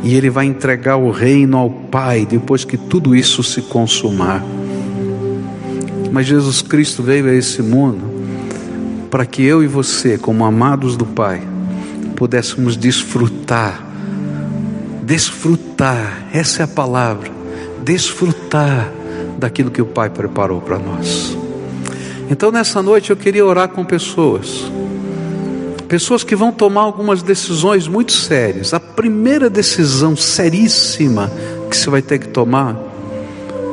e 0.05 0.15
Ele 0.15 0.31
vai 0.31 0.47
entregar 0.47 0.97
o 0.97 1.11
reino 1.11 1.57
ao 1.59 1.69
Pai 1.69 2.25
depois 2.25 2.65
que 2.65 2.77
tudo 2.77 3.13
isso 3.13 3.43
se 3.43 3.61
consumar. 3.63 4.41
Mas 6.13 6.27
Jesus 6.27 6.63
Cristo 6.63 7.03
veio 7.03 7.27
a 7.27 7.35
esse 7.35 7.61
mundo 7.61 8.05
para 9.11 9.27
que 9.27 9.43
eu 9.43 9.65
e 9.65 9.67
você, 9.67 10.17
como 10.17 10.45
amados 10.45 10.97
do 10.97 11.05
Pai, 11.05 11.43
pudéssemos 12.15 12.77
desfrutar, 12.77 13.85
desfrutar, 15.03 16.29
essa 16.33 16.63
é 16.63 16.65
a 16.65 16.69
palavra, 16.69 17.31
desfrutar 17.83 18.91
daquilo 19.37 19.71
que 19.71 19.83
o 19.83 19.87
Pai 19.87 20.09
preparou 20.09 20.61
para 20.61 20.79
nós. 20.79 21.37
Então 22.31 22.53
nessa 22.53 22.81
noite 22.81 23.11
eu 23.11 23.17
queria 23.17 23.45
orar 23.45 23.69
com 23.69 23.85
pessoas, 23.85 24.71
pessoas 25.89 26.23
que 26.23 26.37
vão 26.37 26.53
tomar 26.53 26.83
algumas 26.83 27.23
decisões 27.23 27.89
muito 27.89 28.13
sérias. 28.13 28.73
A 28.73 28.81
primeira 28.81 29.51
decisão 29.51 30.17
seríssima 30.17 31.31
que 31.69 31.77
você 31.77 31.91
vai 31.91 32.01
ter 32.01 32.19
que 32.21 32.29
tomar 32.29 32.79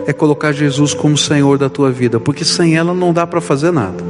é 0.08 0.12
colocar 0.12 0.52
Jesus 0.52 0.94
como 0.94 1.16
Senhor 1.16 1.60
da 1.60 1.70
tua 1.70 1.92
vida, 1.92 2.20
porque 2.20 2.44
sem 2.44 2.76
ela 2.76 2.94
não 2.96 3.14
dá 3.14 3.28
para 3.28 3.40
fazer 3.40 3.72
nada. 3.72 4.04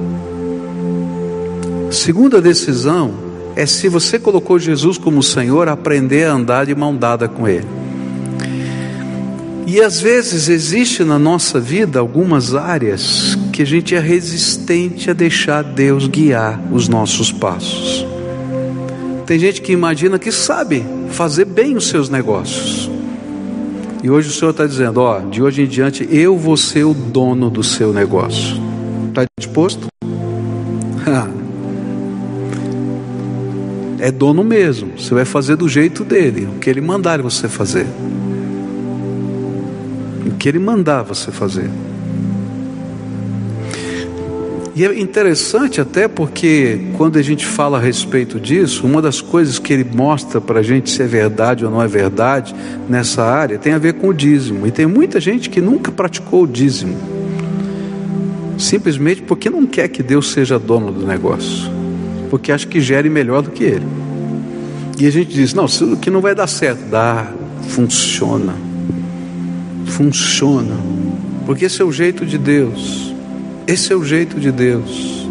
Segunda 1.92 2.42
decisão 2.42 3.29
é 3.60 3.66
se 3.66 3.90
você 3.90 4.18
colocou 4.18 4.58
Jesus 4.58 4.98
como 4.98 5.22
Senhor, 5.22 5.68
aprender 5.68 6.24
a 6.24 6.32
andar 6.32 6.66
de 6.66 6.74
mão 6.74 6.96
dada 6.96 7.28
com 7.28 7.46
Ele. 7.46 7.68
E 9.68 9.82
às 9.82 10.00
vezes 10.00 10.48
existe 10.48 11.04
na 11.04 11.20
nossa 11.20 11.60
vida 11.60 12.00
algumas 12.00 12.56
áreas 12.56 13.38
que 13.52 13.62
a 13.62 13.66
gente 13.66 13.94
é 13.94 14.00
resistente 14.00 15.12
a 15.12 15.14
deixar 15.14 15.62
Deus 15.62 16.08
guiar 16.08 16.58
os 16.72 16.88
nossos 16.88 17.34
passos. 17.34 18.06
Tem 19.26 19.38
gente 19.38 19.62
que 19.62 19.74
imagina 19.74 20.18
que 20.18 20.32
sabe 20.32 20.86
fazer 21.10 21.44
bem 21.44 21.76
os 21.76 21.88
seus 21.88 22.10
negócios, 22.10 22.90
e 24.02 24.10
hoje 24.10 24.30
o 24.30 24.32
Senhor 24.32 24.52
está 24.52 24.66
dizendo: 24.66 25.02
ó, 25.02 25.20
de 25.20 25.44
hoje 25.44 25.64
em 25.64 25.68
diante 25.68 26.08
eu 26.10 26.38
vou 26.38 26.56
ser 26.56 26.86
o 26.86 26.94
dono 26.94 27.50
do 27.50 27.62
seu 27.62 27.92
negócio. 27.92 28.56
Está 29.10 29.26
disposto? 29.38 29.88
é 34.00 34.12
dono 34.12 34.44
mesmo. 34.44 34.94
Você 34.98 35.14
vai 35.14 35.26
fazer 35.26 35.56
do 35.56 35.68
jeito 35.68 36.04
dele, 36.04 36.48
o 36.56 36.60
que 36.60 36.70
ele 36.70 36.82
mandar 36.82 37.22
você 37.22 37.48
fazer. 37.48 37.86
O 40.26 40.32
que 40.38 40.48
ele 40.48 40.60
mandar 40.60 41.04
você 41.04 41.32
fazer. 41.32 41.70
E 44.80 44.86
é 44.86 44.98
interessante 44.98 45.82
até 45.82 46.08
porque 46.08 46.80
quando 46.96 47.20
a 47.20 47.22
gente 47.22 47.46
fala 47.46 47.78
a 47.78 47.82
respeito 47.82 48.40
disso, 48.40 48.88
uma 48.88 49.02
das 49.02 49.20
coisas 49.20 49.60
que 49.60 49.74
ele 49.74 49.84
mostra 49.84 50.40
para 50.40 50.62
a 50.62 50.64
gente 50.64 50.90
se 50.90 51.04
é 51.04 51.06
verdade 51.06 51.66
ou 51.66 51.72
não 51.72 51.82
é 51.82 51.88
verdade 51.88 52.56
nessa 52.88 53.22
área 53.22 53.58
tem 53.58 53.74
a 53.74 53.78
ver 53.78 53.96
com 53.96 54.08
o 54.08 54.14
dízimo. 54.14 54.66
E 54.66 54.72
tem 54.72 54.86
muita 54.86 55.20
gente 55.20 55.50
que 55.50 55.60
nunca 55.60 55.92
praticou 55.92 56.44
o 56.44 56.48
dízimo, 56.48 56.96
simplesmente 58.58 59.22
porque 59.22 59.50
não 59.50 59.66
quer 59.66 59.90
que 59.90 60.02
Deus 60.02 60.32
seja 60.32 60.58
dono 60.58 60.94
do 60.94 61.06
negócio, 61.06 61.70
porque 62.30 62.52
acha 62.52 62.68
que 62.68 62.80
gere 62.80 63.10
melhor 63.10 63.42
do 63.42 63.52
que 63.52 63.64
ele. 63.64 63.86
E 65.00 65.08
a 65.08 65.12
gente 65.12 65.34
diz: 65.34 65.54
não, 65.54 65.66
isso 65.66 65.98
que 65.98 66.10
não 66.10 66.22
vai 66.22 66.36
dar 66.36 66.48
certo. 66.48 66.90
Dá, 66.90 67.32
funciona. 67.70 68.54
Funciona. 69.86 70.76
Porque 71.46 71.66
esse 71.66 71.82
é 71.82 71.86
o 71.86 71.92
jeito 71.92 72.26
de 72.26 72.38
Deus. 72.38 73.14
Esse 73.66 73.94
é 73.94 73.96
o 73.96 74.04
jeito 74.04 74.40
de 74.40 74.52
Deus. 74.52 75.28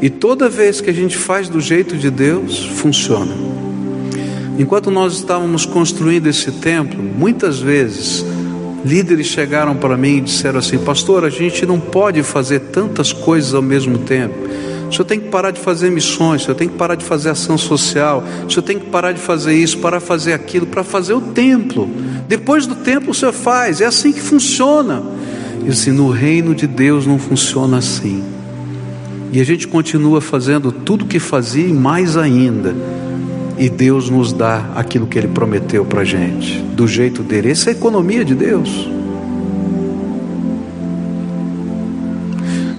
E 0.00 0.10
toda 0.10 0.48
vez 0.48 0.80
que 0.80 0.90
a 0.90 0.92
gente 0.92 1.16
faz 1.16 1.48
do 1.48 1.60
jeito 1.60 1.96
de 1.96 2.10
Deus, 2.10 2.64
funciona. 2.64 3.34
Enquanto 4.58 4.90
nós 4.90 5.14
estávamos 5.14 5.66
construindo 5.66 6.26
esse 6.26 6.52
templo, 6.52 7.02
muitas 7.02 7.58
vezes 7.58 8.24
líderes 8.84 9.26
chegaram 9.26 9.74
para 9.74 9.96
mim 9.96 10.18
e 10.18 10.20
disseram 10.20 10.58
assim: 10.58 10.78
Pastor, 10.78 11.24
a 11.24 11.30
gente 11.30 11.66
não 11.66 11.80
pode 11.80 12.22
fazer 12.22 12.60
tantas 12.60 13.12
coisas 13.12 13.54
ao 13.54 13.62
mesmo 13.62 13.98
tempo. 13.98 14.34
O 14.88 14.92
senhor 14.92 15.04
tem 15.04 15.18
que 15.18 15.28
parar 15.28 15.50
de 15.50 15.60
fazer 15.60 15.90
missões, 15.90 16.42
o 16.42 16.44
senhor 16.44 16.56
tem 16.56 16.68
que 16.68 16.76
parar 16.76 16.94
de 16.94 17.04
fazer 17.04 17.30
ação 17.30 17.58
social, 17.58 18.22
o 18.46 18.50
senhor 18.50 18.62
tem 18.62 18.78
que 18.78 18.86
parar 18.86 19.12
de 19.12 19.20
fazer 19.20 19.54
isso, 19.54 19.78
parar 19.78 19.98
de 19.98 20.04
fazer 20.04 20.32
aquilo, 20.32 20.66
para 20.66 20.84
fazer 20.84 21.14
o 21.14 21.20
templo. 21.20 21.88
Depois 22.28 22.66
do 22.66 22.74
templo 22.74 23.10
o 23.10 23.14
senhor 23.14 23.32
faz, 23.32 23.80
é 23.80 23.86
assim 23.86 24.12
que 24.12 24.20
funciona. 24.20 25.02
E 25.64 25.70
assim, 25.70 25.90
no 25.90 26.10
reino 26.10 26.54
de 26.54 26.66
Deus 26.66 27.06
não 27.06 27.18
funciona 27.18 27.78
assim. 27.78 28.22
E 29.32 29.40
a 29.40 29.44
gente 29.44 29.66
continua 29.66 30.20
fazendo 30.20 30.70
tudo 30.70 31.04
o 31.04 31.08
que 31.08 31.18
fazia 31.18 31.66
e 31.66 31.72
mais 31.72 32.16
ainda. 32.16 32.74
E 33.58 33.68
Deus 33.68 34.10
nos 34.10 34.32
dá 34.32 34.70
aquilo 34.74 35.06
que 35.06 35.18
Ele 35.18 35.28
prometeu 35.28 35.84
para 35.84 36.02
a 36.02 36.04
gente, 36.04 36.58
do 36.58 36.86
jeito 36.86 37.22
dele. 37.22 37.50
Essa 37.50 37.70
é 37.70 37.72
a 37.72 37.76
economia 37.76 38.24
de 38.24 38.34
Deus. 38.34 38.88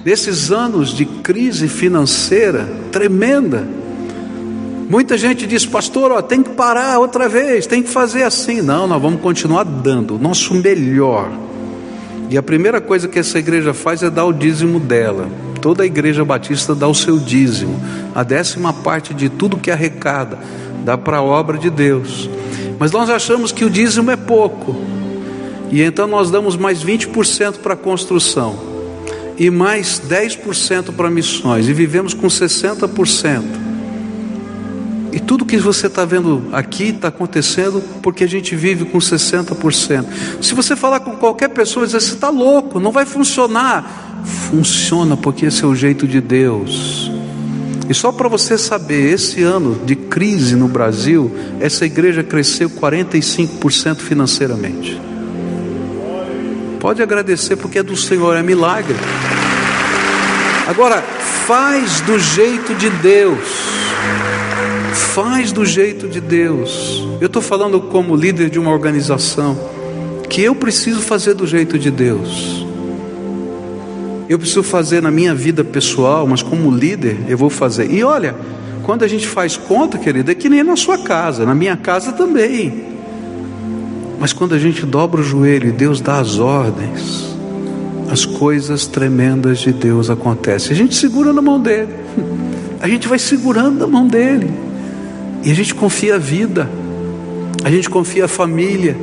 Nesses 0.06 0.52
anos 0.52 0.90
de 0.90 1.04
crise 1.04 1.66
financeira 1.66 2.68
tremenda, 2.92 3.66
muita 4.88 5.18
gente 5.18 5.48
diz, 5.48 5.66
pastor, 5.66 6.12
ó, 6.12 6.22
tem 6.22 6.44
que 6.44 6.50
parar 6.50 7.00
outra 7.00 7.28
vez, 7.28 7.66
tem 7.66 7.82
que 7.82 7.88
fazer 7.88 8.22
assim. 8.22 8.62
Não, 8.62 8.86
nós 8.86 9.02
vamos 9.02 9.20
continuar 9.20 9.64
dando 9.64 10.14
o 10.14 10.18
nosso 10.18 10.54
melhor 10.54 11.28
e 12.30 12.38
a 12.38 12.42
primeira 12.42 12.80
coisa 12.80 13.08
que 13.08 13.18
essa 13.18 13.40
igreja 13.40 13.74
faz 13.74 14.00
é 14.00 14.08
dar 14.08 14.26
o 14.26 14.32
dízimo 14.32 14.78
dela. 14.78 15.28
Toda 15.60 15.82
a 15.82 15.86
igreja 15.86 16.24
batista 16.24 16.72
dá 16.72 16.86
o 16.86 16.94
seu 16.94 17.18
dízimo, 17.18 17.76
a 18.14 18.22
décima 18.22 18.72
parte 18.72 19.12
de 19.12 19.28
tudo 19.28 19.56
que 19.56 19.72
arrecada, 19.72 20.38
dá 20.84 20.96
para 20.96 21.16
a 21.16 21.22
obra 21.22 21.58
de 21.58 21.68
Deus. 21.68 22.30
Mas 22.78 22.92
nós 22.92 23.10
achamos 23.10 23.50
que 23.50 23.64
o 23.64 23.70
dízimo 23.70 24.12
é 24.12 24.16
pouco, 24.16 24.76
e 25.68 25.82
então 25.82 26.06
nós 26.06 26.30
damos 26.30 26.56
mais 26.56 26.84
20% 26.84 27.54
para 27.54 27.74
a 27.74 27.76
construção, 27.76 28.75
e 29.38 29.50
mais 29.50 30.00
10% 30.08 30.92
para 30.92 31.10
missões, 31.10 31.68
e 31.68 31.72
vivemos 31.72 32.14
com 32.14 32.26
60%. 32.26 33.66
E 35.12 35.18
tudo 35.18 35.46
que 35.46 35.56
você 35.56 35.86
está 35.86 36.04
vendo 36.04 36.48
aqui 36.52 36.88
está 36.88 37.08
acontecendo 37.08 37.82
porque 38.02 38.24
a 38.24 38.28
gente 38.28 38.54
vive 38.54 38.84
com 38.84 38.98
60%. 38.98 40.04
Se 40.42 40.54
você 40.54 40.76
falar 40.76 41.00
com 41.00 41.16
qualquer 41.16 41.48
pessoa, 41.48 41.86
dizer, 41.86 42.00
você 42.00 42.12
está 42.12 42.28
louco, 42.28 42.78
não 42.78 42.92
vai 42.92 43.06
funcionar. 43.06 44.22
Funciona 44.50 45.16
porque 45.16 45.46
esse 45.46 45.64
é 45.64 45.66
o 45.66 45.74
jeito 45.74 46.06
de 46.06 46.20
Deus. 46.20 47.10
E 47.88 47.94
só 47.94 48.12
para 48.12 48.28
você 48.28 48.58
saber, 48.58 49.14
esse 49.14 49.42
ano 49.42 49.80
de 49.86 49.96
crise 49.96 50.54
no 50.54 50.68
Brasil, 50.68 51.34
essa 51.60 51.86
igreja 51.86 52.22
cresceu 52.22 52.68
45% 52.68 53.96
financeiramente. 53.96 55.00
Pode 56.86 57.02
agradecer 57.02 57.56
porque 57.56 57.80
é 57.80 57.82
do 57.82 57.96
Senhor, 57.96 58.36
é 58.36 58.44
milagre. 58.44 58.94
Agora, 60.68 61.02
faz 61.44 62.00
do 62.02 62.16
jeito 62.16 62.76
de 62.76 62.88
Deus. 62.88 63.40
Faz 65.12 65.50
do 65.50 65.66
jeito 65.66 66.06
de 66.06 66.20
Deus. 66.20 67.04
Eu 67.20 67.26
estou 67.26 67.42
falando 67.42 67.80
como 67.80 68.14
líder 68.14 68.48
de 68.50 68.60
uma 68.60 68.70
organização 68.70 69.58
que 70.30 70.42
eu 70.42 70.54
preciso 70.54 71.00
fazer 71.00 71.34
do 71.34 71.44
jeito 71.44 71.76
de 71.76 71.90
Deus. 71.90 72.64
Eu 74.28 74.38
preciso 74.38 74.62
fazer 74.62 75.02
na 75.02 75.10
minha 75.10 75.34
vida 75.34 75.64
pessoal, 75.64 76.24
mas 76.24 76.40
como 76.40 76.70
líder 76.70 77.18
eu 77.26 77.36
vou 77.36 77.50
fazer. 77.50 77.90
E 77.90 78.04
olha, 78.04 78.36
quando 78.84 79.02
a 79.02 79.08
gente 79.08 79.26
faz 79.26 79.56
conta, 79.56 79.98
querida, 79.98 80.30
é 80.30 80.36
que 80.36 80.48
nem 80.48 80.62
na 80.62 80.76
sua 80.76 80.98
casa, 80.98 81.44
na 81.44 81.52
minha 81.52 81.76
casa 81.76 82.12
também. 82.12 82.95
Mas 84.18 84.32
quando 84.32 84.54
a 84.54 84.58
gente 84.58 84.84
dobra 84.86 85.20
o 85.20 85.24
joelho 85.24 85.68
e 85.68 85.72
Deus 85.72 86.00
dá 86.00 86.18
as 86.18 86.38
ordens, 86.38 87.36
as 88.10 88.24
coisas 88.24 88.86
tremendas 88.86 89.58
de 89.58 89.72
Deus 89.72 90.08
acontecem. 90.08 90.72
A 90.72 90.74
gente 90.74 90.94
segura 90.94 91.32
na 91.32 91.42
mão 91.42 91.60
dele, 91.60 91.92
a 92.80 92.88
gente 92.88 93.08
vai 93.08 93.18
segurando 93.18 93.84
a 93.84 93.86
mão 93.86 94.06
dele, 94.06 94.50
e 95.44 95.50
a 95.50 95.54
gente 95.54 95.74
confia 95.74 96.16
a 96.16 96.18
vida, 96.18 96.68
a 97.62 97.70
gente 97.70 97.90
confia 97.90 98.24
a 98.24 98.28
família, 98.28 98.96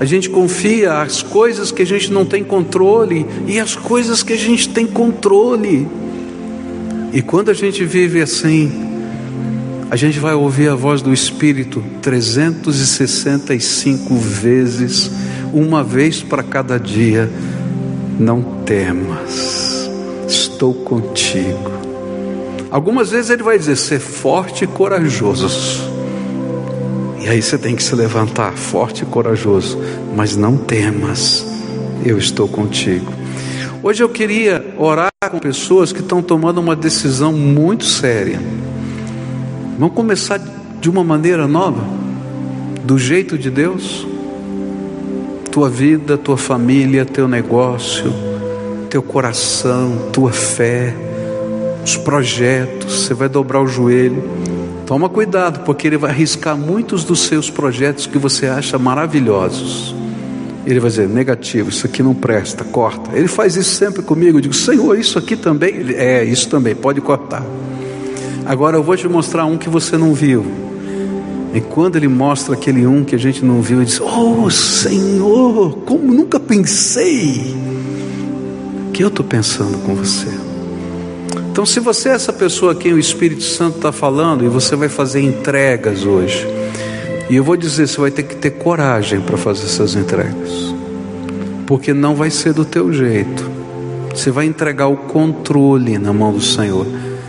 a 0.00 0.04
gente 0.04 0.30
confia 0.30 1.00
as 1.00 1.22
coisas 1.22 1.72
que 1.72 1.82
a 1.82 1.86
gente 1.86 2.12
não 2.12 2.24
tem 2.24 2.44
controle 2.44 3.26
e 3.46 3.58
as 3.58 3.74
coisas 3.74 4.22
que 4.22 4.32
a 4.32 4.36
gente 4.36 4.68
tem 4.68 4.86
controle. 4.86 5.88
E 7.12 7.20
quando 7.20 7.50
a 7.50 7.54
gente 7.54 7.84
vive 7.84 8.20
assim, 8.20 8.87
a 9.90 9.96
gente 9.96 10.18
vai 10.18 10.34
ouvir 10.34 10.68
a 10.68 10.74
voz 10.74 11.00
do 11.00 11.14
Espírito 11.14 11.82
365 12.02 14.14
vezes, 14.16 15.10
uma 15.52 15.82
vez 15.82 16.22
para 16.22 16.42
cada 16.42 16.78
dia 16.78 17.30
não 18.18 18.42
temas, 18.64 19.88
estou 20.26 20.74
contigo. 20.74 21.70
Algumas 22.70 23.10
vezes 23.10 23.30
ele 23.30 23.42
vai 23.42 23.58
dizer: 23.58 23.76
ser 23.76 23.98
forte 23.98 24.64
e 24.64 24.66
corajoso. 24.66 25.88
E 27.20 27.26
aí 27.26 27.40
você 27.40 27.56
tem 27.56 27.74
que 27.74 27.82
se 27.82 27.94
levantar, 27.94 28.52
forte 28.52 29.02
e 29.02 29.06
corajoso, 29.06 29.78
mas 30.14 30.36
não 30.36 30.56
temas, 30.56 31.46
eu 32.04 32.18
estou 32.18 32.46
contigo. 32.46 33.10
Hoje 33.82 34.02
eu 34.02 34.08
queria 34.08 34.74
orar 34.76 35.08
com 35.30 35.38
pessoas 35.38 35.92
que 35.92 36.00
estão 36.00 36.22
tomando 36.22 36.58
uma 36.58 36.76
decisão 36.76 37.32
muito 37.32 37.84
séria. 37.84 38.40
Vamos 39.78 39.94
começar 39.94 40.40
de 40.80 40.90
uma 40.90 41.04
maneira 41.04 41.46
nova, 41.46 41.84
do 42.84 42.98
jeito 42.98 43.38
de 43.38 43.48
Deus 43.48 44.04
tua 45.52 45.70
vida, 45.70 46.18
tua 46.18 46.36
família, 46.36 47.04
teu 47.04 47.26
negócio, 47.26 48.12
teu 48.90 49.02
coração, 49.02 50.10
tua 50.12 50.30
fé, 50.30 50.94
os 51.84 51.96
projetos, 51.96 53.06
você 53.06 53.14
vai 53.14 53.28
dobrar 53.28 53.62
o 53.62 53.66
joelho. 53.66 54.22
Toma 54.86 55.08
cuidado, 55.08 55.64
porque 55.64 55.86
ele 55.86 55.96
vai 55.96 56.10
arriscar 56.10 56.56
muitos 56.56 57.04
dos 57.04 57.20
seus 57.20 57.50
projetos 57.50 58.06
que 58.06 58.18
você 58.18 58.46
acha 58.46 58.78
maravilhosos. 58.78 59.94
Ele 60.66 60.80
vai 60.80 60.90
dizer: 60.90 61.08
negativo, 61.08 61.70
isso 61.70 61.86
aqui 61.86 62.02
não 62.02 62.14
presta, 62.14 62.64
corta. 62.64 63.16
Ele 63.16 63.28
faz 63.28 63.56
isso 63.56 63.74
sempre 63.76 64.02
comigo. 64.02 64.38
Eu 64.38 64.42
digo: 64.42 64.54
Senhor, 64.54 64.98
isso 64.98 65.18
aqui 65.18 65.36
também? 65.36 65.74
Ele, 65.74 65.94
é, 65.94 66.24
isso 66.24 66.48
também, 66.48 66.74
pode 66.74 67.00
cortar. 67.00 67.44
Agora 68.48 68.78
eu 68.78 68.82
vou 68.82 68.96
te 68.96 69.06
mostrar 69.06 69.44
um 69.44 69.58
que 69.58 69.68
você 69.68 69.98
não 69.98 70.14
viu. 70.14 70.44
E 71.52 71.60
quando 71.60 71.96
ele 71.96 72.08
mostra 72.08 72.54
aquele 72.54 72.86
um 72.86 73.04
que 73.04 73.14
a 73.14 73.18
gente 73.18 73.44
não 73.44 73.60
viu, 73.60 73.76
ele 73.76 73.84
diz: 73.84 74.00
Oh 74.00 74.48
Senhor, 74.48 75.76
como 75.84 76.14
nunca 76.14 76.40
pensei. 76.40 77.54
Que 78.90 79.04
eu 79.04 79.08
estou 79.08 79.24
pensando 79.24 79.76
com 79.84 79.94
você. 79.94 80.28
Então, 81.50 81.66
se 81.66 81.78
você 81.78 82.08
é 82.08 82.12
essa 82.12 82.32
pessoa 82.32 82.72
a 82.72 82.74
quem 82.74 82.94
o 82.94 82.98
Espírito 82.98 83.42
Santo 83.42 83.76
está 83.76 83.92
falando, 83.92 84.44
e 84.44 84.48
você 84.48 84.74
vai 84.74 84.88
fazer 84.88 85.20
entregas 85.20 86.04
hoje, 86.04 86.46
e 87.28 87.36
eu 87.36 87.44
vou 87.44 87.56
dizer: 87.56 87.86
você 87.86 88.00
vai 88.00 88.10
ter 88.10 88.22
que 88.22 88.36
ter 88.36 88.52
coragem 88.52 89.20
para 89.20 89.36
fazer 89.36 89.64
essas 89.64 89.94
entregas, 89.94 90.74
porque 91.66 91.92
não 91.92 92.14
vai 92.14 92.30
ser 92.30 92.54
do 92.54 92.64
teu 92.64 92.92
jeito. 92.94 93.50
Você 94.14 94.30
vai 94.30 94.46
entregar 94.46 94.88
o 94.88 94.96
controle 94.96 95.98
na 95.98 96.14
mão 96.14 96.32
do 96.32 96.40
Senhor, 96.40 96.86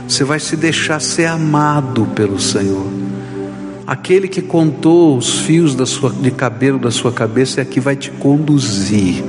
você 0.10 0.24
vai 0.24 0.40
se 0.40 0.58
deixar 0.58 1.00
ser 1.00 1.26
amado 1.26 2.08
pelo 2.16 2.40
Senhor. 2.40 2.88
Aquele 3.86 4.28
que 4.28 4.42
contou 4.42 5.16
os 5.16 5.42
fios 5.42 5.76
da 5.76 5.86
sua, 5.86 6.10
de 6.12 6.32
cabelo 6.32 6.80
da 6.80 6.90
sua 6.90 7.12
cabeça 7.12 7.62
é 7.62 7.66
que 7.66 7.80
vai 7.80 7.96
te 7.96 8.10
conduzir. 8.10 9.24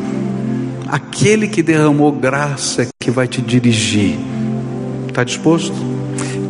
Aquele 0.88 1.48
que 1.48 1.62
derramou 1.62 2.10
graça 2.10 2.82
é 2.82 2.88
que 2.98 3.10
vai 3.10 3.28
te 3.28 3.42
dirigir. 3.42 4.18
Está 5.06 5.22
disposto? 5.22 5.76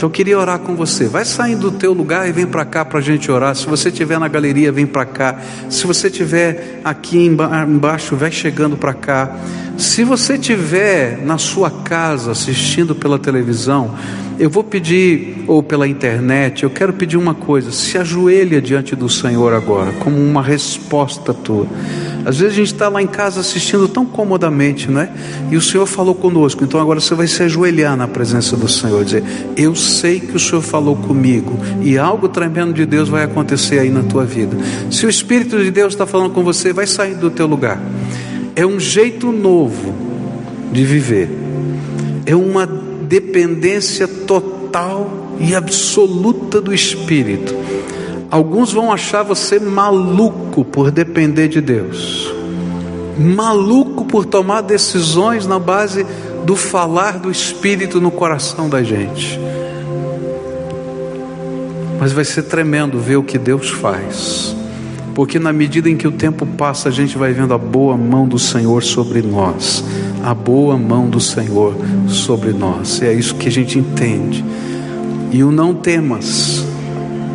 Então 0.00 0.08
eu 0.08 0.12
queria 0.12 0.38
orar 0.38 0.58
com 0.60 0.74
você. 0.74 1.08
Vai 1.08 1.26
saindo 1.26 1.70
do 1.70 1.76
teu 1.76 1.92
lugar 1.92 2.26
e 2.26 2.32
vem 2.32 2.46
para 2.46 2.64
cá 2.64 2.86
para 2.86 3.00
a 3.00 3.02
gente 3.02 3.30
orar. 3.30 3.54
Se 3.54 3.66
você 3.66 3.90
estiver 3.90 4.18
na 4.18 4.28
galeria, 4.28 4.72
vem 4.72 4.86
para 4.86 5.04
cá. 5.04 5.38
Se 5.68 5.86
você 5.86 6.06
estiver 6.06 6.80
aqui 6.82 7.18
embaixo, 7.18 8.16
vai 8.16 8.32
chegando 8.32 8.78
para 8.78 8.94
cá. 8.94 9.36
Se 9.76 10.02
você 10.02 10.36
estiver 10.36 11.18
na 11.22 11.36
sua 11.36 11.70
casa 11.70 12.30
assistindo 12.30 12.94
pela 12.94 13.18
televisão, 13.18 13.94
eu 14.38 14.48
vou 14.48 14.64
pedir, 14.64 15.44
ou 15.46 15.62
pela 15.62 15.86
internet, 15.86 16.62
eu 16.62 16.70
quero 16.70 16.94
pedir 16.94 17.18
uma 17.18 17.34
coisa: 17.34 17.70
se 17.70 17.98
ajoelha 17.98 18.58
diante 18.62 18.96
do 18.96 19.06
Senhor 19.06 19.52
agora, 19.52 19.92
como 19.92 20.16
uma 20.16 20.42
resposta 20.42 21.34
tua. 21.34 21.66
Às 22.24 22.38
vezes 22.38 22.54
a 22.54 22.56
gente 22.56 22.72
está 22.72 22.88
lá 22.88 23.02
em 23.02 23.06
casa 23.06 23.40
assistindo 23.40 23.86
tão 23.88 24.04
comodamente, 24.04 24.90
não 24.90 25.00
é? 25.00 25.10
E 25.50 25.56
o 25.56 25.60
Senhor 25.60 25.86
falou 25.86 26.14
conosco, 26.14 26.64
então 26.64 26.80
agora 26.80 27.00
você 27.00 27.14
vai 27.14 27.26
se 27.26 27.42
ajoelhar 27.42 27.96
na 27.96 28.08
presença 28.08 28.56
do 28.56 28.68
Senhor, 28.68 29.04
dizer: 29.04 29.24
Eu 29.56 29.74
sei 29.90 30.20
que 30.20 30.36
o 30.36 30.40
Senhor 30.40 30.62
falou 30.62 30.96
comigo, 30.96 31.58
e 31.82 31.98
algo 31.98 32.28
tremendo 32.28 32.72
de 32.72 32.86
Deus 32.86 33.08
vai 33.08 33.24
acontecer 33.24 33.78
aí 33.78 33.90
na 33.90 34.02
tua 34.02 34.24
vida. 34.24 34.56
Se 34.90 35.04
o 35.06 35.10
Espírito 35.10 35.62
de 35.62 35.70
Deus 35.70 35.92
está 35.92 36.06
falando 36.06 36.30
com 36.30 36.42
você, 36.42 36.72
vai 36.72 36.86
sair 36.86 37.14
do 37.14 37.30
teu 37.30 37.46
lugar. 37.46 37.80
É 38.54 38.64
um 38.64 38.78
jeito 38.78 39.32
novo 39.32 39.94
de 40.72 40.84
viver, 40.84 41.28
é 42.24 42.34
uma 42.34 42.66
dependência 42.66 44.06
total 44.06 45.10
e 45.40 45.54
absoluta 45.54 46.60
do 46.60 46.72
Espírito. 46.72 47.54
Alguns 48.30 48.72
vão 48.72 48.92
achar 48.92 49.24
você 49.24 49.58
maluco 49.58 50.64
por 50.64 50.92
depender 50.92 51.48
de 51.48 51.60
Deus, 51.60 52.32
maluco 53.18 54.04
por 54.04 54.24
tomar 54.24 54.60
decisões 54.60 55.46
na 55.46 55.58
base 55.58 56.06
do 56.44 56.54
falar 56.54 57.18
do 57.18 57.30
Espírito 57.30 58.00
no 58.00 58.10
coração 58.10 58.68
da 58.68 58.82
gente. 58.82 59.38
Mas 62.00 62.12
vai 62.12 62.24
ser 62.24 62.44
tremendo 62.44 62.98
ver 62.98 63.16
o 63.16 63.22
que 63.22 63.38
Deus 63.38 63.68
faz, 63.68 64.56
porque 65.14 65.38
na 65.38 65.52
medida 65.52 65.88
em 65.88 65.96
que 65.96 66.08
o 66.08 66.12
tempo 66.12 66.44
passa, 66.44 66.88
a 66.88 66.92
gente 66.92 67.16
vai 67.16 67.32
vendo 67.32 67.54
a 67.54 67.58
boa 67.58 67.96
mão 67.96 68.26
do 68.26 68.38
Senhor 68.38 68.82
sobre 68.82 69.22
nós 69.22 69.84
a 70.22 70.34
boa 70.34 70.76
mão 70.76 71.08
do 71.08 71.20
Senhor 71.20 71.74
sobre 72.08 72.52
nós. 72.52 73.00
E 73.00 73.06
é 73.06 73.12
isso 73.12 73.34
que 73.34 73.48
a 73.48 73.52
gente 73.52 73.78
entende. 73.78 74.44
E 75.32 75.42
o 75.42 75.50
não 75.50 75.74
temas 75.74 76.64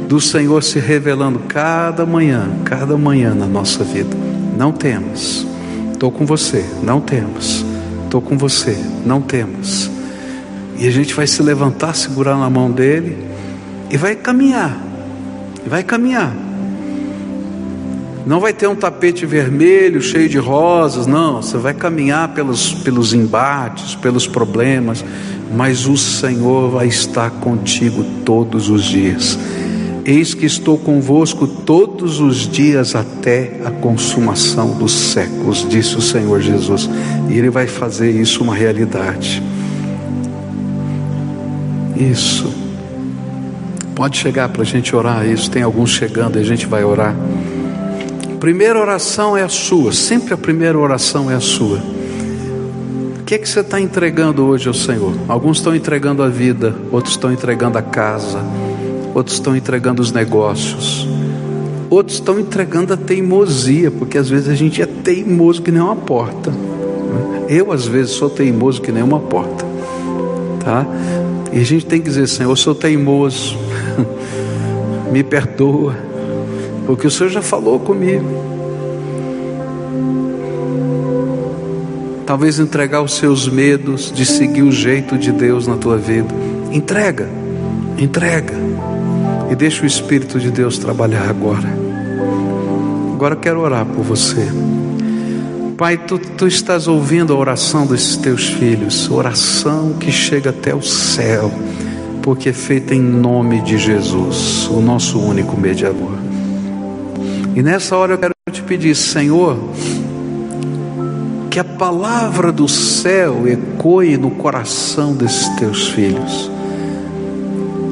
do 0.07 0.20
Senhor 0.22 0.63
se 0.63 0.80
revelando 0.80 1.39
cada 1.47 2.05
manhã, 2.05 2.49
cada 2.63 2.97
manhã 2.97 3.34
na 3.34 3.47
nossa 3.47 3.84
vida. 3.84 4.16
Não 4.57 4.72
temas. 4.72 5.45
Estou 5.91 6.11
com 6.11 6.26
você, 6.26 6.63
não 6.84 7.01
temas. 7.01 7.66
Estou 8.03 8.22
com 8.22 8.38
você, 8.38 8.78
não 9.05 9.22
temas. 9.22 9.89
E 10.78 10.88
a 10.88 10.91
gente 10.91 11.13
vai 11.13 11.26
se 11.26 11.41
levantar, 11.41 11.95
segurar 11.95 12.38
na 12.38 12.49
mão 12.49 12.70
dele 12.70 13.18
e 13.89 13.97
vai 13.97 14.15
caminhar. 14.15 14.77
E 15.65 15.69
vai 15.69 15.83
caminhar. 15.83 16.45
Não 18.25 18.39
vai 18.39 18.53
ter 18.53 18.67
um 18.67 18.75
tapete 18.75 19.23
vermelho 19.25 20.01
cheio 20.01 20.27
de 20.27 20.39
rosas, 20.39 21.05
não. 21.05 21.43
Você 21.43 21.57
vai 21.57 21.75
caminhar 21.75 22.29
pelos, 22.29 22.73
pelos 22.73 23.13
embates, 23.13 23.93
pelos 23.93 24.25
problemas, 24.25 25.05
mas 25.55 25.86
o 25.86 25.95
Senhor 25.95 26.71
vai 26.71 26.88
estar 26.88 27.29
contigo 27.29 28.03
todos 28.25 28.67
os 28.67 28.83
dias. 28.83 29.38
Eis 30.03 30.33
que 30.33 30.45
estou 30.45 30.77
convosco 30.77 31.47
todos 31.47 32.19
os 32.19 32.47
dias 32.47 32.95
até 32.95 33.59
a 33.63 33.69
consumação 33.69 34.77
dos 34.77 34.91
séculos, 34.91 35.65
disse 35.67 35.95
o 35.95 36.01
Senhor 36.01 36.41
Jesus. 36.41 36.89
E 37.29 37.33
Ele 37.38 37.49
vai 37.51 37.67
fazer 37.67 38.09
isso 38.09 38.43
uma 38.43 38.55
realidade. 38.55 39.41
Isso. 41.95 42.64
Pode 43.96 44.18
chegar 44.18 44.50
para 44.50 44.62
a 44.62 44.66
gente 44.66 44.93
orar 44.93 45.26
isso. 45.26 45.50
Tem 45.50 45.64
alguns 45.64 45.89
chegando 45.89 46.38
e 46.38 46.41
a 46.41 46.43
gente 46.43 46.66
vai 46.66 46.84
orar. 46.84 47.16
Primeira 48.39 48.80
oração 48.80 49.38
é 49.38 49.41
a 49.41 49.50
sua, 49.50 49.93
sempre 49.93 50.34
a 50.34 50.38
primeira 50.38 50.78
oração 50.78 51.32
é 51.32 51.36
a 51.36 51.39
sua. 51.39 51.80
O 53.20 53.24
que 53.26 53.34
é 53.34 53.38
que 53.39 53.50
você 53.50 53.62
está 53.62 53.80
entregando 53.80 54.46
hoje 54.46 54.68
ao 54.68 54.74
Senhor? 54.74 55.16
Alguns 55.28 55.58
estão 55.58 55.74
entregando 55.74 56.22
a 56.22 56.28
vida, 56.28 56.76
outros 56.91 57.16
estão 57.16 57.32
entregando 57.32 57.78
a 57.78 57.82
casa, 57.82 58.39
outros 59.16 59.38
estão 59.38 59.56
entregando 59.56 60.02
os 60.02 60.12
negócios, 60.12 61.08
outros 61.89 62.18
estão 62.18 62.39
entregando 62.39 62.93
a 62.93 62.98
teimosia, 62.98 63.89
porque 63.89 64.18
às 64.18 64.30
vezes 64.30 64.50
a 64.50 64.54
gente 64.54 64.80
é 64.80 64.86
teimoso 64.86 65.62
que 65.64 65.72
nem 65.72 65.82
uma 65.82 65.96
porta. 65.96 66.54
Eu 67.50 67.72
às 67.72 67.88
vezes 67.88 68.12
sou 68.12 68.30
teimoso 68.30 68.80
que 68.80 68.91
nem 68.91 69.02
uma 69.02 69.20
porta, 69.20 69.66
tá? 70.64 70.86
E 71.54 71.60
a 71.60 71.64
gente 71.64 71.86
tem 71.86 72.02
que 72.02 72.10
dizer, 72.10 72.28
Senhor, 72.28 72.52
eu 72.52 72.56
sou 72.56 72.76
teimoso, 72.76 73.58
me 75.12 75.24
perdoa, 75.24 75.96
porque 76.86 77.08
o 77.08 77.12
Senhor 77.12 77.30
já 77.30 77.41
falou 77.41 77.80
comigo. 77.80 78.56
Talvez 82.26 82.58
entregar 82.60 83.02
os 83.02 83.14
seus 83.14 83.48
medos 83.48 84.12
de 84.12 84.26
seguir 84.26 84.64
o 84.64 84.72
jeito 84.72 85.18
de 85.18 85.32
Deus 85.32 85.68
na 85.68 85.78
tua 85.78 85.98
vida. 85.98 86.34
Entrega, 86.72 87.30
entrega. 87.98 88.54
E 89.50 89.56
deixa 89.56 89.84
o 89.84 89.86
Espírito 89.86 90.39
de 90.39 90.50
Deus 90.50 90.80
trabalhar 90.80 91.30
agora. 91.30 91.70
Agora 93.14 93.36
eu 93.36 93.39
quero 93.39 93.60
orar 93.62 93.86
por 93.86 94.04
você. 94.04 94.46
Pai, 95.78 95.97
tu, 95.97 96.17
tu 96.17 96.47
estás 96.47 96.88
ouvindo 96.88 97.34
a 97.34 97.36
oração 97.36 97.86
desses 97.86 98.15
teus 98.15 98.47
filhos, 98.47 99.11
oração 99.11 99.91
que 99.99 100.09
chega 100.09 100.51
até 100.51 100.73
o 100.73 100.82
céu, 100.82 101.51
porque 102.21 102.47
é 102.47 102.53
feita 102.53 102.95
em 102.95 103.01
nome 103.01 103.61
de 103.61 103.78
Jesus, 103.78 104.69
o 104.71 104.80
nosso 104.80 105.19
único 105.19 105.59
mediador. 105.59 106.17
E 107.53 107.61
nessa 107.61 107.97
hora 107.97 108.13
eu 108.13 108.17
quero 108.17 108.34
te 108.49 108.61
pedir, 108.61 108.95
Senhor, 108.95 109.57
que 111.51 111.59
a 111.59 111.63
palavra 111.65 112.53
do 112.53 112.69
céu 112.69 113.45
ecoe 113.45 114.15
no 114.15 114.32
coração 114.32 115.13
desses 115.13 115.49
teus 115.55 115.89
filhos. 115.89 116.49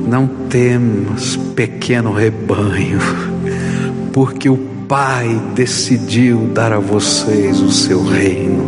Não 0.08 0.26
temas, 0.50 1.36
pequeno 1.54 2.14
rebanho, 2.14 3.00
porque 4.14 4.50
o 4.50 4.73
Pai 4.94 5.42
decidiu 5.56 6.52
dar 6.54 6.72
a 6.72 6.78
vocês 6.78 7.60
o 7.62 7.72
seu 7.72 8.04
reino. 8.04 8.64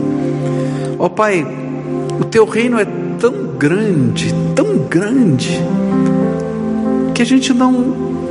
Ó 0.98 1.06
oh, 1.06 1.10
Pai, 1.12 1.46
o 2.20 2.24
teu 2.24 2.46
reino 2.46 2.80
é 2.80 2.86
tão 3.20 3.56
grande, 3.60 4.34
tão 4.56 4.76
grande, 4.90 5.64
que 7.14 7.22
a 7.22 7.26
gente 7.26 7.54
não, 7.54 7.72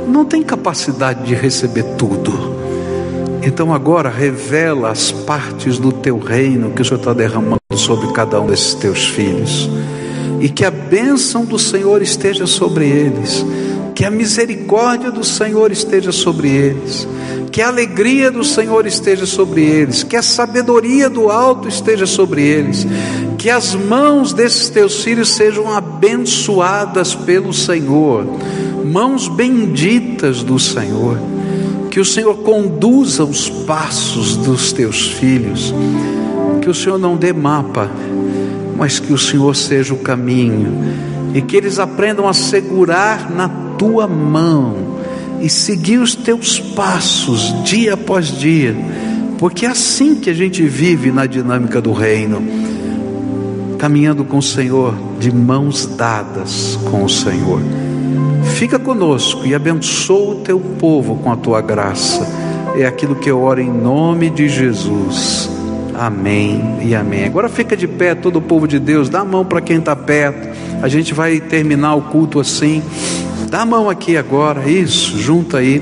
não 0.09 0.25
tem 0.25 0.43
capacidade 0.43 1.23
de 1.23 1.33
receber 1.33 1.83
tudo. 1.97 2.33
Então 3.41 3.73
agora 3.73 4.09
revela 4.09 4.91
as 4.91 5.13
partes 5.13 5.79
do 5.79 5.93
teu 5.93 6.19
reino 6.19 6.71
que 6.71 6.81
o 6.81 6.83
Senhor 6.83 6.99
está 6.99 7.13
derramando 7.13 7.61
sobre 7.77 8.11
cada 8.11 8.41
um 8.41 8.47
desses 8.47 8.73
teus 8.73 9.07
filhos. 9.07 9.69
E 10.41 10.49
que 10.49 10.65
a 10.65 10.71
bênção 10.71 11.45
do 11.45 11.57
Senhor 11.57 12.01
esteja 12.01 12.45
sobre 12.45 12.89
eles, 12.89 13.45
que 13.95 14.03
a 14.03 14.11
misericórdia 14.11 15.09
do 15.09 15.23
Senhor 15.23 15.71
esteja 15.71 16.11
sobre 16.11 16.49
eles, 16.49 17.07
que 17.55 17.61
a 17.61 17.69
alegria 17.69 18.29
do 18.29 18.43
Senhor 18.43 18.85
esteja 18.85 19.25
sobre 19.25 19.61
eles, 19.61 20.03
que 20.03 20.17
a 20.17 20.21
sabedoria 20.21 21.09
do 21.09 21.31
alto 21.31 21.69
esteja 21.69 22.05
sobre 22.05 22.41
eles, 22.41 22.85
que 23.37 23.49
as 23.49 23.73
mãos 23.73 24.33
desses 24.33 24.67
teus 24.67 25.01
filhos 25.01 25.29
sejam 25.29 25.71
abençoadas 25.71 27.15
pelo 27.15 27.53
Senhor, 27.53 28.27
mãos 28.83 29.29
benditas 29.29 30.43
do 30.43 30.59
Senhor, 30.59 31.17
que 31.89 31.97
o 31.97 32.03
Senhor 32.03 32.35
conduza 32.39 33.23
os 33.23 33.49
passos 33.49 34.35
dos 34.35 34.73
teus 34.73 35.11
filhos, 35.11 35.73
que 36.61 36.69
o 36.69 36.73
Senhor 36.73 36.97
não 36.97 37.15
dê 37.15 37.31
mapa, 37.31 37.89
mas 38.75 38.99
que 38.99 39.13
o 39.13 39.17
Senhor 39.17 39.55
seja 39.55 39.93
o 39.93 39.99
caminho, 39.99 40.73
e 41.33 41.41
que 41.41 41.55
eles 41.55 41.79
aprendam 41.79 42.27
a 42.27 42.33
segurar 42.33 43.31
na 43.31 43.47
tua 43.77 44.09
mão 44.09 44.84
e 45.41 45.49
seguir 45.49 45.97
os 45.97 46.15
teus 46.15 46.59
passos 46.59 47.53
dia 47.63 47.93
após 47.93 48.27
dia, 48.27 48.75
porque 49.37 49.65
é 49.65 49.69
assim 49.69 50.15
que 50.15 50.29
a 50.29 50.33
gente 50.33 50.63
vive 50.63 51.11
na 51.11 51.25
dinâmica 51.25 51.81
do 51.81 51.91
reino, 51.91 52.41
caminhando 53.77 54.23
com 54.23 54.37
o 54.37 54.43
Senhor, 54.43 54.95
de 55.19 55.31
mãos 55.31 55.85
dadas 55.85 56.79
com 56.89 57.03
o 57.03 57.09
Senhor. 57.09 57.61
Fica 58.55 58.79
conosco 58.79 59.45
e 59.45 59.53
abençoa 59.53 60.35
o 60.35 60.35
teu 60.35 60.59
povo 60.59 61.17
com 61.17 61.31
a 61.31 61.35
tua 61.35 61.61
graça. 61.61 62.25
É 62.77 62.85
aquilo 62.85 63.15
que 63.15 63.29
eu 63.29 63.41
oro 63.41 63.59
em 63.61 63.71
nome 63.71 64.29
de 64.29 64.47
Jesus. 64.47 65.49
Amém 65.97 66.77
e 66.81 66.93
amém. 66.93 67.25
Agora 67.25 67.47
fica 67.47 67.75
de 67.75 67.87
pé 67.87 68.15
todo 68.15 68.37
o 68.37 68.41
povo 68.41 68.67
de 68.67 68.79
Deus, 68.79 69.09
dá 69.09 69.21
a 69.21 69.25
mão 69.25 69.45
para 69.45 69.61
quem 69.61 69.77
está 69.77 69.95
perto. 69.95 70.49
A 70.81 70.87
gente 70.87 71.13
vai 71.13 71.39
terminar 71.39 71.95
o 71.95 72.01
culto 72.03 72.39
assim. 72.39 72.81
Dá 73.49 73.61
a 73.61 73.65
mão 73.65 73.89
aqui 73.89 74.17
agora, 74.17 74.69
isso, 74.69 75.17
junta 75.17 75.59
aí. 75.59 75.81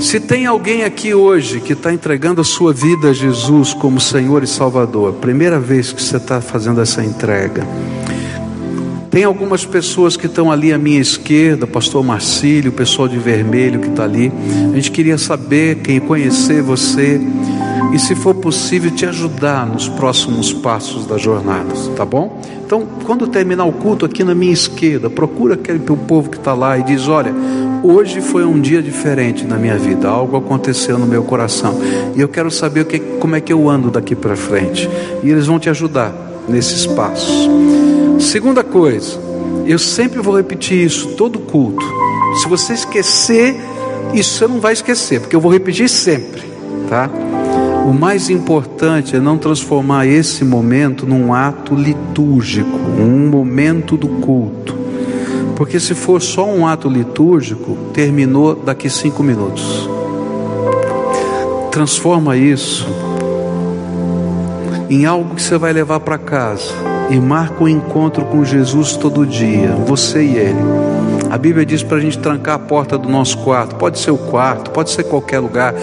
Se 0.00 0.18
tem 0.18 0.46
alguém 0.46 0.82
aqui 0.82 1.14
hoje 1.14 1.60
que 1.60 1.74
está 1.74 1.92
entregando 1.92 2.40
a 2.40 2.44
sua 2.44 2.72
vida 2.72 3.10
a 3.10 3.12
Jesus 3.12 3.72
como 3.72 4.00
Senhor 4.00 4.42
e 4.42 4.46
Salvador, 4.46 5.12
primeira 5.14 5.60
vez 5.60 5.92
que 5.92 6.02
você 6.02 6.16
está 6.16 6.40
fazendo 6.40 6.80
essa 6.80 7.04
entrega. 7.04 7.64
Tem 9.12 9.24
algumas 9.24 9.64
pessoas 9.64 10.16
que 10.16 10.26
estão 10.26 10.50
ali 10.50 10.72
à 10.72 10.78
minha 10.78 11.00
esquerda, 11.00 11.66
pastor 11.66 12.02
Marcílio, 12.02 12.70
o 12.70 12.74
pessoal 12.74 13.06
de 13.06 13.18
vermelho 13.18 13.78
que 13.78 13.88
está 13.88 14.04
ali. 14.04 14.32
A 14.72 14.74
gente 14.74 14.90
queria 14.90 15.18
saber, 15.18 15.76
quem 15.76 16.00
conhecer 16.00 16.62
você 16.62 17.20
e, 17.92 17.98
se 17.98 18.14
for 18.14 18.34
possível, 18.34 18.90
te 18.90 19.04
ajudar 19.06 19.66
nos 19.66 19.88
próximos 19.88 20.52
passos 20.52 21.06
da 21.06 21.18
jornada, 21.18 21.74
tá 21.96 22.04
bom? 22.04 22.40
Então, 22.64 22.86
quando 23.04 23.26
terminar 23.26 23.64
o 23.64 23.72
culto 23.72 24.06
aqui 24.06 24.24
na 24.24 24.34
minha 24.34 24.52
esquerda, 24.52 25.10
procura 25.10 25.54
aquele 25.54 25.78
povo 25.78 26.30
que 26.30 26.38
está 26.38 26.54
lá 26.54 26.78
e 26.78 26.82
diz: 26.82 27.06
Olha, 27.06 27.34
hoje 27.82 28.22
foi 28.22 28.44
um 28.46 28.58
dia 28.60 28.82
diferente 28.82 29.44
na 29.44 29.56
minha 29.56 29.76
vida, 29.76 30.08
algo 30.08 30.36
aconteceu 30.38 30.98
no 30.98 31.06
meu 31.06 31.22
coração 31.22 31.74
e 32.14 32.20
eu 32.20 32.28
quero 32.28 32.50
saber 32.50 32.86
que, 32.86 32.98
como 32.98 33.36
é 33.36 33.40
que 33.40 33.52
eu 33.52 33.68
ando 33.68 33.90
daqui 33.90 34.14
para 34.14 34.36
frente. 34.36 34.88
E 35.22 35.30
eles 35.30 35.46
vão 35.46 35.58
te 35.58 35.68
ajudar 35.68 36.14
nesses 36.48 36.86
passos. 36.86 37.48
Segunda 38.18 38.64
coisa, 38.64 39.18
eu 39.66 39.78
sempre 39.78 40.20
vou 40.20 40.36
repetir 40.36 40.86
isso, 40.86 41.08
todo 41.08 41.38
culto. 41.40 41.84
Se 42.40 42.48
você 42.48 42.72
esquecer, 42.72 43.54
isso 44.14 44.38
você 44.38 44.46
não 44.46 44.60
vai 44.60 44.72
esquecer, 44.72 45.20
porque 45.20 45.36
eu 45.36 45.40
vou 45.40 45.52
repetir 45.52 45.88
sempre, 45.88 46.42
tá? 46.88 47.10
O 47.84 47.92
mais 47.92 48.30
importante 48.30 49.16
é 49.16 49.20
não 49.20 49.36
transformar 49.36 50.06
esse 50.06 50.44
momento 50.44 51.04
num 51.04 51.34
ato 51.34 51.74
litúrgico, 51.74 52.78
um 52.98 53.28
momento 53.28 53.96
do 53.96 54.08
culto. 54.08 54.76
Porque 55.56 55.80
se 55.80 55.94
for 55.94 56.22
só 56.22 56.46
um 56.46 56.66
ato 56.66 56.88
litúrgico, 56.88 57.76
terminou 57.92 58.54
daqui 58.54 58.88
cinco 58.88 59.22
minutos. 59.22 59.88
Transforma 61.70 62.36
isso 62.36 62.86
em 64.88 65.06
algo 65.06 65.34
que 65.34 65.42
você 65.42 65.56
vai 65.56 65.72
levar 65.72 66.00
para 66.00 66.18
casa 66.18 66.72
e 67.10 67.16
marca 67.16 67.62
o 67.62 67.64
um 67.64 67.68
encontro 67.68 68.24
com 68.26 68.44
Jesus 68.44 68.96
todo 68.96 69.26
dia, 69.26 69.74
você 69.86 70.22
e 70.22 70.36
Ele. 70.36 71.01
A 71.32 71.38
Bíblia 71.38 71.64
diz 71.64 71.82
para 71.82 71.96
a 71.96 72.00
gente 72.00 72.18
trancar 72.18 72.56
a 72.56 72.58
porta 72.58 72.98
do 72.98 73.08
nosso 73.08 73.38
quarto, 73.38 73.76
pode 73.76 73.98
ser 73.98 74.10
o 74.10 74.18
quarto, 74.18 74.70
pode 74.70 74.90
ser 74.90 75.04
qualquer 75.04 75.38
lugar, 75.38 75.74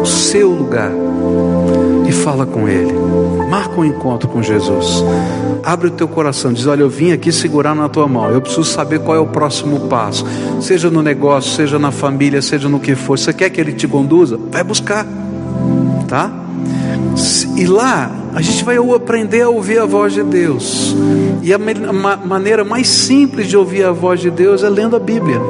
o 0.00 0.06
seu 0.06 0.48
lugar, 0.48 0.92
e 2.06 2.12
fala 2.12 2.46
com 2.46 2.68
Ele. 2.68 2.92
Marca 3.50 3.80
um 3.80 3.84
encontro 3.84 4.28
com 4.28 4.40
Jesus. 4.40 5.02
Abre 5.64 5.88
o 5.88 5.90
teu 5.90 6.06
coração, 6.06 6.52
diz: 6.52 6.68
Olha, 6.68 6.82
eu 6.82 6.88
vim 6.88 7.10
aqui 7.10 7.32
segurar 7.32 7.74
na 7.74 7.88
tua 7.88 8.06
mão. 8.06 8.30
Eu 8.30 8.40
preciso 8.40 8.62
saber 8.62 9.00
qual 9.00 9.16
é 9.16 9.20
o 9.20 9.26
próximo 9.26 9.88
passo, 9.88 10.24
seja 10.60 10.88
no 10.88 11.02
negócio, 11.02 11.50
seja 11.50 11.76
na 11.76 11.90
família, 11.90 12.40
seja 12.40 12.68
no 12.68 12.78
que 12.78 12.94
for. 12.94 13.18
Você 13.18 13.32
quer 13.32 13.50
que 13.50 13.60
Ele 13.60 13.72
te 13.72 13.88
conduza? 13.88 14.38
Vai 14.52 14.62
buscar, 14.62 15.04
tá? 16.06 16.43
E 17.56 17.66
lá 17.66 18.10
a 18.34 18.42
gente 18.42 18.64
vai 18.64 18.76
aprender 18.76 19.42
a 19.42 19.48
ouvir 19.48 19.78
a 19.78 19.86
voz 19.86 20.12
de 20.12 20.22
Deus. 20.22 20.94
E 21.42 21.52
a 21.52 21.58
maneira 21.58 22.64
mais 22.64 22.88
simples 22.88 23.48
de 23.48 23.56
ouvir 23.56 23.84
a 23.84 23.92
voz 23.92 24.20
de 24.20 24.30
Deus 24.30 24.62
é 24.62 24.68
lendo 24.68 24.96
a 24.96 24.98
Bíblia. 24.98 25.40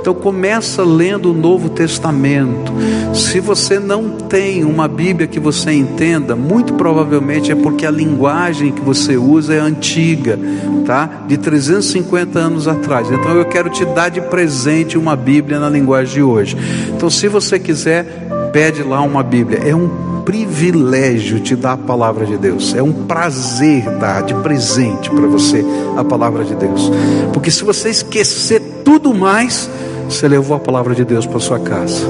Então 0.00 0.12
começa 0.14 0.84
lendo 0.84 1.30
o 1.30 1.34
Novo 1.34 1.68
Testamento. 1.68 2.72
Se 3.14 3.40
você 3.40 3.78
não 3.78 4.10
tem 4.10 4.64
uma 4.64 4.86
Bíblia 4.86 5.26
que 5.26 5.40
você 5.40 5.72
entenda, 5.72 6.36
muito 6.36 6.74
provavelmente 6.74 7.50
é 7.50 7.54
porque 7.54 7.86
a 7.86 7.90
linguagem 7.90 8.70
que 8.70 8.80
você 8.82 9.16
usa 9.16 9.54
é 9.54 9.58
antiga, 9.58 10.38
tá? 10.84 11.24
De 11.26 11.38
350 11.38 12.38
anos 12.38 12.68
atrás. 12.68 13.10
Então 13.10 13.34
eu 13.34 13.46
quero 13.46 13.70
te 13.70 13.84
dar 13.84 14.10
de 14.10 14.20
presente 14.20 14.98
uma 14.98 15.16
Bíblia 15.16 15.58
na 15.58 15.70
linguagem 15.70 16.14
de 16.14 16.22
hoje. 16.22 16.56
Então 16.94 17.08
se 17.08 17.26
você 17.26 17.58
quiser, 17.58 18.28
pede 18.52 18.82
lá 18.82 19.00
uma 19.00 19.22
Bíblia. 19.22 19.60
É 19.64 19.74
um 19.74 20.05
privilégio 20.26 21.40
te 21.40 21.54
dar 21.54 21.72
a 21.72 21.76
palavra 21.76 22.26
de 22.26 22.36
Deus, 22.36 22.74
é 22.74 22.82
um 22.82 22.92
prazer 22.92 23.88
dar 23.98 24.22
de 24.24 24.34
presente 24.34 25.08
para 25.08 25.26
você 25.26 25.64
a 25.96 26.04
palavra 26.04 26.44
de 26.44 26.54
Deus, 26.54 26.90
porque 27.32 27.50
se 27.50 27.64
você 27.64 27.88
esquecer 27.88 28.60
tudo 28.84 29.14
mais, 29.14 29.70
você 30.08 30.28
levou 30.28 30.56
a 30.56 30.60
palavra 30.60 30.94
de 30.94 31.04
Deus 31.04 31.26
para 31.26 31.40
sua 31.40 31.58
casa. 31.58 32.06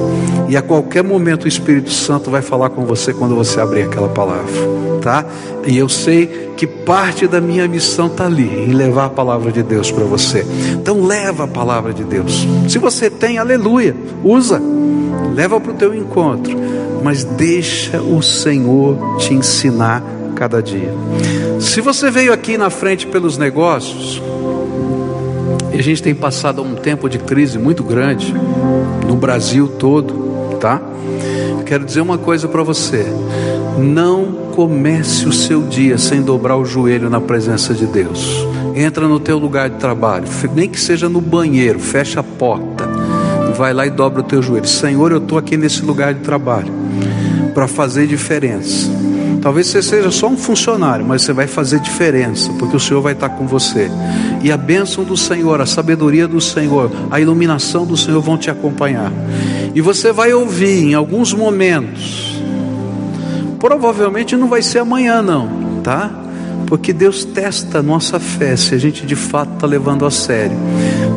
E 0.47 0.55
a 0.55 0.61
qualquer 0.61 1.03
momento 1.03 1.45
o 1.45 1.47
Espírito 1.47 1.91
Santo 1.91 2.29
vai 2.29 2.41
falar 2.41 2.69
com 2.69 2.85
você 2.85 3.13
quando 3.13 3.35
você 3.35 3.59
abrir 3.59 3.83
aquela 3.83 4.07
palavra, 4.07 4.53
tá? 5.01 5.25
E 5.65 5.77
eu 5.77 5.89
sei 5.89 6.51
que 6.55 6.65
parte 6.65 7.27
da 7.27 7.41
minha 7.41 7.67
missão 7.67 8.07
está 8.07 8.25
ali, 8.25 8.47
em 8.47 8.73
levar 8.73 9.05
a 9.05 9.09
palavra 9.09 9.51
de 9.51 9.61
Deus 9.61 9.91
para 9.91 10.05
você. 10.05 10.45
Então 10.73 11.05
leva 11.05 11.43
a 11.43 11.47
palavra 11.47 11.93
de 11.93 12.03
Deus. 12.03 12.47
Se 12.67 12.77
você 12.77 13.09
tem, 13.09 13.37
aleluia, 13.37 13.95
usa, 14.23 14.61
leva 15.35 15.59
para 15.59 15.71
o 15.71 15.75
teu 15.75 15.93
encontro, 15.93 16.55
mas 17.03 17.23
deixa 17.23 18.01
o 18.01 18.21
Senhor 18.21 19.17
te 19.17 19.33
ensinar 19.33 20.03
cada 20.35 20.61
dia. 20.61 20.93
Se 21.59 21.81
você 21.81 22.11
veio 22.11 22.31
aqui 22.31 22.57
na 22.57 22.69
frente 22.69 23.07
pelos 23.07 23.37
negócios, 23.37 24.21
e 25.73 25.79
a 25.79 25.83
gente 25.83 26.01
tem 26.01 26.15
passado 26.15 26.61
um 26.61 26.75
tempo 26.75 27.09
de 27.09 27.17
crise 27.17 27.57
muito 27.57 27.83
grande 27.83 28.33
no 29.07 29.15
Brasil 29.15 29.67
todo, 29.67 30.57
tá? 30.59 30.81
Quero 31.65 31.83
dizer 31.83 32.01
uma 32.01 32.17
coisa 32.17 32.47
para 32.47 32.63
você: 32.63 33.05
não 33.77 34.47
comece 34.55 35.27
o 35.27 35.33
seu 35.33 35.63
dia 35.63 35.97
sem 35.97 36.21
dobrar 36.21 36.57
o 36.57 36.65
joelho 36.65 37.09
na 37.09 37.19
presença 37.19 37.73
de 37.73 37.85
Deus. 37.85 38.47
Entra 38.75 39.07
no 39.07 39.19
teu 39.19 39.37
lugar 39.37 39.69
de 39.69 39.77
trabalho, 39.77 40.25
nem 40.55 40.69
que 40.69 40.79
seja 40.79 41.09
no 41.09 41.19
banheiro, 41.19 41.79
fecha 41.79 42.19
a 42.19 42.23
porta, 42.23 42.87
vai 43.55 43.73
lá 43.73 43.85
e 43.87 43.89
dobra 43.89 44.21
o 44.21 44.23
teu 44.23 44.41
joelho. 44.41 44.67
Senhor, 44.67 45.11
eu 45.11 45.17
estou 45.17 45.37
aqui 45.37 45.57
nesse 45.57 45.83
lugar 45.83 46.13
de 46.13 46.21
trabalho 46.21 46.86
para 47.57 47.67
fazer 47.67 48.05
diferença. 48.05 48.87
Talvez 49.41 49.65
você 49.65 49.81
seja 49.81 50.11
só 50.11 50.27
um 50.27 50.37
funcionário, 50.37 51.03
mas 51.03 51.23
você 51.23 51.33
vai 51.33 51.47
fazer 51.47 51.79
diferença, 51.79 52.53
porque 52.59 52.77
o 52.77 52.79
Senhor 52.79 53.01
vai 53.01 53.13
estar 53.13 53.29
com 53.29 53.47
você. 53.47 53.89
E 54.43 54.51
a 54.51 54.57
bênção 54.57 55.03
do 55.03 55.17
Senhor, 55.17 55.59
a 55.59 55.65
sabedoria 55.65 56.27
do 56.27 56.39
Senhor, 56.39 56.91
a 57.09 57.19
iluminação 57.19 57.83
do 57.83 57.97
Senhor 57.97 58.21
vão 58.21 58.37
te 58.37 58.51
acompanhar. 58.51 59.11
E 59.73 59.81
você 59.81 60.11
vai 60.11 60.31
ouvir 60.33 60.83
em 60.83 60.93
alguns 60.93 61.33
momentos. 61.33 62.39
Provavelmente 63.59 64.35
não 64.35 64.47
vai 64.47 64.61
ser 64.61 64.77
amanhã, 64.77 65.23
não, 65.23 65.81
tá? 65.83 66.11
Porque 66.67 66.93
Deus 66.93 67.25
testa 67.25 67.81
nossa 67.81 68.19
fé 68.19 68.55
se 68.55 68.75
a 68.75 68.77
gente 68.77 69.03
de 69.03 69.15
fato 69.15 69.55
está 69.55 69.65
levando 69.65 70.05
a 70.05 70.11
sério. 70.11 70.55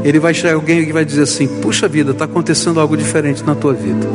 Ele 0.02 0.18
vai 0.18 0.32
chegar 0.34 0.54
alguém 0.54 0.84
que 0.84 0.92
vai 0.92 1.04
dizer 1.04 1.22
assim: 1.22 1.46
Puxa 1.60 1.88
vida, 1.88 2.12
está 2.12 2.24
acontecendo 2.24 2.80
algo 2.80 2.96
diferente 2.96 3.44
na 3.44 3.54
tua 3.54 3.72
vida 3.72 4.06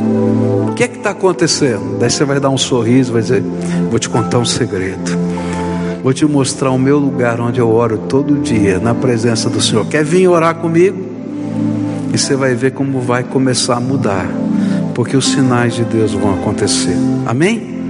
que 0.76 0.84
é 0.84 0.88
que 0.88 0.98
está 0.98 1.10
acontecendo? 1.10 1.98
Daí 1.98 2.10
você 2.10 2.24
vai 2.24 2.38
dar 2.38 2.50
um 2.50 2.58
sorriso, 2.58 3.14
vai 3.14 3.22
dizer: 3.22 3.42
Vou 3.90 3.98
te 3.98 4.08
contar 4.08 4.38
um 4.38 4.44
segredo. 4.44 5.18
Vou 6.02 6.12
te 6.12 6.24
mostrar 6.26 6.70
o 6.70 6.78
meu 6.78 6.98
lugar 6.98 7.40
onde 7.40 7.58
eu 7.58 7.68
oro 7.68 7.98
todo 7.98 8.36
dia, 8.36 8.78
na 8.78 8.94
presença 8.94 9.50
do 9.50 9.60
Senhor. 9.60 9.86
Quer 9.86 10.04
vir 10.04 10.28
orar 10.28 10.54
comigo? 10.56 11.04
E 12.12 12.18
você 12.18 12.36
vai 12.36 12.54
ver 12.54 12.72
como 12.72 13.00
vai 13.00 13.24
começar 13.24 13.76
a 13.76 13.80
mudar, 13.80 14.28
porque 14.94 15.16
os 15.16 15.26
sinais 15.32 15.74
de 15.74 15.84
Deus 15.84 16.12
vão 16.12 16.34
acontecer. 16.34 16.96
Amém? 17.26 17.75